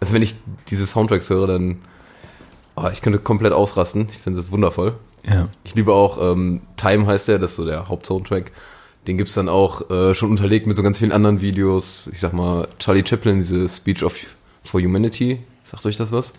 also 0.00 0.14
wenn 0.14 0.22
ich 0.22 0.34
diese 0.68 0.86
Soundtracks 0.86 1.30
höre, 1.30 1.46
dann, 1.46 1.78
oh, 2.76 2.88
ich 2.92 3.02
könnte 3.02 3.18
komplett 3.20 3.52
ausrasten. 3.52 4.08
Ich 4.10 4.18
finde 4.18 4.40
das 4.40 4.50
wundervoll. 4.50 4.94
Ja. 5.28 5.46
Ich 5.62 5.74
liebe 5.76 5.92
auch 5.92 6.18
ähm, 6.20 6.62
Time 6.76 7.06
heißt 7.06 7.28
der, 7.28 7.38
das 7.38 7.52
ist 7.52 7.56
so 7.58 7.64
der 7.64 7.88
Hauptsoundtrack. 7.88 8.50
Den 9.06 9.16
gibt's 9.18 9.34
dann 9.34 9.48
auch 9.48 9.88
äh, 9.90 10.14
schon 10.14 10.30
unterlegt 10.30 10.66
mit 10.66 10.74
so 10.74 10.82
ganz 10.82 10.98
vielen 10.98 11.12
anderen 11.12 11.40
Videos. 11.40 12.08
Ich 12.12 12.18
sag 12.20 12.32
mal, 12.32 12.66
Charlie 12.80 13.04
Chaplin, 13.06 13.38
diese 13.38 13.68
Speech 13.68 14.02
of 14.02 14.16
for 14.64 14.80
Humanity. 14.80 15.38
Sagt 15.64 15.86
euch 15.86 15.96
das 15.96 16.10
was? 16.10 16.32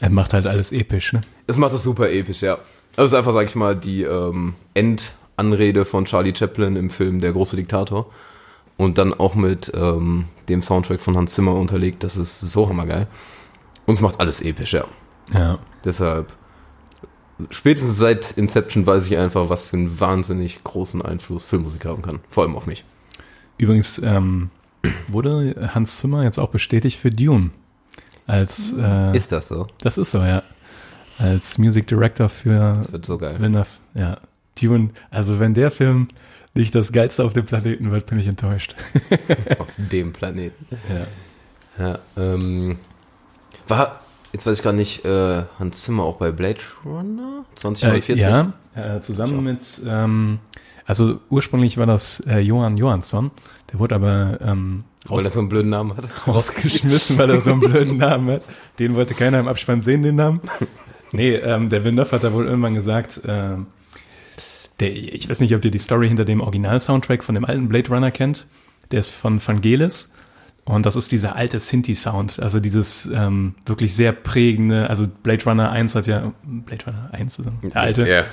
Er 0.00 0.10
macht 0.10 0.32
halt 0.32 0.46
alles 0.46 0.72
episch, 0.72 1.12
ne? 1.12 1.20
Es 1.46 1.58
macht 1.58 1.74
das 1.74 1.82
super 1.82 2.10
episch, 2.10 2.40
ja. 2.42 2.58
Also 2.96 3.04
es 3.06 3.12
ist 3.12 3.18
einfach, 3.18 3.32
sag 3.32 3.46
ich 3.46 3.54
mal, 3.54 3.76
die 3.76 4.02
ähm, 4.02 4.54
Endanrede 4.74 5.84
von 5.84 6.06
Charlie 6.06 6.34
Chaplin 6.34 6.76
im 6.76 6.90
Film 6.90 7.20
Der 7.20 7.32
große 7.32 7.56
Diktator. 7.56 8.10
Und 8.76 8.96
dann 8.96 9.12
auch 9.12 9.34
mit 9.34 9.70
ähm, 9.74 10.24
dem 10.48 10.62
Soundtrack 10.62 11.00
von 11.00 11.16
Hans 11.16 11.34
Zimmer 11.34 11.54
unterlegt. 11.54 12.02
Das 12.02 12.16
ist 12.16 12.40
so 12.40 12.68
hammergeil. 12.68 13.06
Und 13.84 13.94
es 13.94 14.00
macht 14.00 14.20
alles 14.20 14.40
episch, 14.40 14.72
ja. 14.72 14.84
Ja. 15.34 15.58
Deshalb, 15.84 16.32
spätestens 17.50 17.98
seit 17.98 18.32
Inception 18.32 18.86
weiß 18.86 19.06
ich 19.06 19.18
einfach, 19.18 19.50
was 19.50 19.68
für 19.68 19.76
einen 19.76 20.00
wahnsinnig 20.00 20.64
großen 20.64 21.02
Einfluss 21.02 21.44
Filmmusik 21.44 21.84
haben 21.84 22.02
kann. 22.02 22.20
Vor 22.30 22.44
allem 22.44 22.56
auf 22.56 22.66
mich. 22.66 22.84
Übrigens 23.58 24.00
ähm, 24.02 24.50
wurde 25.08 25.70
Hans 25.74 25.98
Zimmer 25.98 26.24
jetzt 26.24 26.38
auch 26.38 26.48
bestätigt 26.48 26.98
für 26.98 27.10
Dune. 27.10 27.50
Als, 28.30 28.74
äh, 28.78 29.16
Ist 29.16 29.32
das 29.32 29.48
so? 29.48 29.66
das 29.82 29.98
ist 29.98 30.12
so, 30.12 30.18
ja. 30.22 30.42
Als 31.18 31.58
Music 31.58 31.86
Director 31.86 32.28
für 32.28 32.76
Das 32.78 32.92
wird 32.92 33.04
so 33.04 33.18
geil. 33.18 33.34
Villeneuve. 33.38 33.66
Ja, 33.94 34.18
Dune. 34.60 34.90
Also 35.10 35.40
wenn 35.40 35.52
der 35.54 35.70
Film 35.70 36.08
nicht 36.54 36.74
das 36.74 36.92
geilste 36.92 37.24
auf 37.24 37.32
dem 37.32 37.44
Planeten 37.44 37.90
wird, 37.90 38.06
bin 38.06 38.18
ich 38.18 38.26
enttäuscht. 38.26 38.74
auf 39.58 39.68
dem 39.76 40.12
Planeten. 40.12 40.66
Ja. 40.88 41.06
Ja, 41.78 41.98
ähm, 42.16 42.78
war, 43.68 44.00
jetzt 44.32 44.46
weiß 44.46 44.58
ich 44.58 44.64
gar 44.64 44.72
nicht, 44.72 45.04
äh, 45.04 45.42
Hans 45.58 45.82
Zimmer 45.82 46.04
auch 46.04 46.16
bei 46.16 46.30
Blade 46.30 46.58
Runner? 46.84 47.44
Äh, 47.52 47.60
2049? 47.60 48.22
ja, 48.22 48.52
äh, 48.74 49.00
zusammen 49.02 49.42
mit, 49.42 49.60
ähm, 49.86 50.38
also 50.84 51.20
ursprünglich 51.30 51.78
war 51.78 51.86
das 51.86 52.20
äh, 52.26 52.38
Johann 52.38 52.76
Johansson, 52.76 53.30
der 53.72 53.78
wurde 53.78 53.94
aber 53.94 54.38
ähm, 54.42 54.84
Weil 55.06 55.24
er 55.24 55.30
so 55.30 55.40
einen 55.40 55.48
blöden 55.48 55.70
Namen 55.70 55.96
hat. 55.96 56.08
rausgeschmissen, 56.26 57.16
weil 57.18 57.30
er 57.30 57.40
so 57.40 57.52
einen 57.52 57.60
blöden 57.60 57.96
Namen 57.96 58.30
hat. 58.36 58.42
Den 58.78 58.94
wollte 58.96 59.14
keiner 59.14 59.40
im 59.40 59.48
Abspann 59.48 59.80
sehen, 59.80 60.02
den 60.02 60.16
Namen. 60.16 60.40
Nee, 61.12 61.34
ähm, 61.34 61.70
der 61.70 61.82
Villeneuve 61.84 62.12
hat 62.12 62.22
da 62.24 62.32
wohl 62.32 62.46
irgendwann 62.46 62.74
gesagt, 62.74 63.20
ähm, 63.26 63.66
der, 64.78 64.92
ich 64.92 65.28
weiß 65.28 65.40
nicht, 65.40 65.54
ob 65.54 65.64
ihr 65.64 65.70
die 65.70 65.78
Story 65.78 66.08
hinter 66.08 66.24
dem 66.24 66.40
Original-Soundtrack 66.40 67.24
von 67.24 67.34
dem 67.34 67.44
alten 67.44 67.68
Blade 67.68 67.88
Runner 67.88 68.10
kennt. 68.10 68.46
Der 68.90 69.00
ist 69.00 69.10
von 69.10 69.40
Vangelis. 69.44 70.12
Und 70.64 70.86
das 70.86 70.94
ist 70.94 71.10
dieser 71.10 71.34
alte 71.34 71.58
Sinti-Sound, 71.58 72.38
also 72.38 72.60
dieses 72.60 73.06
ähm, 73.12 73.54
wirklich 73.66 73.94
sehr 73.96 74.12
prägende, 74.12 74.88
also 74.88 75.08
Blade 75.08 75.44
Runner 75.46 75.70
1 75.70 75.94
hat 75.96 76.06
ja, 76.06 76.32
Blade 76.44 76.84
Runner 76.86 77.08
1 77.12 77.38
ist 77.40 77.48
der 77.62 77.76
alte, 77.76 78.08
Ja. 78.08 78.24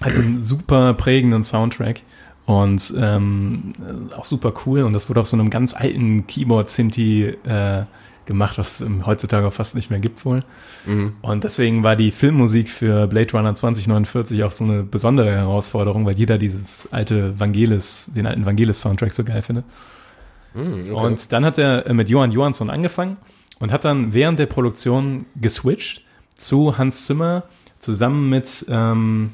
hat 0.00 0.14
einen 0.14 0.38
super 0.42 0.94
prägenden 0.94 1.44
Soundtrack 1.44 2.00
und 2.46 2.92
ähm, 2.96 3.72
auch 4.16 4.24
super 4.24 4.52
cool 4.66 4.82
und 4.82 4.92
das 4.92 5.08
wurde 5.08 5.20
auf 5.20 5.26
so 5.26 5.36
einem 5.36 5.50
ganz 5.50 5.74
alten 5.74 6.26
Keyboard-Sinti 6.26 7.36
äh, 7.44 7.84
gemacht, 8.26 8.58
was 8.58 8.80
es 8.80 8.88
heutzutage 9.04 9.46
auch 9.46 9.52
fast 9.52 9.74
nicht 9.74 9.90
mehr 9.90 9.98
gibt 9.98 10.24
wohl. 10.24 10.40
Mhm. 10.86 11.14
Und 11.22 11.44
deswegen 11.44 11.82
war 11.82 11.96
die 11.96 12.10
Filmmusik 12.10 12.68
für 12.68 13.06
Blade 13.06 13.32
Runner 13.32 13.54
2049 13.54 14.44
auch 14.44 14.52
so 14.52 14.64
eine 14.64 14.82
besondere 14.82 15.30
Herausforderung, 15.30 16.06
weil 16.06 16.14
jeder 16.14 16.38
dieses 16.38 16.92
alte 16.92 17.38
Vangelis, 17.38 18.10
den 18.14 18.26
alten 18.26 18.46
Vangelis-Soundtrack 18.46 19.12
so 19.12 19.24
geil 19.24 19.42
findet. 19.42 19.64
Mhm, 20.54 20.90
okay. 20.90 20.90
Und 20.90 21.32
dann 21.32 21.44
hat 21.44 21.58
er 21.58 21.86
äh, 21.86 21.94
mit 21.94 22.08
Johann 22.08 22.30
Johansson 22.30 22.70
angefangen 22.70 23.16
und 23.58 23.72
hat 23.72 23.84
dann 23.84 24.12
während 24.12 24.38
der 24.38 24.46
Produktion 24.46 25.26
geswitcht 25.40 26.02
zu 26.34 26.78
Hans 26.78 27.06
Zimmer 27.06 27.44
zusammen 27.78 28.30
mit 28.30 28.64
ähm, 28.68 29.32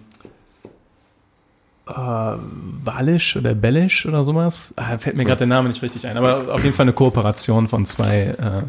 äh, 1.89 2.39
Walisch 2.85 3.37
oder 3.37 3.55
Bellisch 3.55 4.07
oder 4.07 4.25
sowas. 4.25 4.75
Ah, 4.77 4.99
fällt 4.99 5.17
mir 5.17 5.25
gerade 5.25 5.39
der 5.39 5.47
Name 5.47 5.69
nicht 5.69 5.83
richtig 5.83 6.07
ein, 6.07 6.17
aber 6.17 6.55
auf 6.55 6.63
jeden 6.63 6.75
Fall 6.75 6.85
eine 6.85 6.93
Kooperation 6.93 7.69
von 7.69 7.87
zwei 7.87 8.35
äh, 8.39 8.63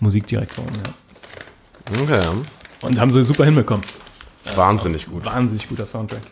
Musikdirektoren. 0.00 0.70
Ja. 1.94 2.02
okay. 2.02 2.20
Und 2.82 3.00
haben 3.00 3.10
sie 3.10 3.24
super 3.24 3.44
hinbekommen. 3.44 3.84
Wahnsinnig 4.56 5.06
gut. 5.06 5.24
Wahnsinnig 5.24 5.68
guter 5.68 5.86
Soundtrack. 5.86 6.22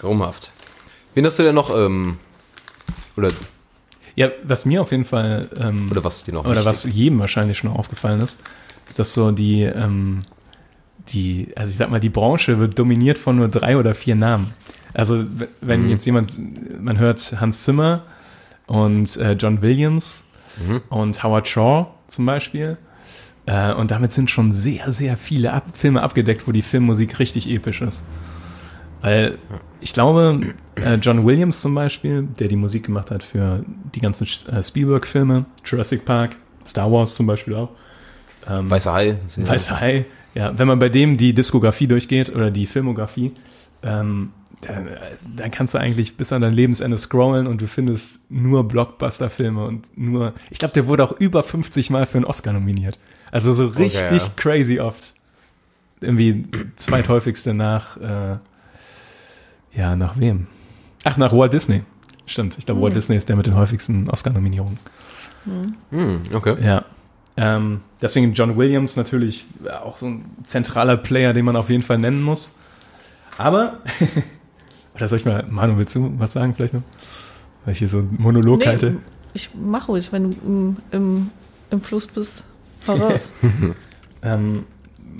Traumhaft. 0.00 0.50
Wen 1.14 1.24
hast 1.24 1.38
du 1.38 1.42
denn 1.44 1.54
noch, 1.54 1.74
ähm, 1.74 2.18
oder, 3.16 3.28
Ja, 4.16 4.30
was 4.42 4.64
mir 4.64 4.82
auf 4.82 4.90
jeden 4.90 5.04
Fall 5.04 5.48
ähm, 5.58 5.90
oder 5.90 6.02
was 6.02 6.24
dir 6.24 6.32
noch 6.32 6.46
oder 6.46 6.64
was 6.64 6.84
jedem 6.84 7.20
wahrscheinlich 7.20 7.58
schon 7.58 7.70
aufgefallen 7.70 8.20
ist, 8.20 8.38
ist, 8.86 8.98
dass 8.98 9.14
so 9.14 9.30
die, 9.30 9.62
ähm, 9.62 10.20
die, 11.08 11.52
also 11.54 11.70
ich 11.70 11.76
sag 11.76 11.90
mal, 11.90 12.00
die 12.00 12.08
Branche 12.08 12.58
wird 12.58 12.78
dominiert 12.78 13.18
von 13.18 13.36
nur 13.36 13.48
drei 13.48 13.76
oder 13.76 13.94
vier 13.94 14.16
Namen. 14.16 14.52
Also 14.94 15.24
wenn 15.60 15.82
Mhm. 15.82 15.88
jetzt 15.88 16.06
jemand, 16.06 16.38
man 16.82 16.98
hört 16.98 17.40
Hans 17.40 17.64
Zimmer 17.64 18.02
und 18.66 19.16
äh, 19.16 19.32
John 19.32 19.60
Williams 19.62 20.24
Mhm. 20.66 20.82
und 20.88 21.22
Howard 21.24 21.48
Shaw 21.48 21.86
zum 22.06 22.26
Beispiel. 22.26 22.76
Äh, 23.46 23.74
und 23.74 23.90
damit 23.90 24.12
sind 24.12 24.30
schon 24.30 24.52
sehr, 24.52 24.90
sehr 24.92 25.16
viele 25.16 25.52
Ab 25.52 25.64
Filme 25.74 26.00
abgedeckt, 26.02 26.46
wo 26.46 26.52
die 26.52 26.62
Filmmusik 26.62 27.18
richtig 27.18 27.50
episch 27.50 27.82
ist. 27.82 28.04
Weil 29.02 29.36
ich 29.80 29.92
glaube, 29.92 30.54
äh, 30.76 30.94
John 30.94 31.26
Williams 31.26 31.60
zum 31.60 31.74
Beispiel, 31.74 32.22
der 32.38 32.48
die 32.48 32.56
Musik 32.56 32.84
gemacht 32.86 33.10
hat 33.10 33.22
für 33.22 33.62
die 33.94 34.00
ganzen 34.00 34.26
äh, 34.50 34.62
Spielberg-Filme, 34.62 35.44
Jurassic 35.64 36.04
Park, 36.06 36.36
Star 36.66 36.90
Wars 36.90 37.14
zum 37.14 37.26
Beispiel 37.26 37.54
auch, 37.56 37.70
ähm, 38.48 38.70
Weißer 38.70 38.94
Hai. 38.94 39.18
Weißer 39.36 39.78
Hai, 39.80 40.06
ja, 40.34 40.56
wenn 40.58 40.66
man 40.68 40.78
bei 40.78 40.88
dem 40.88 41.18
die 41.18 41.34
Diskografie 41.34 41.86
durchgeht 41.86 42.34
oder 42.34 42.50
die 42.50 42.66
Filmografie, 42.66 43.32
ähm, 43.82 44.30
dann, 44.66 44.88
äh, 44.88 44.98
dann 45.36 45.50
kannst 45.50 45.74
du 45.74 45.78
eigentlich 45.78 46.16
bis 46.16 46.32
an 46.32 46.42
dein 46.42 46.52
Lebensende 46.52 46.98
scrollen 46.98 47.46
und 47.46 47.60
du 47.60 47.66
findest 47.66 48.30
nur 48.30 48.66
Blockbuster-Filme 48.66 49.64
und 49.64 49.96
nur, 49.96 50.34
ich 50.50 50.58
glaube, 50.58 50.74
der 50.74 50.86
wurde 50.86 51.04
auch 51.04 51.12
über 51.12 51.42
50 51.42 51.90
Mal 51.90 52.06
für 52.06 52.18
einen 52.18 52.24
Oscar 52.24 52.52
nominiert. 52.52 52.98
Also 53.30 53.54
so 53.54 53.66
richtig 53.66 54.22
ja. 54.22 54.28
crazy 54.36 54.80
oft. 54.80 55.12
Irgendwie 56.00 56.44
zweithäufigste 56.76 57.54
nach, 57.54 57.96
äh, 57.96 58.38
Ja, 59.74 59.96
nach 59.96 60.18
wem? 60.18 60.46
Ach, 61.04 61.16
nach 61.16 61.32
Walt 61.32 61.52
Disney. 61.52 61.82
Stimmt, 62.26 62.56
ich 62.58 62.66
glaube, 62.66 62.80
Walt 62.80 62.94
Disney 62.94 63.16
ist 63.16 63.28
der 63.28 63.36
mit 63.36 63.46
den 63.46 63.54
häufigsten 63.54 64.08
Oscar-Nominierungen. 64.08 64.78
Hm, 65.90 66.20
okay. 66.32 66.56
Ja. 66.62 66.84
Ähm, 67.36 67.80
deswegen 68.00 68.32
John 68.32 68.56
Williams 68.56 68.96
natürlich 68.96 69.44
auch 69.82 69.98
so 69.98 70.06
ein 70.06 70.24
zentraler 70.44 70.96
Player, 70.96 71.32
den 71.32 71.44
man 71.44 71.56
auf 71.56 71.68
jeden 71.68 71.82
Fall 71.82 71.98
nennen 71.98 72.22
muss. 72.22 72.54
Aber, 73.36 73.80
oder 74.94 75.08
soll 75.08 75.18
ich 75.18 75.24
mal, 75.24 75.44
Manu, 75.48 75.76
willst 75.76 75.94
du 75.94 76.12
was 76.18 76.32
sagen 76.32 76.54
vielleicht 76.54 76.74
noch? 76.74 76.82
Weil 77.64 77.72
ich 77.72 77.78
hier 77.80 77.88
so 77.88 77.98
einen 77.98 78.16
Monolog 78.18 78.66
halte. 78.66 78.96
ich 79.32 79.50
mach 79.54 79.88
ruhig, 79.88 80.12
wenn 80.12 80.30
du 80.30 80.36
im, 80.46 80.76
im, 80.90 81.30
im 81.70 81.80
Fluss 81.80 82.06
bist. 82.06 82.44
Voraus. 82.80 83.32
Ähm, 84.26 84.64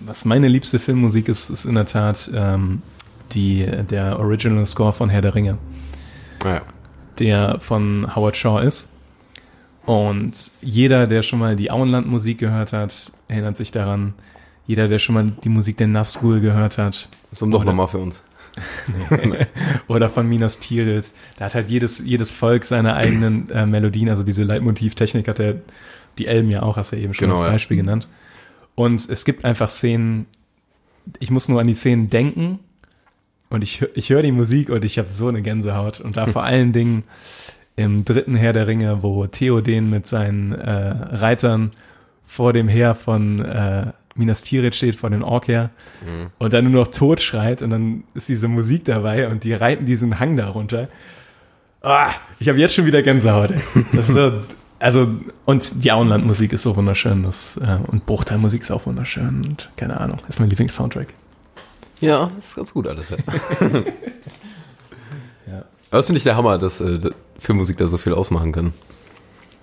was 0.07 0.25
meine 0.25 0.49
liebste 0.49 0.79
Filmmusik 0.79 1.29
ist, 1.29 1.51
ist 1.51 1.67
in 1.67 1.75
der 1.75 1.85
Tat 1.85 2.31
ähm, 2.35 2.81
die, 3.33 3.67
der 3.91 4.19
Original 4.19 4.65
Score 4.65 4.95
von 4.95 5.11
Herr 5.11 5.21
der 5.21 5.35
Ringe, 5.35 5.59
Naja. 6.43 6.63
der 7.19 7.61
von 7.61 8.07
Howard 8.17 8.35
Shaw 8.35 8.61
ist. 8.67 8.89
Und 9.85 10.53
jeder, 10.63 11.07
der 11.07 11.23
schon 11.23 11.39
mal 11.39 11.55
die 11.55 11.71
Auenland-Musik 11.71 12.39
gehört 12.39 12.73
hat, 12.73 13.13
erinnert 13.29 13.59
sich 13.59 13.73
daran. 13.73 14.15
Jeder, 14.67 14.89
der 14.89 14.99
schon 14.99 15.15
mal 15.17 15.33
die 15.45 15.51
Musik 15.51 15.77
der 15.77 15.89
Nazgul 15.89 16.41
gehört 16.41 16.79
hat, 16.79 17.11
So 17.31 17.45
doch 17.51 17.65
nochmal 17.65 17.89
für 17.89 17.99
uns. 17.99 18.23
oder 19.89 20.11
von 20.11 20.29
Minas 20.29 20.59
Tirith. 20.59 21.13
Da 21.37 21.47
hat 21.47 21.55
halt 21.55 21.71
jedes, 21.71 21.99
jedes 21.99 22.31
Volk 22.31 22.65
seine 22.65 22.95
eigenen 22.95 23.51
äh, 23.51 23.67
Melodien, 23.67 24.09
also 24.09 24.23
diese 24.23 24.45
Leitmotivtechnik 24.45 25.29
hat 25.29 25.39
der, 25.39 25.57
die 26.19 26.27
Elben 26.27 26.51
ja 26.51 26.63
auch, 26.63 26.77
hast 26.77 26.93
du 26.93 26.97
ja 26.97 27.03
eben 27.03 27.15
schon 27.15 27.29
Genau, 27.29 27.41
als 27.41 27.47
ja. 27.47 27.53
Beispiel 27.53 27.77
genannt. 27.77 28.09
Und 28.75 29.09
es 29.09 29.25
gibt 29.25 29.45
einfach 29.45 29.71
Szenen, 29.71 30.27
ich 31.19 31.31
muss 31.31 31.49
nur 31.49 31.61
an 31.61 31.67
die 31.67 31.75
Szenen 31.75 32.11
denken 32.11 32.59
und 33.51 33.63
ich, 33.63 33.83
ich 33.95 34.11
höre 34.11 34.23
die 34.23 34.33
Musik 34.33 34.69
und 34.69 34.85
ich 34.85 34.99
habe 34.99 35.11
so 35.11 35.29
eine 35.29 35.43
Gänsehaut. 35.43 36.01
Und 36.01 36.17
da 36.17 36.27
vor 36.29 36.45
allen 36.45 36.73
Dingen 36.73 37.05
im 37.77 38.05
dritten 38.05 38.35
Heer 38.35 38.53
der 38.53 38.67
Ringe, 38.67 39.03
wo 39.03 39.27
Theoden 39.27 39.89
mit 39.89 40.07
seinen 40.07 40.53
äh, 40.53 40.71
Reitern 40.71 41.73
vor 42.25 42.53
dem 42.53 42.69
Heer 42.69 42.95
von 42.95 43.41
äh, 43.41 43.93
Minas 44.15 44.43
Tirith 44.43 44.75
steht, 44.75 44.97
vor 44.97 45.11
den 45.11 45.23
Orkheer 45.23 45.71
und 46.39 46.53
dann 46.53 46.71
nur 46.71 46.85
noch 46.85 46.91
tot 46.91 47.21
schreit 47.21 47.63
und 47.63 47.71
dann 47.71 48.05
ist 48.15 48.29
diese 48.29 48.49
Musik 48.49 48.85
dabei 48.85 49.29
und 49.29 49.45
die 49.45 49.53
reiten 49.53 49.87
diesen 49.87 50.21
Hang 50.21 50.37
da 50.37 50.49
runter. 50.49 50.89
Ah, 51.83 52.11
ich 52.39 52.49
habe 52.49 52.59
jetzt 52.59 52.75
schon 52.75 52.87
wieder 52.87 53.03
Gänsehaut. 53.03 53.51
So, 54.01 54.33
also 54.79 55.09
und 55.45 55.85
die 55.85 55.93
Auenland-Musik 55.93 56.53
ist 56.53 56.63
so 56.63 56.77
wunderschön, 56.77 57.23
das 57.23 57.57
äh, 57.59 57.79
und 57.87 58.07
Bruchteil-Musik 58.07 58.63
ist 58.63 58.71
auch 58.71 58.87
wunderschön 58.87 59.45
und 59.47 59.71
keine 59.77 60.01
Ahnung, 60.01 60.21
ist 60.29 60.41
mein 60.41 60.51
Lieblings-Soundtrack. 60.51 61.09
Ja, 62.01 62.31
das 62.37 62.49
ist 62.49 62.57
ganz 62.57 62.75
gut 62.75 62.87
alles. 62.89 63.11
Ja. 63.11 63.17
Ja. 65.47 65.59
Aber 65.91 65.99
das 65.99 66.07
finde 66.07 66.19
ich 66.19 66.25
der 66.25 66.37
Hammer, 66.37 66.59
dass 66.59 66.81
äh, 66.81 66.99
Filmmusik 67.39 67.77
da 67.77 67.89
so 67.89 67.99
viel 67.99 68.13
ausmachen 68.15 68.53
kann. 68.53 68.73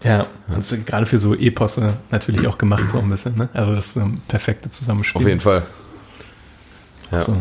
Ja, 0.04 0.28
und 0.47 0.86
gerade 0.86 1.06
für 1.06 1.20
so 1.20 1.36
Eposse 1.36 1.97
natürlich 2.10 2.47
auch 2.47 2.58
gemacht 2.58 2.89
so 2.89 2.99
ein 2.99 3.10
bisschen, 3.10 3.38
ne? 3.38 3.49
Also 3.54 3.76
das 3.76 3.89
ist 3.89 3.97
ein 3.97 4.20
perfektes 4.28 4.74
Zusammenspiel. 4.74 5.22
Auf 5.22 5.28
jeden 5.28 5.39
Fall. 5.39 5.64
Ja. 7.12 7.22
So, 7.22 7.36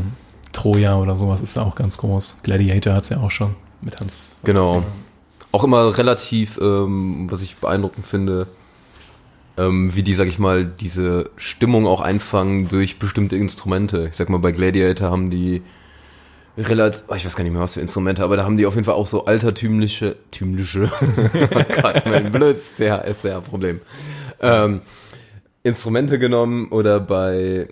Troja 0.53 0.97
oder 0.99 1.17
sowas 1.17 1.41
ist 1.41 1.57
da 1.57 1.63
auch 1.63 1.75
ganz 1.75 1.97
groß. 1.97 2.39
Gladiator 2.43 2.95
hat's 2.95 3.09
ja 3.09 3.19
auch 3.19 3.31
schon 3.31 3.55
mit 3.81 3.99
Hans. 4.01 4.37
Genau. 4.45 4.83
Auch 5.53 5.65
immer 5.65 5.97
relativ, 5.97 6.59
ähm, 6.61 7.29
was 7.31 7.43
ich 7.43 7.57
beeindruckend 7.57 8.07
finde, 8.07 8.47
ähm, 9.57 9.95
wie 9.95 10.03
die, 10.03 10.15
sag 10.15 10.29
ich 10.29 10.39
mal, 10.39 10.65
diese 10.65 11.31
Stimmung 11.37 11.87
auch 11.87 12.01
einfangen 12.01 12.69
durch 12.69 12.99
bestimmte 12.99 13.37
Instrumente. 13.37 14.09
Ich 14.11 14.17
sag 14.17 14.29
mal, 14.29 14.39
bei 14.39 14.53
Gladiator 14.53 15.11
haben 15.11 15.31
die 15.31 15.63
relativ, 16.59 17.05
oh, 17.09 17.15
ich 17.15 17.25
weiß 17.25 17.37
gar 17.37 17.45
nicht 17.45 17.53
mehr, 17.53 17.63
was 17.63 17.75
für 17.75 17.81
Instrumente, 17.81 18.23
aber 18.23 18.37
da 18.37 18.45
haben 18.45 18.57
die 18.57 18.67
auf 18.67 18.75
jeden 18.75 18.85
Fall 18.85 18.95
auch 18.95 19.07
so 19.07 19.25
altertümliche, 19.25 20.17
tümliche, 20.31 20.91
oh 21.35 21.83
Gott, 21.83 22.07
mein 22.07 22.31
blöd, 22.31 22.57
ist 22.57 22.77
sehr, 22.77 23.05
ist 23.05 23.23
sehr 23.23 23.37
ein 23.37 23.43
Problem, 23.43 23.81
ähm, 24.41 24.81
Instrumente 25.63 26.19
genommen 26.19 26.69
oder 26.69 27.01
bei, 27.01 27.69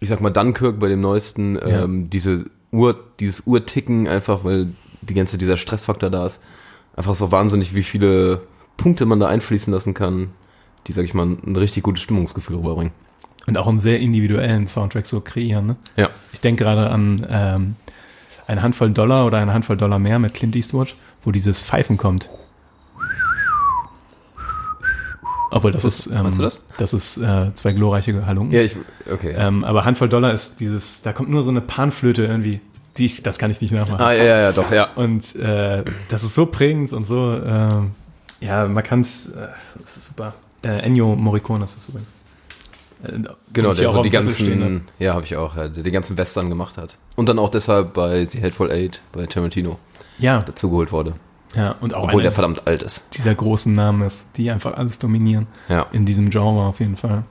ich 0.00 0.08
sag 0.08 0.20
mal, 0.20 0.30
Dunkirk, 0.30 0.78
bei 0.78 0.88
dem 0.88 1.00
neuesten, 1.00 1.56
Ja. 1.56 1.84
ähm, 1.84 2.10
diese 2.10 2.46
Uhr, 2.72 2.98
dieses 3.20 3.46
Uhrticken 3.46 4.08
einfach, 4.08 4.44
weil 4.44 4.68
die 5.02 5.14
ganze, 5.14 5.38
dieser 5.38 5.56
Stressfaktor 5.56 6.10
da 6.10 6.26
ist. 6.26 6.40
Einfach 6.94 7.14
so 7.14 7.32
wahnsinnig, 7.32 7.74
wie 7.74 7.82
viele 7.82 8.42
Punkte 8.76 9.06
man 9.06 9.20
da 9.20 9.28
einfließen 9.28 9.72
lassen 9.72 9.94
kann, 9.94 10.30
die, 10.86 10.92
sag 10.92 11.04
ich 11.04 11.14
mal, 11.14 11.26
ein 11.26 11.56
richtig 11.56 11.82
gutes 11.82 12.02
Stimmungsgefühl 12.02 12.56
rüberbringen. 12.56 12.92
Und 13.46 13.56
auch 13.56 13.66
einen 13.66 13.78
sehr 13.78 13.98
individuellen 13.98 14.66
Soundtrack 14.66 15.06
so 15.06 15.20
kreieren, 15.20 15.66
ne? 15.66 15.76
Ja. 15.96 16.10
Ich 16.32 16.40
denke 16.40 16.64
gerade 16.64 16.90
an 16.90 17.26
ähm, 17.30 17.76
eine 18.46 18.62
Handvoll 18.62 18.90
Dollar 18.90 19.26
oder 19.26 19.38
eine 19.38 19.52
Handvoll 19.54 19.76
Dollar 19.76 19.98
mehr 19.98 20.18
mit 20.18 20.34
Clint 20.34 20.54
Eastwood, 20.56 20.94
wo 21.24 21.32
dieses 21.32 21.64
Pfeifen 21.64 21.96
kommt. 21.96 22.30
Obwohl, 25.50 25.72
das 25.72 25.84
ist, 25.84 26.06
ähm, 26.06 26.30
das? 26.38 26.62
Das 26.78 26.94
ist 26.94 27.16
äh, 27.16 27.52
zwei 27.54 27.72
glorreiche 27.72 28.24
Halungen. 28.24 28.52
Ja, 28.52 28.60
ich, 28.60 28.76
okay. 29.10 29.34
Ähm, 29.36 29.64
aber 29.64 29.84
Handvoll 29.84 30.08
Dollar 30.08 30.32
ist 30.32 30.60
dieses, 30.60 31.02
da 31.02 31.12
kommt 31.12 31.28
nur 31.28 31.42
so 31.42 31.50
eine 31.50 31.60
Panflöte 31.60 32.24
irgendwie. 32.24 32.60
Die 32.96 33.06
ich, 33.06 33.22
das 33.22 33.38
kann 33.38 33.50
ich 33.50 33.60
nicht 33.60 33.72
nachmachen. 33.72 34.00
ah, 34.00 34.12
ja, 34.12 34.24
ja, 34.24 34.40
ja, 34.40 34.52
doch, 34.52 34.70
ja. 34.72 34.88
Und 34.94 35.36
äh, 35.36 35.84
das 36.08 36.22
ist 36.22 36.34
so 36.34 36.46
prägend 36.46 36.92
und 36.92 37.06
so, 37.06 37.34
äh, 37.34 38.44
ja, 38.44 38.66
man 38.66 38.82
kann 38.82 39.00
es, 39.00 39.28
äh, 39.28 39.48
das 39.80 39.96
ist 39.96 40.06
super. 40.06 40.34
Äh, 40.62 40.80
Ennio 40.80 41.14
Morricone 41.14 41.64
ist 41.64 41.76
das 41.76 41.88
übrigens. 41.88 42.14
Genau, 43.52 43.72
der 43.72 43.88
so 43.90 44.02
die 44.02 44.08
stehen 44.10 44.12
ganzen, 44.12 44.80
ja, 44.98 45.14
habe 45.14 45.24
ich 45.24 45.36
auch, 45.36 45.56
ja, 45.56 45.68
der 45.68 45.82
die 45.82 45.90
ganzen 45.90 46.16
Western 46.18 46.48
gemacht 46.48 46.76
hat. 46.76 46.96
Und 47.16 47.28
dann 47.28 47.38
auch 47.38 47.50
deshalb 47.50 47.94
bei 47.94 48.24
The 48.24 48.40
Hateful 48.42 48.70
Eight, 48.70 49.00
bei 49.12 49.26
Tarantino. 49.26 49.78
Ja, 50.18 50.40
dazugeholt 50.42 50.92
wurde. 50.92 51.14
ja, 51.56 51.76
und 51.80 51.94
auch 51.94 52.04
Obwohl 52.04 52.22
der 52.22 52.32
verdammt 52.32 52.66
alt 52.66 52.82
ist. 52.82 53.04
dieser 53.14 53.34
großen 53.34 53.74
Namen 53.74 54.02
ist, 54.02 54.36
die 54.36 54.50
einfach 54.50 54.74
alles 54.74 54.98
dominieren. 54.98 55.46
Ja. 55.68 55.86
In 55.92 56.04
diesem 56.04 56.30
Genre 56.30 56.60
auf 56.62 56.80
jeden 56.80 56.96
Fall. 56.96 57.24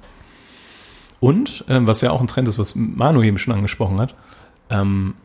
Und, 1.19 1.65
ähm, 1.67 1.85
was 1.85 2.01
ja 2.01 2.11
auch 2.11 2.21
ein 2.21 2.27
Trend 2.27 2.47
ist, 2.47 2.57
was 2.57 2.75
Manu 2.75 3.21
eben 3.23 3.37
schon 3.37 3.53
angesprochen 3.53 3.99
hat, 3.99 4.15
ähm, 4.69 5.15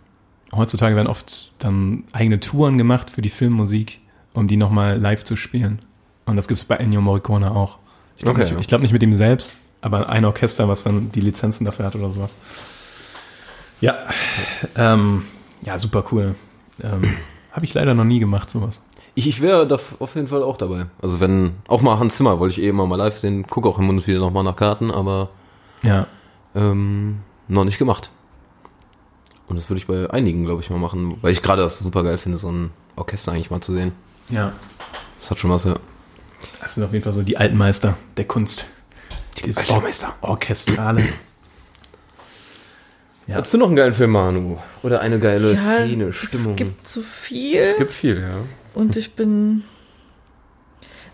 heutzutage 0.55 0.97
werden 0.97 1.07
oft 1.09 1.53
dann 1.59 2.05
eigene 2.13 2.41
Touren 2.41 2.79
gemacht 2.79 3.11
für 3.11 3.23
die 3.23 3.29
Filmmusik, 3.31 4.01
um 4.35 4.49
die 4.49 4.57
nochmal 4.57 4.99
live 4.99 5.25
zu 5.25 5.37
spielen. 5.37 5.79
Und 6.27 6.37
das 6.37 6.49
gibt's 6.49 6.65
bei 6.65 6.77
Ennio 6.77 7.01
Morricone 7.01 7.51
auch. 7.51 7.79
Ich 8.17 8.25
glaube 8.25 8.41
Okay, 8.43 8.51
nicht, 8.55 8.61
ja. 8.65 8.67
glaub 8.69 8.81
nicht 8.83 8.93
mit 8.93 9.03
ihm 9.03 9.15
selbst, 9.15 9.59
aber 9.85 10.09
ein 10.09 10.25
Orchester, 10.25 10.67
was 10.67 10.83
dann 10.83 11.13
die 11.13 11.21
Lizenzen 11.21 11.67
dafür 11.67 11.85
hat 11.85 11.95
oder 11.95 12.11
sowas. 12.11 12.37
Ja, 13.81 13.99
ähm, 14.77 15.27
ja, 15.63 15.77
super 15.79 16.05
cool. 16.11 16.35
Ähm, 16.83 17.17
Habe 17.53 17.67
ich 17.67 17.75
leider 17.75 17.93
noch 17.93 18.05
nie 18.05 18.19
gemacht, 18.19 18.49
sowas. 18.49 18.81
Ich, 19.15 19.29
ich 19.29 19.43
wäre 19.43 19.69
auf 19.99 20.15
jeden 20.15 20.27
Fall 20.27 20.43
auch 20.43 20.57
dabei. 20.57 20.87
Also 21.03 21.21
wenn, 21.21 21.53
auch 21.69 21.83
mal 21.83 21.99
Hans 21.99 22.17
Zimmer 22.17 22.41
wollte 22.41 22.55
ich 22.59 22.63
eh 22.65 22.69
immer 22.71 22.87
mal 22.87 22.97
live 22.97 23.17
sehen, 23.17 23.47
gucke 23.47 23.69
auch 23.69 23.79
im 23.79 23.85
Mund 23.85 24.07
wieder 24.07 24.21
nochmal 24.21 24.43
nach 24.43 24.57
Karten, 24.57 24.91
aber 24.91 25.29
Ja, 25.83 26.07
ähm, 26.55 27.19
noch 27.47 27.65
nicht 27.65 27.79
gemacht. 27.79 28.11
Und 29.47 29.57
das 29.57 29.69
würde 29.69 29.79
ich 29.79 29.87
bei 29.87 30.09
einigen, 30.11 30.45
glaube 30.45 30.63
ich, 30.63 30.71
mal 30.71 30.79
machen, 30.79 31.19
weil 31.21 31.33
ich 31.33 31.43
gerade 31.43 31.63
das 31.63 31.79
super 31.79 32.03
geil 32.03 32.17
finde, 32.17 32.39
so 32.39 32.51
ein 32.51 32.71
Orchester 32.97 33.33
eigentlich 33.33 33.51
mal 33.51 33.61
zu 33.61 33.75
sehen. 33.75 33.93
ja. 34.31 34.53
Das 35.21 35.31
hat 35.31 35.39
schon 35.39 35.51
was, 35.51 35.65
ja. 35.65 35.77
Das 36.61 36.75
sind 36.75 36.85
auf 36.85 36.93
jeden 36.93 37.03
Fall 37.03 37.13
so 37.15 37.23
die 37.23 37.39
Altmeister 37.39 37.97
der 38.19 38.27
Kunst. 38.27 38.67
Die 39.37 39.55
Altmeister. 39.57 40.15
Orchestrale. 40.21 41.09
Ja. 43.27 43.37
Hast 43.37 43.55
du 43.55 43.59
noch 43.59 43.69
einen 43.69 43.77
geilen 43.77 43.95
Film, 43.95 44.11
Manu? 44.11 44.59
Oder 44.83 45.01
eine 45.01 45.19
geile 45.19 45.55
Ja, 45.55 45.59
Szene, 45.59 46.13
Stimmung? 46.13 46.51
Es 46.53 46.57
gibt 46.57 46.87
zu 46.87 47.01
viel. 47.01 47.59
Es 47.63 47.75
gibt 47.79 47.91
viel, 47.91 48.21
ja. 48.21 48.35
Und 48.75 48.99
ich 48.99 49.15
bin. 49.15 49.65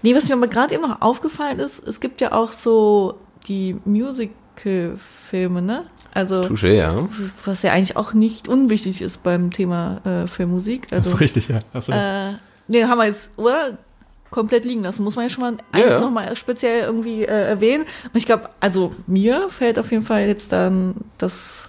Nee, 0.03 0.17
was 0.17 0.29
mir 0.29 0.35
aber 0.35 0.49
gerade 0.49 0.75
eben 0.75 0.83
noch 0.83 1.03
aufgefallen 1.03 1.61
ist, 1.61 1.87
es 1.87 2.01
gibt 2.01 2.21
ja 2.21 2.33
auch 2.33 2.51
so 2.51 3.17
die 3.47 3.77
Musical-Filme, 3.85 5.63
ne? 5.63 5.85
Also, 6.13 6.41
Touché, 6.43 6.73
ja. 6.73 7.09
was 7.45 7.63
ja 7.63 7.71
eigentlich 7.73 7.97
auch 7.97 8.13
nicht 8.13 8.49
unwichtig 8.49 9.03
ist 9.03 9.23
beim 9.23 9.53
Thema 9.53 10.01
äh, 10.05 10.27
Filmmusik. 10.27 10.89
Das 10.89 10.99
Also, 11.05 11.11
ist 11.15 11.21
richtig, 11.21 11.47
ja. 11.47 11.61
Recht. 11.73 11.89
äh, 11.91 12.33
nee, 12.67 12.85
haben 12.85 12.99
wir 12.99 13.05
jetzt, 13.07 13.31
oder? 13.37 13.79
Komplett 14.31 14.65
liegen 14.65 14.83
lassen. 14.83 15.03
Muss 15.03 15.17
man 15.17 15.25
ja 15.25 15.29
schon 15.31 15.43
mal 15.43 15.57
Ja, 15.75 15.91
ja. 15.91 16.01
nochmal 16.01 16.37
speziell 16.37 16.83
irgendwie 16.85 17.23
äh, 17.25 17.49
erwähnen. 17.49 17.85
Und 18.13 18.17
ich 18.17 18.27
glaube, 18.27 18.49
also 18.61 18.95
mir 19.07 19.49
fällt 19.49 19.79
auf 19.79 19.91
jeden 19.91 20.05
Fall 20.05 20.27
jetzt 20.27 20.53
dann 20.53 20.95
das 21.19 21.69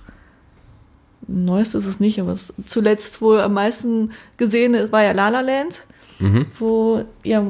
Neueste 1.28 1.78
ist 1.78 1.86
es 1.86 2.00
nicht, 2.00 2.20
aber 2.20 2.34
es 2.34 2.54
zuletzt 2.66 3.22
wohl 3.22 3.40
am 3.40 3.54
meisten 3.54 4.12
gesehen 4.38 4.92
war 4.92 5.04
ja 5.04 5.12
La 5.12 5.30
La 5.30 5.42
Land, 5.42 5.86
Mhm. 6.20 6.46
wo 6.60 7.04
ja 7.24 7.44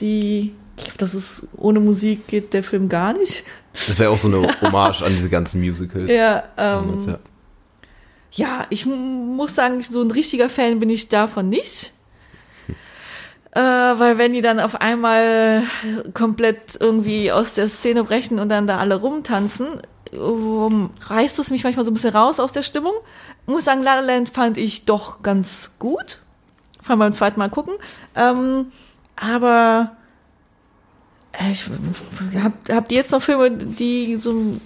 die, 0.00 0.52
ich 0.76 0.84
glaube, 0.84 0.98
das 0.98 1.14
ist 1.14 1.46
ohne 1.56 1.78
Musik 1.80 2.26
geht 2.26 2.52
der 2.52 2.62
Film 2.62 2.88
gar 2.88 3.12
nicht. 3.12 3.44
Das 3.86 3.98
wäre 3.98 4.10
auch 4.10 4.18
so 4.18 4.28
eine 4.28 4.48
Hommage 4.60 5.02
an 5.02 5.12
diese 5.14 5.28
ganzen 5.30 5.60
Musicals. 5.60 6.10
Ja, 6.10 6.42
ähm, 6.58 7.16
ja. 8.32 8.66
Ich 8.70 8.86
muss 8.86 9.54
sagen, 9.54 9.82
so 9.88 10.02
ein 10.02 10.10
richtiger 10.10 10.48
Fan 10.48 10.78
bin 10.78 10.90
ich 10.90 11.08
davon 11.08 11.48
nicht. 11.48 11.92
Äh, 13.54 13.60
weil 13.60 14.16
wenn 14.16 14.32
die 14.32 14.40
dann 14.40 14.60
auf 14.60 14.80
einmal 14.80 15.62
komplett 16.14 16.78
irgendwie 16.80 17.30
aus 17.30 17.52
der 17.52 17.68
Szene 17.68 18.04
brechen 18.04 18.38
und 18.38 18.48
dann 18.48 18.66
da 18.66 18.78
alle 18.78 18.94
rumtanzen, 18.96 19.66
ähm, 20.14 20.90
reißt 21.02 21.38
es 21.38 21.50
mich 21.50 21.62
manchmal 21.62 21.84
so 21.84 21.90
ein 21.90 21.94
bisschen 21.94 22.14
raus 22.14 22.40
aus 22.40 22.52
der 22.52 22.62
Stimmung. 22.62 22.94
muss 23.46 23.64
sagen, 23.66 23.82
La 23.82 23.96
La 23.96 24.00
Land 24.00 24.30
fand 24.30 24.56
ich 24.56 24.86
doch 24.86 25.22
ganz 25.22 25.72
gut. 25.78 26.20
Fand 26.80 26.98
beim 26.98 27.12
zweiten 27.12 27.38
Mal 27.38 27.50
gucken. 27.50 27.74
Ähm, 28.16 28.72
aber 29.16 29.96
ich, 31.50 31.64
habt, 32.42 32.72
habt 32.72 32.92
ihr 32.92 32.98
jetzt 32.98 33.12
noch 33.12 33.22
Filme, 33.22 33.50
die 33.50 34.16
so 34.18 34.58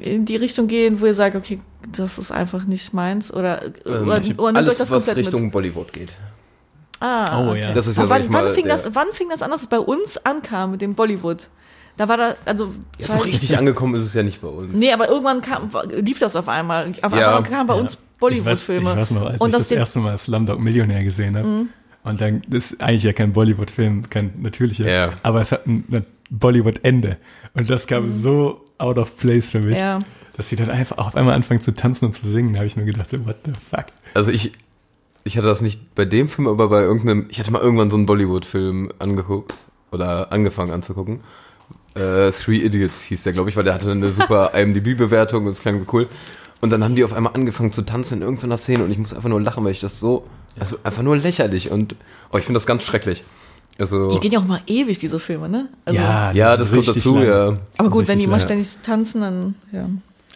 in 0.00 0.24
die 0.24 0.36
Richtung 0.36 0.66
gehen, 0.66 1.00
wo 1.00 1.06
ihr 1.06 1.14
sagt, 1.14 1.36
okay, 1.36 1.60
das 1.92 2.18
ist 2.18 2.30
einfach 2.30 2.64
nicht 2.64 2.92
meins? 2.92 3.32
Oder, 3.32 3.62
Ähm, 3.64 3.72
oder, 3.84 4.02
oder 4.04 4.12
nehmt 4.20 4.38
euch 4.40 4.56
Alles, 4.56 4.78
das 4.78 4.90
was 4.90 5.06
komplett 5.06 5.26
Richtung 5.26 5.42
mit? 5.44 5.52
Bollywood 5.52 5.92
geht. 5.92 6.10
Ah, 7.00 7.40
Oh, 7.40 7.50
okay. 7.50 7.60
ja. 7.60 7.72
Das 7.72 7.86
ist 7.86 7.96
ja, 7.96 8.02
Aber 8.04 8.10
wann, 8.10 8.22
ich 8.22 8.28
mal, 8.30 8.44
wann, 8.46 8.54
fing 8.54 8.64
der- 8.64 8.76
das, 8.76 8.94
wann 8.94 9.08
fing 9.12 9.28
das 9.28 9.42
an, 9.42 9.50
dass 9.50 9.62
es 9.62 9.66
bei 9.68 9.78
uns 9.78 10.16
ankam 10.24 10.72
mit 10.72 10.80
dem 10.80 10.94
Bollywood? 10.94 11.48
Da 11.96 12.08
war 12.08 12.16
da, 12.16 12.34
also 12.44 12.72
Ja, 13.00 13.08
so 13.08 13.18
richtig 13.18 13.58
angekommen 13.58 13.94
ist 13.96 14.04
es 14.06 14.14
ja 14.14 14.22
nicht 14.22 14.40
bei 14.40 14.48
uns. 14.48 14.76
Nee, 14.76 14.92
aber 14.92 15.08
irgendwann 15.08 15.40
kam, 15.42 15.70
lief 15.90 16.18
das 16.20 16.36
auf 16.36 16.48
einmal. 16.48 16.92
Auf 17.02 17.12
Ja. 17.14 17.36
einmal 17.36 17.42
kamen 17.50 17.66
bei 17.66 17.74
uns 17.74 17.92
Ich 17.94 17.98
weiß, 17.98 18.02
ich 18.02 18.18
Bollywood-Filme. 18.20 18.96
weiß 18.96 19.10
noch, 19.12 19.26
als 19.26 19.40
Und 19.40 19.50
ich 19.50 19.56
das 19.56 19.70
Mhm. 19.70 19.76
erste 19.78 19.98
Mal 20.00 20.18
Slumdog 20.18 20.60
Millionär 20.60 21.02
gesehen 21.02 21.36
habe. 21.36 21.66
Und 22.04 22.20
dann, 22.20 22.42
das 22.48 22.72
ist 22.72 22.80
eigentlich 22.80 23.02
ja 23.02 23.12
kein 23.12 23.32
Bollywood-Film, 23.32 24.08
kein 24.10 24.32
natürlicher, 24.40 24.88
Ja. 24.88 25.10
aber 25.24 25.40
es 25.40 25.50
hat 25.52 25.66
ein, 25.66 25.84
ein 25.90 26.06
Bollywood-Ende. 26.30 27.16
Und 27.54 27.68
das 27.68 27.86
kam 27.86 28.08
so 28.08 28.64
out 28.78 28.98
of 28.98 29.16
place 29.16 29.50
für 29.50 29.60
mich, 29.60 29.74
Mhm. 29.74 29.80
Ja. 29.84 29.98
dass 30.36 30.48
sie 30.48 30.56
dann 30.56 30.70
einfach 30.70 30.98
auf 30.98 31.16
einmal 31.16 31.34
anfangen 31.34 31.60
zu 31.60 31.74
tanzen 31.74 32.06
und 32.06 32.12
zu 32.12 32.28
singen. 32.28 32.52
Da 32.52 32.58
habe 32.58 32.66
ich 32.66 32.76
nur 32.76 32.86
gedacht, 32.86 33.08
what 33.26 33.36
the 33.44 33.52
fuck? 33.70 33.86
Also 34.14 34.30
ich, 34.30 34.52
ich 35.28 35.36
hatte 35.36 35.46
das 35.46 35.60
nicht 35.60 35.94
bei 35.94 36.04
dem 36.04 36.28
Film, 36.28 36.48
aber 36.48 36.68
bei 36.68 36.80
irgendeinem, 36.82 37.26
ich 37.28 37.38
hatte 37.38 37.50
mal 37.50 37.60
irgendwann 37.62 37.90
so 37.90 37.96
einen 37.96 38.06
Bollywood-Film 38.06 38.90
angeguckt 38.98 39.54
oder 39.92 40.32
angefangen 40.32 40.72
anzugucken. 40.72 41.20
Äh, 41.94 42.30
Three 42.30 42.58
Idiots 42.58 43.02
hieß 43.02 43.22
der, 43.24 43.32
glaube 43.32 43.50
ich, 43.50 43.56
weil 43.56 43.64
der 43.64 43.74
hatte 43.74 43.90
eine 43.90 44.10
super 44.12 44.52
IMDb-Bewertung 44.58 45.44
und 45.44 45.52
es 45.52 45.60
klang 45.60 45.86
cool. 45.92 46.08
Und 46.60 46.70
dann 46.70 46.82
haben 46.82 46.94
die 46.94 47.04
auf 47.04 47.12
einmal 47.12 47.34
angefangen 47.34 47.72
zu 47.72 47.82
tanzen 47.82 48.16
in 48.16 48.22
irgendeiner 48.22 48.56
Szene 48.58 48.84
und 48.84 48.90
ich 48.90 48.98
muss 48.98 49.14
einfach 49.14 49.28
nur 49.28 49.40
lachen, 49.40 49.64
weil 49.64 49.72
ich 49.72 49.80
das 49.80 50.00
so, 50.00 50.24
also 50.58 50.76
einfach 50.82 51.02
nur 51.02 51.16
lächerlich 51.16 51.70
und, 51.70 51.94
oh, 52.32 52.38
ich 52.38 52.44
finde 52.44 52.56
das 52.56 52.66
ganz 52.66 52.82
schrecklich. 52.84 53.22
Also, 53.78 54.08
Die 54.08 54.18
gehen 54.18 54.32
ja 54.32 54.40
auch 54.40 54.44
mal 54.46 54.60
ewig, 54.66 54.98
diese 54.98 55.20
Filme, 55.20 55.48
ne? 55.48 55.68
Also, 55.84 56.00
ja, 56.00 56.32
die 56.32 56.38
das 56.58 56.72
kommt 56.72 56.88
dazu, 56.88 57.14
lang. 57.16 57.26
ja. 57.26 57.58
Aber 57.76 57.90
gut, 57.90 58.08
wenn 58.08 58.18
die 58.18 58.26
mal 58.26 58.38
lang. 58.38 58.46
ständig 58.46 58.78
tanzen, 58.82 59.20
dann, 59.20 59.54
ja. 59.70 59.88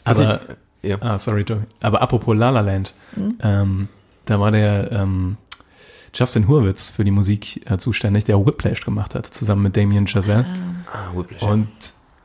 Also 0.05 0.24
Aber, 0.24 0.40
Ja. 0.82 0.97
ah, 1.01 1.18
sorry. 1.18 1.45
Aber 1.80 2.03
apropos 2.03 2.36
La 2.36 2.51
La 2.51 2.61
Land, 2.61 2.93
Mhm. 3.16 3.38
ähm, 3.43 3.88
da 4.26 4.38
war 4.40 4.50
der 4.50 4.90
ähm, 4.92 5.36
Justin 6.14 6.46
Hurwitz 6.48 6.90
für 6.90 7.04
die 7.04 7.10
Musik 7.10 7.68
äh, 7.70 7.78
zuständig, 7.78 8.24
der 8.24 8.44
Whiplash 8.44 8.82
gemacht 8.84 9.14
hat, 9.14 9.26
zusammen 9.26 9.62
mit 9.62 9.76
Damien 9.76 10.06
Chazelle. 10.06 10.46
Ah, 10.92 11.16
Whiplash. 11.16 11.42
Und 11.42 11.68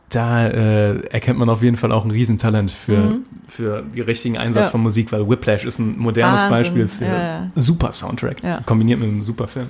da 0.09 0.47
äh, 0.47 0.99
erkennt 1.07 1.37
man 1.39 1.49
auf 1.49 1.61
jeden 1.63 1.75
Fall 1.77 1.91
auch 1.91 2.05
ein 2.05 2.11
Riesentalent 2.11 2.71
für, 2.71 2.97
Mhm. 2.97 3.25
für 3.47 3.81
den 3.81 4.03
richtigen 4.03 4.37
Einsatz 4.37 4.65
Ja. 4.65 4.71
von 4.71 4.81
Musik, 4.81 5.11
weil 5.11 5.27
Whiplash 5.29 5.65
ist 5.65 5.79
ein 5.79 5.97
modernes 5.97 6.41
Wahnsinn. 6.43 6.49
Beispiel 6.49 6.87
für 6.87 7.05
Ja, 7.05 7.17
ja. 7.17 7.51
super 7.55 7.91
Soundtrack, 7.91 8.43
Ja. 8.43 8.61
kombiniert 8.65 8.99
mit 8.99 9.09
einem 9.09 9.21
super 9.21 9.47
Film. 9.47 9.69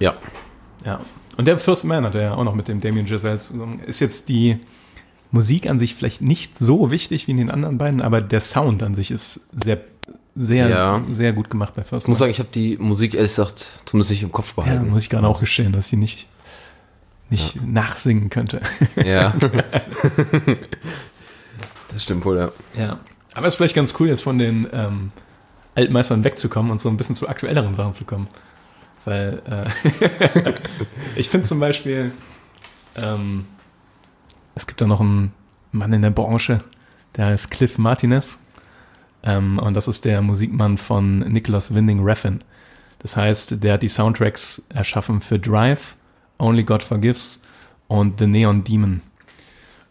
ja. 0.00 0.14
Ja. 0.84 1.00
Und 1.36 1.48
der 1.48 1.58
First 1.58 1.84
Man 1.86 2.04
hat 2.04 2.14
er 2.14 2.22
ja 2.22 2.34
auch 2.34 2.44
noch 2.44 2.54
mit 2.54 2.68
dem 2.68 2.80
Damien 2.80 3.06
Chazelle 3.06 3.36
zusammen. 3.38 3.80
Ist 3.86 4.00
jetzt 4.00 4.28
die 4.28 4.58
Musik 5.32 5.68
an 5.68 5.78
sich 5.80 5.94
vielleicht 5.94 6.20
nicht 6.22 6.56
so 6.58 6.90
wichtig 6.90 7.26
wie 7.26 7.32
in 7.32 7.38
den 7.38 7.50
anderen 7.50 7.76
beiden, 7.78 8.00
aber 8.02 8.20
der 8.20 8.40
Sound 8.40 8.82
an 8.82 8.94
sich 8.94 9.10
ist 9.10 9.48
sehr, 9.52 9.80
sehr, 10.34 10.68
Ja. 10.68 11.02
sehr 11.10 11.32
gut 11.32 11.48
gemacht 11.50 11.74
bei 11.74 11.82
First 11.82 12.04
Ich 12.04 12.08
muss 12.08 12.18
sagen, 12.18 12.30
ich 12.30 12.38
habe 12.40 12.48
die 12.52 12.76
Musik 12.78 13.14
ehrlich 13.14 13.30
gesagt 13.32 13.70
zumindest 13.84 14.10
nicht 14.10 14.22
im 14.22 14.32
Kopf 14.32 14.54
Ja, 14.56 14.62
behalten. 14.64 14.90
muss 14.90 15.02
ich 15.02 15.10
gerade 15.10 15.26
auch 15.26 15.40
gestehen, 15.40 15.72
dass 15.72 15.86
ich 15.86 15.90
die 15.90 15.96
nicht, 15.96 16.26
nicht 17.30 17.62
nachsingen 17.64 18.30
könnte. 18.30 18.60
Ja. 19.04 19.32
das 21.92 22.02
stimmt 22.02 22.24
wohl, 22.24 22.38
ja. 22.38 22.50
Ja. 22.76 22.98
Aber 23.34 23.46
es 23.46 23.54
ist 23.54 23.58
vielleicht 23.58 23.74
ganz 23.76 23.94
cool, 23.98 24.08
jetzt 24.08 24.22
von 24.22 24.38
den 24.38 24.66
ähm, 24.72 25.10
Altmeistern 25.74 26.24
wegzukommen 26.24 26.70
und 26.70 26.80
so 26.80 26.88
ein 26.88 26.96
bisschen 26.96 27.14
zu 27.14 27.28
aktuelleren 27.28 27.74
Sachen 27.74 27.94
zu 27.94 28.04
kommen. 28.04 28.28
Weil 29.04 29.42
äh, 29.48 30.54
ich 31.16 31.28
finde 31.28 31.46
zum 31.46 31.60
Beispiel, 31.60 32.12
ähm, 32.96 33.44
es 34.54 34.66
gibt 34.66 34.80
da 34.80 34.86
noch 34.86 35.00
einen 35.00 35.32
Mann 35.72 35.92
in 35.92 36.02
der 36.02 36.10
Branche, 36.10 36.62
der 37.16 37.26
heißt 37.26 37.50
Cliff 37.50 37.76
Martinez. 37.78 38.40
Ähm, 39.24 39.58
und 39.58 39.74
das 39.74 39.88
ist 39.88 40.04
der 40.04 40.22
Musikmann 40.22 40.78
von 40.78 41.18
Nicholas 41.20 41.74
Winding 41.74 42.04
Refn. 42.04 42.44
Das 42.98 43.16
heißt, 43.16 43.62
der 43.62 43.74
hat 43.74 43.82
die 43.82 43.88
Soundtracks 43.88 44.62
erschaffen 44.68 45.20
für 45.20 45.38
Drive, 45.38 45.96
Only 46.38 46.64
God 46.64 46.82
Forgives 46.82 47.42
und 47.88 48.18
The 48.18 48.26
Neon 48.26 48.64
Demon. 48.64 49.00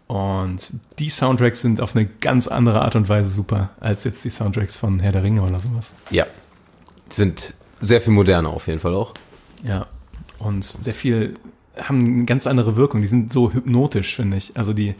Und 0.07 0.73
die 0.99 1.09
Soundtracks 1.09 1.61
sind 1.61 1.81
auf 1.81 1.95
eine 1.95 2.05
ganz 2.05 2.47
andere 2.47 2.81
Art 2.81 2.95
und 2.95 3.09
Weise 3.09 3.29
super, 3.29 3.71
als 3.79 4.03
jetzt 4.03 4.23
die 4.25 4.29
Soundtracks 4.29 4.75
von 4.75 4.99
Herr 4.99 5.11
der 5.11 5.23
Ringe 5.23 5.41
oder 5.41 5.59
sowas. 5.59 5.93
Ja. 6.11 6.25
Sind 7.09 7.53
sehr 7.79 8.01
viel 8.01 8.13
moderner 8.13 8.49
auf 8.49 8.67
jeden 8.67 8.79
Fall 8.79 8.93
auch. 8.93 9.13
Ja. 9.63 9.87
Und 10.39 10.63
sehr 10.63 10.93
viel, 10.93 11.35
haben 11.77 12.05
eine 12.05 12.25
ganz 12.25 12.47
andere 12.47 12.75
Wirkung. 12.75 13.01
Die 13.01 13.07
sind 13.07 13.31
so 13.31 13.53
hypnotisch, 13.53 14.15
finde 14.15 14.37
ich. 14.37 14.55
Also 14.55 14.73
die 14.73 14.95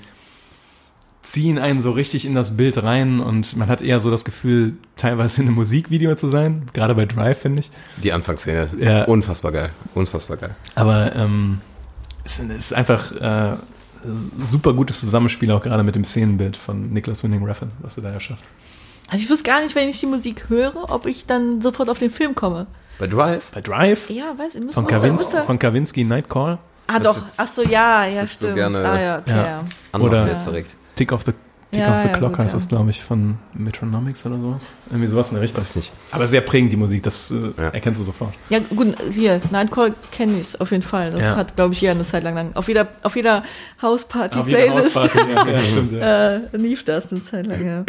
ziehen 1.24 1.58
einen 1.58 1.82
so 1.82 1.92
richtig 1.92 2.26
in 2.26 2.36
das 2.36 2.58
Bild 2.58 2.84
rein 2.84 3.20
und 3.22 3.56
man 3.56 3.70
hat 3.70 3.82
eher 3.82 4.00
so 4.02 4.12
das 4.12 4.26
Gefühl, 4.26 4.74
teilweise 4.98 5.42
in 5.42 5.48
einem 5.48 5.56
Musikvideo 5.56 6.16
zu 6.16 6.30
sein. 6.30 6.64
Gerade 6.74 6.96
bei 6.96 7.06
Drive, 7.06 7.40
finde 7.40 7.62
ich. 7.62 7.72
Die 8.04 8.12
Anfangsszene. 8.12 8.70
Ja. 8.78 9.06
Unfassbar 9.06 9.52
geil. 9.54 9.70
Unfassbar 9.96 10.38
geil. 10.38 10.56
Aber 10.76 11.16
ähm, 11.16 11.62
es 12.26 12.40
ist 12.40 12.74
einfach 12.74 13.12
äh, 13.14 13.56
super 14.44 14.74
gutes 14.74 15.00
Zusammenspiel, 15.00 15.50
auch 15.52 15.62
gerade 15.62 15.84
mit 15.84 15.96
dem 15.96 16.04
Szenenbild 16.04 16.58
von 16.58 16.92
Nicholas 16.92 17.24
Winding 17.24 17.46
Refn, 17.46 17.72
was 17.80 17.98
er 17.98 18.04
da 18.04 18.10
erschafft. 18.12 18.44
Also 19.10 19.24
ich 19.24 19.30
wüsste 19.30 19.46
gar 19.50 19.62
nicht, 19.62 19.76
wenn 19.76 19.88
ich 19.90 20.00
die 20.00 20.06
Musik 20.08 20.46
höre, 20.50 20.92
ob 20.92 21.06
ich 21.06 21.26
dann 21.26 21.62
sofort 21.62 21.90
auf 21.90 22.00
den 22.00 22.12
Film 22.12 22.36
komme. 22.36 22.68
Bei 23.00 23.08
Drive? 23.08 23.50
Bei 23.54 23.62
Drive 23.62 24.10
Ja, 24.10 24.34
weiß 24.38 24.56
ich, 24.56 24.64
muss, 24.64 24.74
von, 24.76 24.86
Kawins, 24.88 25.30
von 25.46 25.58
Kavinsky 25.58 26.04
Nightcall, 26.04 26.58
Ah 26.88 27.00
doch, 27.00 27.18
ach 27.38 27.48
so, 27.48 27.64
ja, 27.64 28.06
ja, 28.06 28.28
stimmt. 28.28 28.56
gerne- 28.56 28.80
ah 28.86 29.00
ja, 29.02 29.18
okay, 29.20 29.30
Ja. 29.32 29.64
ja. 29.94 30.00
Oder- 30.00 30.28
jetzt 30.28 30.46
direkt. 30.46 30.76
Tick 30.96 31.12
of 31.12 31.24
the, 31.26 31.32
Tick 31.72 31.82
Ja, 31.82 31.96
of 31.96 32.02
the 32.04 32.08
ja, 32.10 32.18
Clock 32.18 32.34
gut, 32.34 32.40
heißt 32.40 32.54
ja. 32.54 32.58
das, 32.58 32.68
glaube 32.68 32.90
ich, 32.92 33.02
von 33.04 33.38
Metronomics 33.54 34.26
oder 34.26 34.40
sowas. 34.40 34.70
Irgendwie 34.90 35.08
sowas 35.08 35.30
in 35.30 35.36
der 35.36 35.44
Richtung. 35.44 35.62
Weiß 35.64 35.76
nicht. 35.76 35.92
Aber 36.12 36.28
sehr 36.28 36.42
prägend 36.42 36.72
die 36.72 36.78
Musik, 36.78 37.02
das 37.04 37.32
äh, 37.32 37.36
Ja. 37.58 37.70
erkennst 37.70 38.00
du 38.00 38.06
sofort. 38.06 38.34
Ja, 38.50 38.60
gut, 38.76 38.96
hier, 39.12 39.42
Nightcall 39.52 39.94
kenne 40.12 40.40
ich 40.40 40.60
auf 40.62 40.72
jeden 40.72 40.84
Fall. 40.84 41.12
Das 41.12 41.24
Ja. 41.24 41.36
hat, 41.36 41.56
glaube 41.56 41.74
ich, 41.74 41.82
jeder 41.82 41.94
eine 41.94 42.06
Zeit 42.06 42.24
lang 42.24 42.36
lang. 42.36 42.52
Auf 42.56 42.68
jeder, 42.68 42.88
auf 43.02 43.16
jeder 43.16 43.38
Auf 43.40 43.44
jeder 43.44 43.44
Hausparty-Playlist 43.82 45.10
ja. 45.92 46.36
äh, 46.36 46.40
lief 46.58 46.84
das 46.84 47.12
eine 47.12 47.22
Zeit 47.22 47.48
lang, 47.48 47.66
ja. 47.66 47.86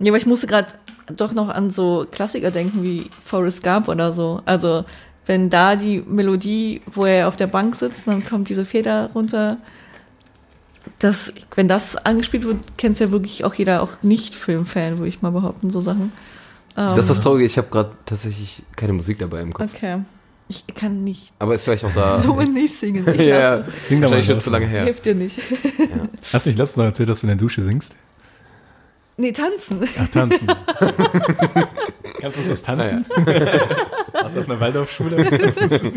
Ja, 0.00 0.10
aber 0.10 0.16
ich 0.16 0.26
musste 0.26 0.46
gerade 0.48 0.68
doch 1.16 1.32
noch 1.32 1.48
an 1.50 1.70
so 1.70 2.04
Klassiker 2.10 2.50
denken 2.50 2.82
wie 2.82 3.08
Forrest 3.24 3.62
Gump 3.62 3.88
oder 3.88 4.12
so. 4.12 4.40
Also, 4.44 4.84
wenn 5.26 5.50
da 5.50 5.76
die 5.76 6.02
Melodie, 6.06 6.82
wo 6.86 7.04
er 7.06 7.28
auf 7.28 7.36
der 7.36 7.46
Bank 7.46 7.76
sitzt, 7.76 8.06
dann 8.08 8.24
kommt 8.26 8.48
diese 8.48 8.64
Feder 8.64 9.10
runter. 9.14 9.58
Das, 10.98 11.32
wenn 11.54 11.68
das 11.68 11.96
angespielt 11.96 12.44
wird, 12.44 12.58
kennt 12.78 12.98
ja 12.98 13.10
wirklich 13.10 13.44
auch 13.44 13.54
jeder, 13.54 13.82
auch 13.82 13.90
Nicht-Filmfan, 14.02 14.98
würde 14.98 15.08
ich 15.08 15.22
mal 15.22 15.30
behaupten, 15.30 15.70
so 15.70 15.80
Sachen. 15.80 16.12
Ähm, 16.76 16.88
Das 16.90 17.00
ist 17.00 17.10
das 17.10 17.20
Traurige, 17.20 17.44
ich 17.44 17.58
habe 17.58 17.68
gerade 17.70 17.90
tatsächlich 18.06 18.62
keine 18.76 18.92
Musik 18.92 19.18
dabei 19.18 19.40
im 19.40 19.52
Kopf. 19.52 19.70
Okay. 19.74 19.98
Ich 20.48 20.64
kann 20.74 21.04
nicht 21.04 21.32
Aber 21.38 21.54
ist 21.54 21.64
vielleicht 21.64 21.84
auch 21.84 21.94
da. 21.94 22.18
so 22.20 22.40
nicht 22.40 22.74
singen. 22.76 23.04
Ich 23.14 23.20
ja, 23.26 23.54
lasse 23.56 23.70
es. 23.70 23.88
Sing 23.88 23.98
mal. 23.98 24.04
wahrscheinlich 24.04 24.26
schon 24.26 24.40
zu 24.40 24.50
lange 24.50 24.66
her. 24.66 24.84
Hilft 24.84 25.04
dir 25.06 25.14
nicht. 25.14 25.40
Hast 26.32 26.46
du 26.46 26.50
mich 26.50 26.58
letztens 26.58 26.76
noch 26.76 26.84
erzählt, 26.84 27.08
dass 27.08 27.20
du 27.20 27.26
in 27.26 27.28
der 27.28 27.36
Dusche 27.36 27.62
singst? 27.62 27.96
Nee, 29.16 29.32
tanzen. 29.32 29.80
Ach, 29.98 30.08
tanzen. 30.08 30.48
Kannst 32.20 32.36
du 32.36 32.40
uns 32.40 32.48
das 32.48 32.62
tanzen? 32.62 33.06
Warst 34.12 34.36
du 34.36 34.40
auf 34.40 34.48
einer 34.48 34.58
Waldorfschule? 34.60 35.24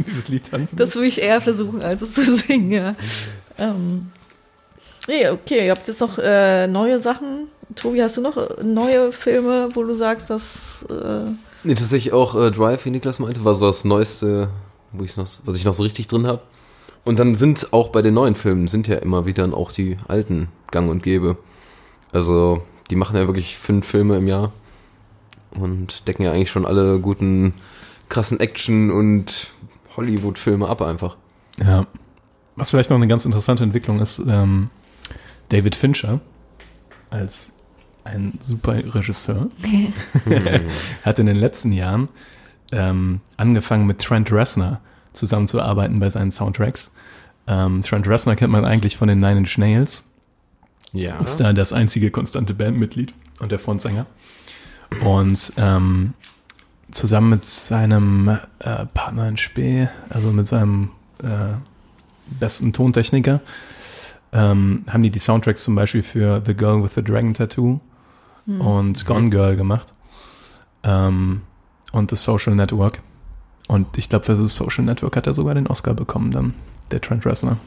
Dieses 0.05 0.27
Lied 0.27 0.49
tanzen? 0.49 0.77
Das 0.77 0.95
würde 0.95 1.07
ich 1.07 1.19
eher 1.21 1.41
versuchen, 1.41 1.81
als 1.81 2.01
es 2.03 2.13
zu 2.13 2.31
singen, 2.33 2.71
ja. 2.71 2.95
Ähm. 3.57 4.11
Nee, 5.07 5.29
okay, 5.29 5.65
ihr 5.65 5.71
habt 5.71 5.87
jetzt 5.87 6.01
noch 6.01 6.17
äh, 6.17 6.67
neue 6.67 6.99
Sachen. 6.99 7.47
Tobi, 7.75 8.01
hast 8.01 8.17
du 8.17 8.21
noch 8.21 8.37
äh, 8.37 8.63
neue 8.63 9.11
Filme, 9.11 9.69
wo 9.73 9.83
du 9.83 9.93
sagst, 9.93 10.29
dass 10.29 10.85
äh, 10.89 11.31
Nee, 11.63 11.75
tatsächlich 11.75 12.13
auch 12.13 12.35
äh, 12.35 12.51
Drive, 12.51 12.85
wie 12.85 12.91
Niklas 12.91 13.19
meinte, 13.19 13.43
war 13.43 13.55
so 13.55 13.65
das 13.65 13.83
Neueste, 13.83 14.49
wo 14.91 15.03
ich 15.03 15.17
noch, 15.17 15.27
was 15.45 15.57
ich 15.57 15.65
noch 15.65 15.73
so 15.73 15.83
richtig 15.83 16.07
drin 16.07 16.27
habe. 16.27 16.41
Und 17.03 17.19
dann 17.19 17.35
sind 17.35 17.73
auch 17.73 17.89
bei 17.89 18.01
den 18.01 18.13
neuen 18.13 18.35
Filmen 18.35 18.67
sind 18.67 18.87
ja 18.87 18.97
immer 18.97 19.25
wieder 19.25 19.45
auch 19.53 19.71
die 19.71 19.97
alten 20.07 20.49
Gang 20.71 20.89
und 20.89 21.03
Gäbe. 21.03 21.37
Also 22.11 22.63
die 22.89 22.95
machen 22.95 23.17
ja 23.17 23.27
wirklich 23.27 23.57
fünf 23.57 23.87
Filme 23.87 24.17
im 24.17 24.27
Jahr 24.27 24.51
und 25.51 26.07
decken 26.07 26.23
ja 26.23 26.31
eigentlich 26.31 26.51
schon 26.51 26.65
alle 26.65 26.99
guten, 26.99 27.53
krassen 28.09 28.39
Action- 28.39 28.91
und 28.91 29.51
Hollywood-Filme 29.95 30.67
ab 30.67 30.81
einfach. 30.81 31.17
Ja. 31.59 31.85
Was 32.55 32.71
vielleicht 32.71 32.89
noch 32.89 32.97
eine 32.97 33.07
ganz 33.07 33.25
interessante 33.25 33.63
Entwicklung 33.63 33.99
ist, 33.99 34.19
ähm, 34.27 34.69
David 35.49 35.75
Fincher 35.75 36.19
als 37.09 37.53
ein 38.03 38.33
super 38.39 38.73
Regisseur 38.95 39.49
hat 41.03 41.19
in 41.19 41.25
den 41.25 41.35
letzten 41.35 41.71
Jahren 41.71 42.09
ähm, 42.71 43.21
angefangen 43.37 43.85
mit 43.85 43.99
Trent 43.99 44.31
Reznor 44.31 44.79
zusammenzuarbeiten 45.13 45.99
bei 45.99 46.09
seinen 46.09 46.31
Soundtracks. 46.31 46.91
Ähm, 47.47 47.81
Trent 47.81 48.07
Reznor 48.07 48.35
kennt 48.35 48.51
man 48.51 48.65
eigentlich 48.65 48.97
von 48.97 49.07
den 49.07 49.19
Nine 49.19 49.39
Inch 49.39 49.57
Nails. 49.57 50.05
Ja. 50.93 51.17
Ist 51.17 51.37
da 51.37 51.53
das 51.53 51.73
einzige 51.73 52.11
konstante 52.11 52.53
Bandmitglied 52.53 53.13
und 53.39 53.51
der 53.51 53.59
Frontsänger. 53.59 54.05
Und 55.03 55.53
ähm, 55.57 56.13
zusammen 56.91 57.29
mit 57.31 57.43
seinem 57.43 58.29
äh, 58.59 58.85
Partner 58.93 59.27
in 59.27 59.37
Spee, 59.37 59.89
also 60.09 60.31
mit 60.31 60.47
seinem 60.47 60.91
äh, 61.21 61.55
besten 62.39 62.73
Tontechniker, 62.73 63.41
ähm, 64.38 64.85
haben 64.89 65.03
die 65.03 65.09
die 65.09 65.19
Soundtracks 65.19 65.63
zum 65.63 65.73
Beispiel 65.73 66.03
für 66.03 66.43
The 66.45 66.53
Girl 66.53 66.83
with 66.83 66.91
the 66.95 67.03
Dragon 67.03 67.33
Tattoo 67.33 67.79
und 68.45 69.05
Gone 69.05 69.29
Girl 69.29 69.55
gemacht 69.55 69.91
ähm, 70.83 71.41
und 71.91 72.11
The 72.11 72.15
Social 72.15 72.55
Network. 72.55 73.01
Und 73.67 73.97
ich 73.97 74.07
glaube, 74.07 74.25
für 74.25 74.38
The 74.38 74.47
Social 74.47 74.85
Network 74.85 75.17
hat 75.17 75.27
er 75.27 75.33
sogar 75.33 75.55
den 75.55 75.67
Oscar 75.67 75.93
bekommen 75.93 76.31
dann, 76.31 76.53
der 76.91 77.01
Trent 77.01 77.25
Reznor. 77.25 77.57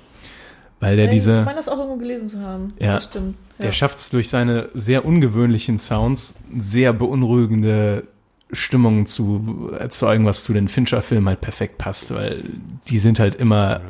Weil 0.78 0.96
der 0.96 1.06
Ich 1.06 1.10
diese, 1.10 1.42
meine 1.42 1.56
das 1.56 1.68
auch 1.68 1.76
irgendwo 1.76 1.98
gelesen 1.98 2.28
zu 2.28 2.40
haben. 2.40 2.72
Ja. 2.78 2.94
Das 2.94 3.04
stimmt. 3.04 3.36
Ja. 3.58 3.66
der 3.66 3.72
schafft 3.72 3.98
es 3.98 4.08
durch 4.08 4.30
seine 4.30 4.70
sehr 4.72 5.04
ungewöhnlichen 5.04 5.78
Sounds, 5.78 6.36
sehr 6.56 6.94
beunruhigende 6.94 8.04
Stimmungen 8.52 9.04
zu 9.04 9.70
erzeugen, 9.78 10.24
was 10.24 10.44
zu 10.44 10.54
den 10.54 10.68
Fincher-Filmen 10.68 11.28
halt 11.28 11.42
perfekt 11.42 11.76
passt, 11.76 12.14
weil 12.14 12.44
die 12.88 12.98
sind 12.98 13.20
halt 13.20 13.34
immer 13.34 13.82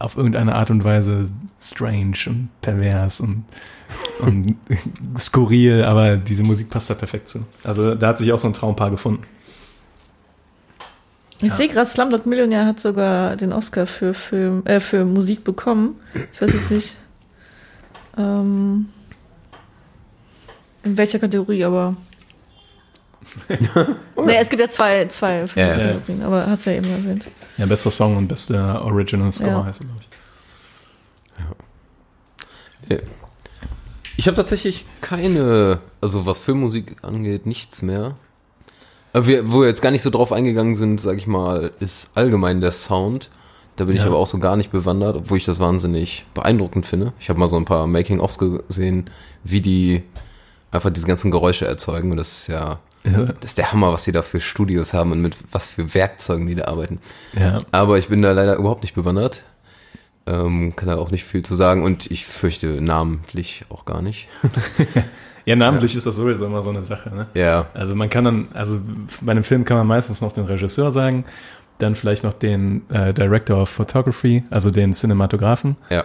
auf 0.00 0.16
irgendeine 0.16 0.54
Art 0.56 0.70
und 0.70 0.82
Weise 0.82 1.28
strange 1.60 2.16
und 2.26 2.48
pervers 2.62 3.20
und, 3.20 3.44
und 4.20 4.56
skurril, 5.18 5.84
aber 5.84 6.16
diese 6.16 6.42
Musik 6.42 6.70
passt 6.70 6.90
da 6.90 6.94
perfekt 6.94 7.28
zu. 7.28 7.46
Also 7.62 7.94
da 7.94 8.08
hat 8.08 8.18
sich 8.18 8.32
auch 8.32 8.38
so 8.38 8.48
ein 8.48 8.54
Traumpaar 8.54 8.90
gefunden. 8.90 9.22
Ich 11.42 11.52
sehe 11.52 11.68
gerade, 11.68 11.86
Slumdog 11.86 12.26
Millionär 12.26 12.66
hat 12.66 12.80
sogar 12.80 13.36
den 13.36 13.52
Oscar 13.52 13.86
für 13.86 14.12
Film, 14.12 14.64
äh, 14.66 14.80
für 14.80 15.04
Musik 15.04 15.44
bekommen. 15.44 15.98
Ich 16.32 16.42
weiß 16.42 16.52
jetzt 16.52 16.70
nicht, 16.70 16.96
ähm, 18.18 18.88
in 20.82 20.96
welcher 20.96 21.18
Kategorie, 21.18 21.64
aber. 21.64 21.96
Nee, 23.48 24.36
es 24.38 24.48
gibt 24.48 24.60
ja 24.60 24.68
zwei, 24.68 25.06
zwei 25.06 25.44
Ja, 25.54 25.68
ja. 25.68 25.68
Kategorien, 25.76 26.22
aber 26.22 26.46
hast 26.46 26.66
du 26.66 26.70
ja 26.70 26.76
eben 26.78 26.90
erwähnt. 26.90 27.28
Ja, 27.58 27.66
bester 27.66 27.90
Song 27.90 28.16
und 28.16 28.28
bester 28.28 28.84
Original 28.84 29.30
Score 29.32 29.50
Ja. 29.50 29.64
heißt 29.64 29.80
er, 29.80 29.86
glaube 29.86 30.00
ich. 30.00 30.08
Ich 34.16 34.26
habe 34.26 34.36
tatsächlich 34.36 34.84
keine, 35.00 35.80
also 36.00 36.26
was 36.26 36.40
Filmmusik 36.40 36.96
angeht, 37.02 37.46
nichts 37.46 37.82
mehr. 37.82 38.16
Aber 39.12 39.26
wir, 39.26 39.50
wo 39.50 39.60
wir 39.62 39.68
jetzt 39.68 39.82
gar 39.82 39.90
nicht 39.90 40.02
so 40.02 40.10
drauf 40.10 40.32
eingegangen 40.32 40.74
sind, 40.76 41.00
sag 41.00 41.16
ich 41.18 41.26
mal, 41.26 41.72
ist 41.80 42.10
allgemein 42.14 42.60
der 42.60 42.72
Sound. 42.72 43.30
Da 43.76 43.84
bin 43.84 43.96
ich 43.96 44.02
Ja. 44.02 44.08
aber 44.08 44.18
auch 44.18 44.26
so 44.26 44.38
gar 44.38 44.56
nicht 44.56 44.70
bewandert, 44.72 45.16
obwohl 45.16 45.38
ich 45.38 45.44
das 45.46 45.58
wahnsinnig 45.58 46.26
beeindruckend 46.34 46.84
finde. 46.86 47.12
Ich 47.18 47.28
habe 47.30 47.38
mal 47.38 47.48
so 47.48 47.56
ein 47.56 47.64
paar 47.64 47.86
Making-ofs 47.86 48.38
gesehen, 48.38 49.08
wie 49.42 49.60
die 49.60 50.02
einfach 50.70 50.90
diese 50.90 51.06
ganzen 51.06 51.30
Geräusche 51.30 51.66
erzeugen. 51.66 52.10
Und 52.10 52.18
das 52.18 52.40
ist 52.40 52.46
ja, 52.48 52.78
Ja. 53.04 53.24
das 53.24 53.52
ist 53.52 53.58
der 53.58 53.72
Hammer, 53.72 53.92
was 53.92 54.04
die 54.04 54.12
da 54.12 54.22
für 54.22 54.40
Studios 54.40 54.92
haben 54.92 55.12
und 55.12 55.22
mit 55.22 55.36
was 55.50 55.70
für 55.70 55.94
Werkzeugen 55.94 56.46
die 56.46 56.54
da 56.54 56.66
arbeiten. 56.66 56.98
Ja. 57.38 57.58
Aber 57.72 57.98
ich 57.98 58.08
bin 58.08 58.20
da 58.22 58.32
leider 58.32 58.56
überhaupt 58.56 58.82
nicht 58.82 58.94
bewandert. 58.94 59.42
Ähm, 60.26 60.76
kann 60.76 60.88
da 60.88 60.96
auch 60.96 61.10
nicht 61.10 61.24
viel 61.24 61.42
zu 61.42 61.54
sagen 61.54 61.82
und 61.82 62.10
ich 62.10 62.26
fürchte 62.26 62.80
namentlich 62.82 63.64
auch 63.70 63.86
gar 63.86 64.02
nicht. 64.02 64.28
ja, 65.46 65.56
namentlich 65.56 65.96
ist 65.96 66.06
das 66.06 66.14
sowieso 66.16 66.44
immer 66.44 66.62
so 66.62 66.70
eine 66.70 66.84
Sache, 66.84 67.08
ne? 67.14 67.26
Ja, 67.34 67.66
Also 67.72 67.94
man 67.94 68.10
kann 68.10 68.24
dann, 68.24 68.48
also 68.52 68.80
bei 69.22 69.32
einem 69.32 69.44
Film 69.44 69.64
kann 69.64 69.78
man 69.78 69.86
meistens 69.86 70.20
noch 70.20 70.32
den 70.32 70.44
Regisseur 70.44 70.92
sagen, 70.92 71.24
dann 71.78 71.94
vielleicht 71.94 72.22
noch 72.22 72.34
den 72.34 72.82
äh, 72.90 73.14
Director 73.14 73.62
of 73.62 73.70
Photography, 73.70 74.44
also 74.50 74.70
den 74.70 74.92
Cinematografen. 74.92 75.76
ja. 75.88 76.04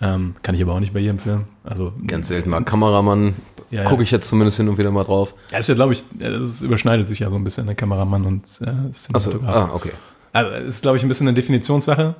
Ähm, 0.00 0.36
kann 0.44 0.54
ich 0.54 0.62
aber 0.62 0.74
auch 0.74 0.78
nicht 0.80 0.92
bei 0.94 1.00
jedem 1.00 1.18
Film. 1.18 1.46
Also 1.64 1.92
Ganz 2.06 2.28
selten 2.28 2.50
mal 2.50 2.62
Kameramann. 2.62 3.34
Ja. 3.70 3.84
Gucke 3.84 4.02
ich 4.02 4.10
jetzt 4.10 4.28
zumindest 4.28 4.56
hin 4.56 4.68
und 4.68 4.78
wieder 4.78 4.90
mal 4.90 5.04
drauf. 5.04 5.34
Ja, 5.52 5.58
ist 5.58 5.68
ja, 5.68 5.74
glaube 5.74 5.92
ich, 5.92 6.02
das 6.18 6.62
überschneidet 6.62 7.06
sich 7.06 7.18
ja 7.18 7.28
so 7.30 7.36
ein 7.36 7.44
bisschen 7.44 7.66
der 7.66 7.74
Kameramann 7.74 8.24
und 8.24 8.44
äh, 8.62 8.90
Cinematograf. 8.92 9.54
ah, 9.54 9.70
okay. 9.74 9.92
Also 10.32 10.50
ist, 10.66 10.82
glaube 10.82 10.96
ich, 10.96 11.02
ein 11.02 11.08
bisschen 11.08 11.28
eine 11.28 11.34
Definitionssache, 11.34 12.14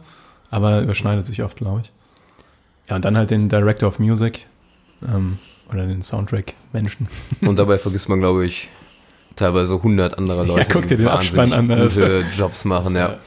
aber 0.50 0.80
überschneidet 0.82 1.26
sich 1.26 1.42
oft, 1.42 1.56
glaube 1.56 1.82
ich. 1.84 1.92
Ja, 2.88 2.96
und 2.96 3.04
dann 3.04 3.16
halt 3.16 3.30
den 3.30 3.48
Director 3.48 3.88
of 3.88 3.98
Music 3.98 4.46
ähm, 5.06 5.38
oder 5.70 5.86
den 5.86 6.02
Soundtrack-Menschen. 6.02 7.08
Und 7.42 7.58
dabei 7.58 7.78
vergisst 7.78 8.08
man, 8.08 8.18
glaube 8.20 8.44
ich, 8.46 8.68
teilweise 9.36 9.74
100 9.74 10.18
andere 10.18 10.44
Leute, 10.44 10.60
Ja, 10.60 10.66
guck 10.70 10.82
dir 10.86 10.96
die 10.96 11.02
den 11.04 11.08
Abspann 11.08 11.52
an, 11.52 11.68
gute 11.68 12.24
Jobs 12.36 12.64
machen. 12.66 12.96
Ja. 12.96 13.18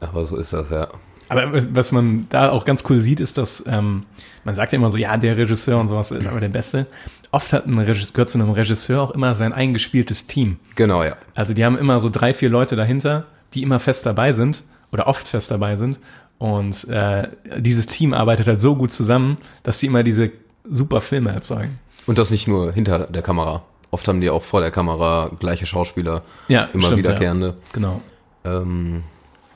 Aber 0.00 0.26
so 0.26 0.36
ist 0.36 0.52
das, 0.52 0.70
ja. 0.70 0.88
Aber 1.28 1.74
was 1.74 1.92
man 1.92 2.26
da 2.28 2.50
auch 2.50 2.64
ganz 2.64 2.84
cool 2.88 3.00
sieht, 3.00 3.20
ist, 3.20 3.38
dass 3.38 3.64
ähm, 3.66 4.04
man 4.44 4.54
sagt 4.54 4.72
ja 4.72 4.78
immer 4.78 4.90
so, 4.90 4.98
ja, 4.98 5.16
der 5.16 5.36
Regisseur 5.36 5.78
und 5.78 5.88
sowas 5.88 6.10
ist 6.10 6.26
aber 6.26 6.40
der 6.40 6.48
Beste. 6.48 6.86
Oft 7.30 7.52
hat 7.52 7.66
ein 7.66 7.78
Regisseur, 7.78 8.12
gehört 8.12 8.30
zu 8.30 8.38
einem 8.38 8.50
Regisseur 8.50 9.02
auch 9.02 9.10
immer 9.10 9.34
sein 9.34 9.52
eingespieltes 9.52 10.26
Team. 10.26 10.58
Genau, 10.74 11.02
ja. 11.02 11.16
Also 11.34 11.54
die 11.54 11.64
haben 11.64 11.78
immer 11.78 12.00
so 12.00 12.10
drei, 12.10 12.34
vier 12.34 12.50
Leute 12.50 12.76
dahinter, 12.76 13.24
die 13.54 13.62
immer 13.62 13.80
fest 13.80 14.06
dabei 14.06 14.32
sind 14.32 14.62
oder 14.92 15.06
oft 15.06 15.26
fest 15.26 15.50
dabei 15.50 15.76
sind. 15.76 15.98
Und 16.38 16.88
äh, 16.88 17.28
dieses 17.58 17.86
Team 17.86 18.12
arbeitet 18.12 18.46
halt 18.46 18.60
so 18.60 18.76
gut 18.76 18.92
zusammen, 18.92 19.38
dass 19.62 19.78
sie 19.78 19.86
immer 19.86 20.02
diese 20.02 20.30
super 20.68 21.00
Filme 21.00 21.32
erzeugen. 21.32 21.78
Und 22.06 22.18
das 22.18 22.30
nicht 22.30 22.48
nur 22.48 22.72
hinter 22.72 23.06
der 23.06 23.22
Kamera. 23.22 23.62
Oft 23.90 24.08
haben 24.08 24.20
die 24.20 24.28
auch 24.28 24.42
vor 24.42 24.60
der 24.60 24.70
Kamera 24.70 25.30
gleiche 25.38 25.66
Schauspieler, 25.66 26.22
Ja, 26.48 26.64
immer 26.74 26.84
stimmt, 26.84 26.98
wiederkehrende. 26.98 27.46
Ja. 27.46 27.54
Genau. 27.72 28.00
Ähm, 28.44 29.04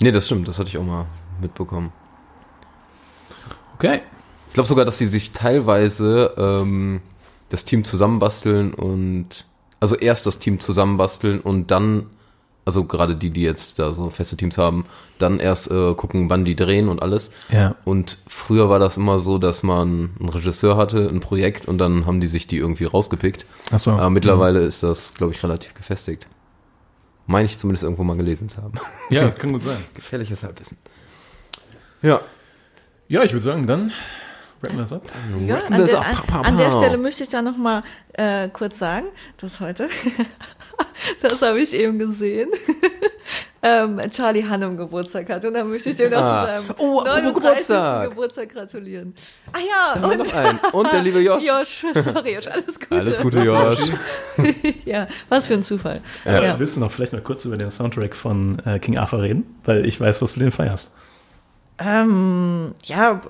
nee, 0.00 0.12
das 0.12 0.26
stimmt, 0.26 0.48
das 0.48 0.58
hatte 0.58 0.68
ich 0.68 0.78
auch 0.78 0.84
mal 0.84 1.06
mitbekommen. 1.40 1.92
Okay. 3.76 4.00
Ich 4.48 4.54
glaube 4.54 4.68
sogar, 4.68 4.84
dass 4.84 4.98
die 4.98 5.06
sich 5.06 5.32
teilweise 5.32 6.34
ähm, 6.36 7.00
das 7.48 7.64
Team 7.64 7.84
zusammenbasteln 7.84 8.74
und 8.74 9.46
also 9.80 9.94
erst 9.94 10.26
das 10.26 10.38
Team 10.38 10.58
zusammenbasteln 10.60 11.40
und 11.40 11.70
dann, 11.70 12.06
also 12.64 12.84
gerade 12.84 13.14
die, 13.14 13.30
die 13.30 13.42
jetzt 13.42 13.78
da 13.78 13.92
so 13.92 14.10
feste 14.10 14.36
Teams 14.36 14.58
haben, 14.58 14.84
dann 15.18 15.38
erst 15.38 15.70
äh, 15.70 15.94
gucken, 15.94 16.28
wann 16.30 16.44
die 16.44 16.56
drehen 16.56 16.88
und 16.88 17.00
alles. 17.00 17.30
Ja. 17.50 17.76
Und 17.84 18.18
früher 18.26 18.68
war 18.68 18.78
das 18.78 18.96
immer 18.96 19.18
so, 19.18 19.38
dass 19.38 19.62
man 19.62 20.10
einen 20.18 20.28
Regisseur 20.28 20.76
hatte, 20.76 21.08
ein 21.08 21.20
Projekt 21.20 21.68
und 21.68 21.78
dann 21.78 22.06
haben 22.06 22.20
die 22.20 22.26
sich 22.26 22.46
die 22.46 22.56
irgendwie 22.58 22.84
rausgepickt. 22.84 23.46
Achso. 23.70 23.92
Aber 23.92 24.10
mittlerweile 24.10 24.60
ist 24.60 24.82
das, 24.82 25.14
glaube 25.14 25.32
ich, 25.32 25.42
relativ 25.42 25.74
gefestigt. 25.74 26.26
Meine 27.26 27.44
ich 27.44 27.58
zumindest 27.58 27.84
irgendwo 27.84 28.04
mal 28.04 28.16
gelesen 28.16 28.48
zu 28.48 28.62
haben. 28.62 28.72
Ja, 29.10 29.28
kann 29.30 29.52
gut 29.52 29.62
sein. 29.62 29.76
Gefährliches 29.94 30.42
Halbwissen. 30.42 30.78
Ja. 32.02 32.20
Ja, 33.08 33.22
ich 33.22 33.32
würde 33.32 33.44
sagen, 33.44 33.66
dann 33.66 33.92
rappen 34.62 34.76
wir 34.76 34.82
das 34.82 34.92
ab. 34.92 35.02
Ja, 35.46 35.56
Rappen 35.56 35.74
an, 35.74 35.80
es 35.82 35.90
der, 35.90 36.00
ab. 36.00 36.06
an, 36.08 36.14
Pa, 36.26 36.42
pa, 36.42 36.48
an 36.48 36.56
der. 36.58 36.72
Stelle 36.72 36.96
möchte 36.98 37.22
ich 37.22 37.28
da 37.28 37.42
noch 37.42 37.56
mal 37.56 37.82
äh, 38.14 38.48
kurz 38.48 38.78
sagen, 38.78 39.06
dass 39.40 39.60
heute, 39.60 39.88
das 41.22 41.40
habe 41.42 41.60
ich 41.60 41.72
eben 41.74 41.98
gesehen, 41.98 42.50
ähm, 43.62 44.00
Charlie 44.10 44.44
Hannem 44.44 44.76
Geburtstag 44.76 45.28
hat. 45.30 45.44
Und 45.44 45.54
dann 45.54 45.68
möchte 45.70 45.88
ich 45.90 45.96
dem 45.96 46.10
noch 46.10 46.18
Ah. 46.20 46.56
zu 46.58 46.62
seinem 46.66 46.74
Oh, 46.78 47.00
apropos 47.00 47.04
39. 47.06 47.34
Geburtstag. 47.34 48.08
Geburtstag 48.10 48.48
gratulieren. 48.50 49.14
Ah 49.52 49.58
ja, 49.58 50.02
und 50.06 50.18
noch 50.18 50.34
einen. 50.34 50.58
Und 50.72 50.92
der 50.92 51.02
liebe 51.02 51.20
Josh. 51.20 51.44
Josh, 51.44 51.84
sorry 51.94 52.34
Josh, 52.34 52.46
alles 52.48 52.78
Gute. 52.78 52.94
Alles 53.00 53.20
Gute, 53.20 53.38
Josh. 53.38 53.78
ja, 54.84 55.06
was 55.28 55.46
für 55.46 55.54
ein 55.54 55.64
Zufall. 55.64 56.00
Ja. 56.24 56.42
Ja. 56.42 56.58
Willst 56.58 56.76
du 56.76 56.80
noch 56.80 56.90
vielleicht 56.92 57.12
noch 57.14 57.24
kurz 57.24 57.44
über 57.46 57.56
den 57.56 57.70
Soundtrack 57.70 58.14
von 58.14 58.58
äh, 58.66 58.78
King 58.78 58.98
Arthur 58.98 59.22
reden? 59.22 59.58
Weil 59.64 59.86
ich 59.86 60.00
weiß, 60.00 60.18
dass 60.20 60.34
du 60.34 60.40
den 60.40 60.50
feierst. 60.50 60.92
Ähm, 61.78 62.74
ja, 62.84 63.20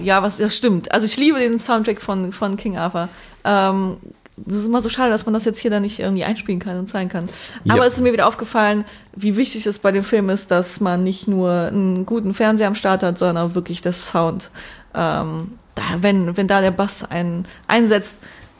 ja, 0.00 0.22
was, 0.22 0.38
das 0.38 0.56
stimmt. 0.56 0.92
Also 0.92 1.06
ich 1.06 1.16
liebe 1.16 1.38
den 1.38 1.58
Soundtrack 1.58 2.00
von, 2.00 2.32
von 2.32 2.56
King 2.56 2.76
Arthur. 2.76 3.08
Ähm, 3.44 3.96
das 4.36 4.58
ist 4.58 4.66
immer 4.66 4.82
so 4.82 4.88
schade, 4.88 5.10
dass 5.10 5.26
man 5.26 5.32
das 5.32 5.44
jetzt 5.44 5.60
hier 5.60 5.70
dann 5.70 5.82
nicht 5.82 6.00
irgendwie 6.00 6.24
einspielen 6.24 6.58
kann 6.58 6.78
und 6.78 6.88
zeigen 6.90 7.08
kann. 7.08 7.28
Aber 7.68 7.78
Ja. 7.82 7.86
es 7.86 7.94
ist 7.94 8.02
mir 8.02 8.12
wieder 8.12 8.26
aufgefallen, 8.26 8.84
wie 9.14 9.36
wichtig 9.36 9.64
es 9.66 9.78
bei 9.78 9.92
dem 9.92 10.02
Film 10.02 10.28
ist, 10.28 10.50
dass 10.50 10.80
man 10.80 11.04
nicht 11.04 11.28
nur 11.28 11.50
einen 11.52 12.04
guten 12.04 12.34
Fernseher 12.34 12.66
am 12.66 12.74
Start 12.74 13.04
hat, 13.04 13.16
sondern 13.16 13.50
auch 13.50 13.54
wirklich 13.54 13.80
das 13.80 14.08
Sound. 14.08 14.50
Ähm, 14.92 15.52
da, 15.76 15.82
wenn, 16.00 16.36
wenn 16.36 16.48
da 16.48 16.60
der 16.60 16.72
Bass 16.72 17.04
ein, 17.04 17.46
einsetzt, 17.68 18.16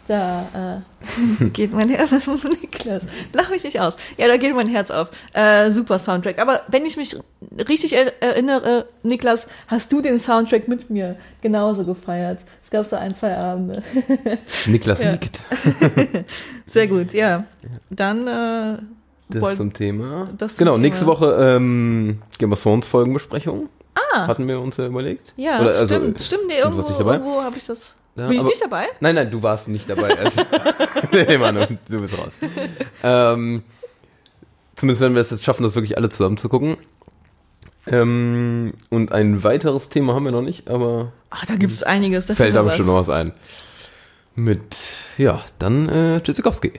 da 0.08 0.82
äh, 1.40 1.44
geht 1.52 1.72
mein 1.72 1.88
Herz, 1.88 2.10
Niklas, 2.60 3.04
lach 3.32 3.50
mich 3.50 3.64
nicht 3.64 3.80
aus. 3.80 3.96
Ja, 4.16 4.28
da 4.28 4.36
geht 4.36 4.54
mein 4.54 4.68
Herz 4.68 4.90
auf. 4.90 5.10
Äh, 5.32 5.70
super 5.70 5.98
Soundtrack. 5.98 6.38
Aber 6.40 6.60
wenn 6.68 6.84
ich 6.86 6.96
mich 6.96 7.16
richtig 7.68 7.94
er 7.94 8.12
erinnere, 8.22 8.86
Niklas, 9.02 9.46
hast 9.66 9.90
du 9.92 10.00
den 10.00 10.18
Soundtrack 10.20 10.68
mit 10.68 10.90
mir 10.90 11.16
genauso 11.40 11.84
gefeiert. 11.84 12.40
Es 12.64 12.70
gab 12.70 12.86
so 12.86 12.96
ein, 12.96 13.14
zwei 13.16 13.36
Abende. 13.36 13.82
Niklas 14.66 15.00
nickt. 15.02 15.40
Sehr 16.66 16.86
gut, 16.86 17.12
ja. 17.12 17.44
Dann 17.90 18.26
äh, 18.26 18.78
Das 19.30 19.42
woll- 19.42 19.54
zum 19.56 19.72
Thema. 19.72 20.28
Das 20.36 20.56
zum 20.56 20.64
genau, 20.64 20.72
Thema. 20.74 20.82
nächste 20.82 21.06
Woche 21.06 21.54
ähm, 21.56 22.20
Game 22.38 22.52
of 22.52 22.62
Thrones 22.62 22.88
Folgenbesprechung. 22.88 23.68
Ah. 23.94 24.26
Hatten 24.26 24.46
wir 24.48 24.60
uns 24.60 24.76
ja 24.76 24.86
überlegt. 24.86 25.32
ja, 25.36 25.60
Oder, 25.60 25.70
also, 25.70 25.86
stimmt, 25.86 26.20
stimmt. 26.20 26.46
Nee, 26.48 26.58
irgendwo, 26.58 26.82
irgendwo 26.88 27.42
habe 27.42 27.56
ich 27.56 27.64
das. 27.66 27.94
Ja, 28.16 28.26
Bin 28.28 28.34
ich 28.36 28.40
aber- 28.40 28.48
nicht 28.48 28.62
dabei? 28.62 28.86
Nein, 29.00 29.14
nein, 29.16 29.30
du 29.30 29.42
warst 29.42 29.68
nicht 29.68 29.88
dabei. 29.90 30.16
Also, 30.18 30.40
nee, 31.12 31.36
Manu, 31.38 31.66
du 31.88 32.00
bist 32.00 32.16
raus. 32.18 32.38
Ähm, 33.02 33.62
zumindest 34.76 35.00
werden 35.00 35.14
wir 35.14 35.22
es 35.22 35.30
jetzt 35.30 35.44
schaffen, 35.44 35.62
das 35.64 35.74
wirklich 35.74 35.96
alle 35.96 36.08
zusammen 36.10 36.36
zu 36.36 36.48
gucken. 36.48 36.76
Ähm, 37.86 38.72
und 38.90 39.12
ein 39.12 39.44
weiteres 39.44 39.88
Thema 39.90 40.14
haben 40.14 40.24
wir 40.24 40.32
noch 40.32 40.42
nicht, 40.42 40.68
aber 40.70 41.12
Ah, 41.30 41.44
da 41.46 41.56
gibt 41.56 41.72
es 41.72 41.82
einiges. 41.82 42.26
Da 42.26 42.34
fällt 42.34 42.54
da 42.56 42.62
bestimmt 42.62 42.88
was. 42.88 42.94
noch 42.94 43.00
was 43.00 43.10
ein. 43.10 43.32
Mit, 44.36 44.76
ja, 45.18 45.42
dann 45.58 45.88
äh, 45.88 46.20
Tschüssikowski. 46.20 46.72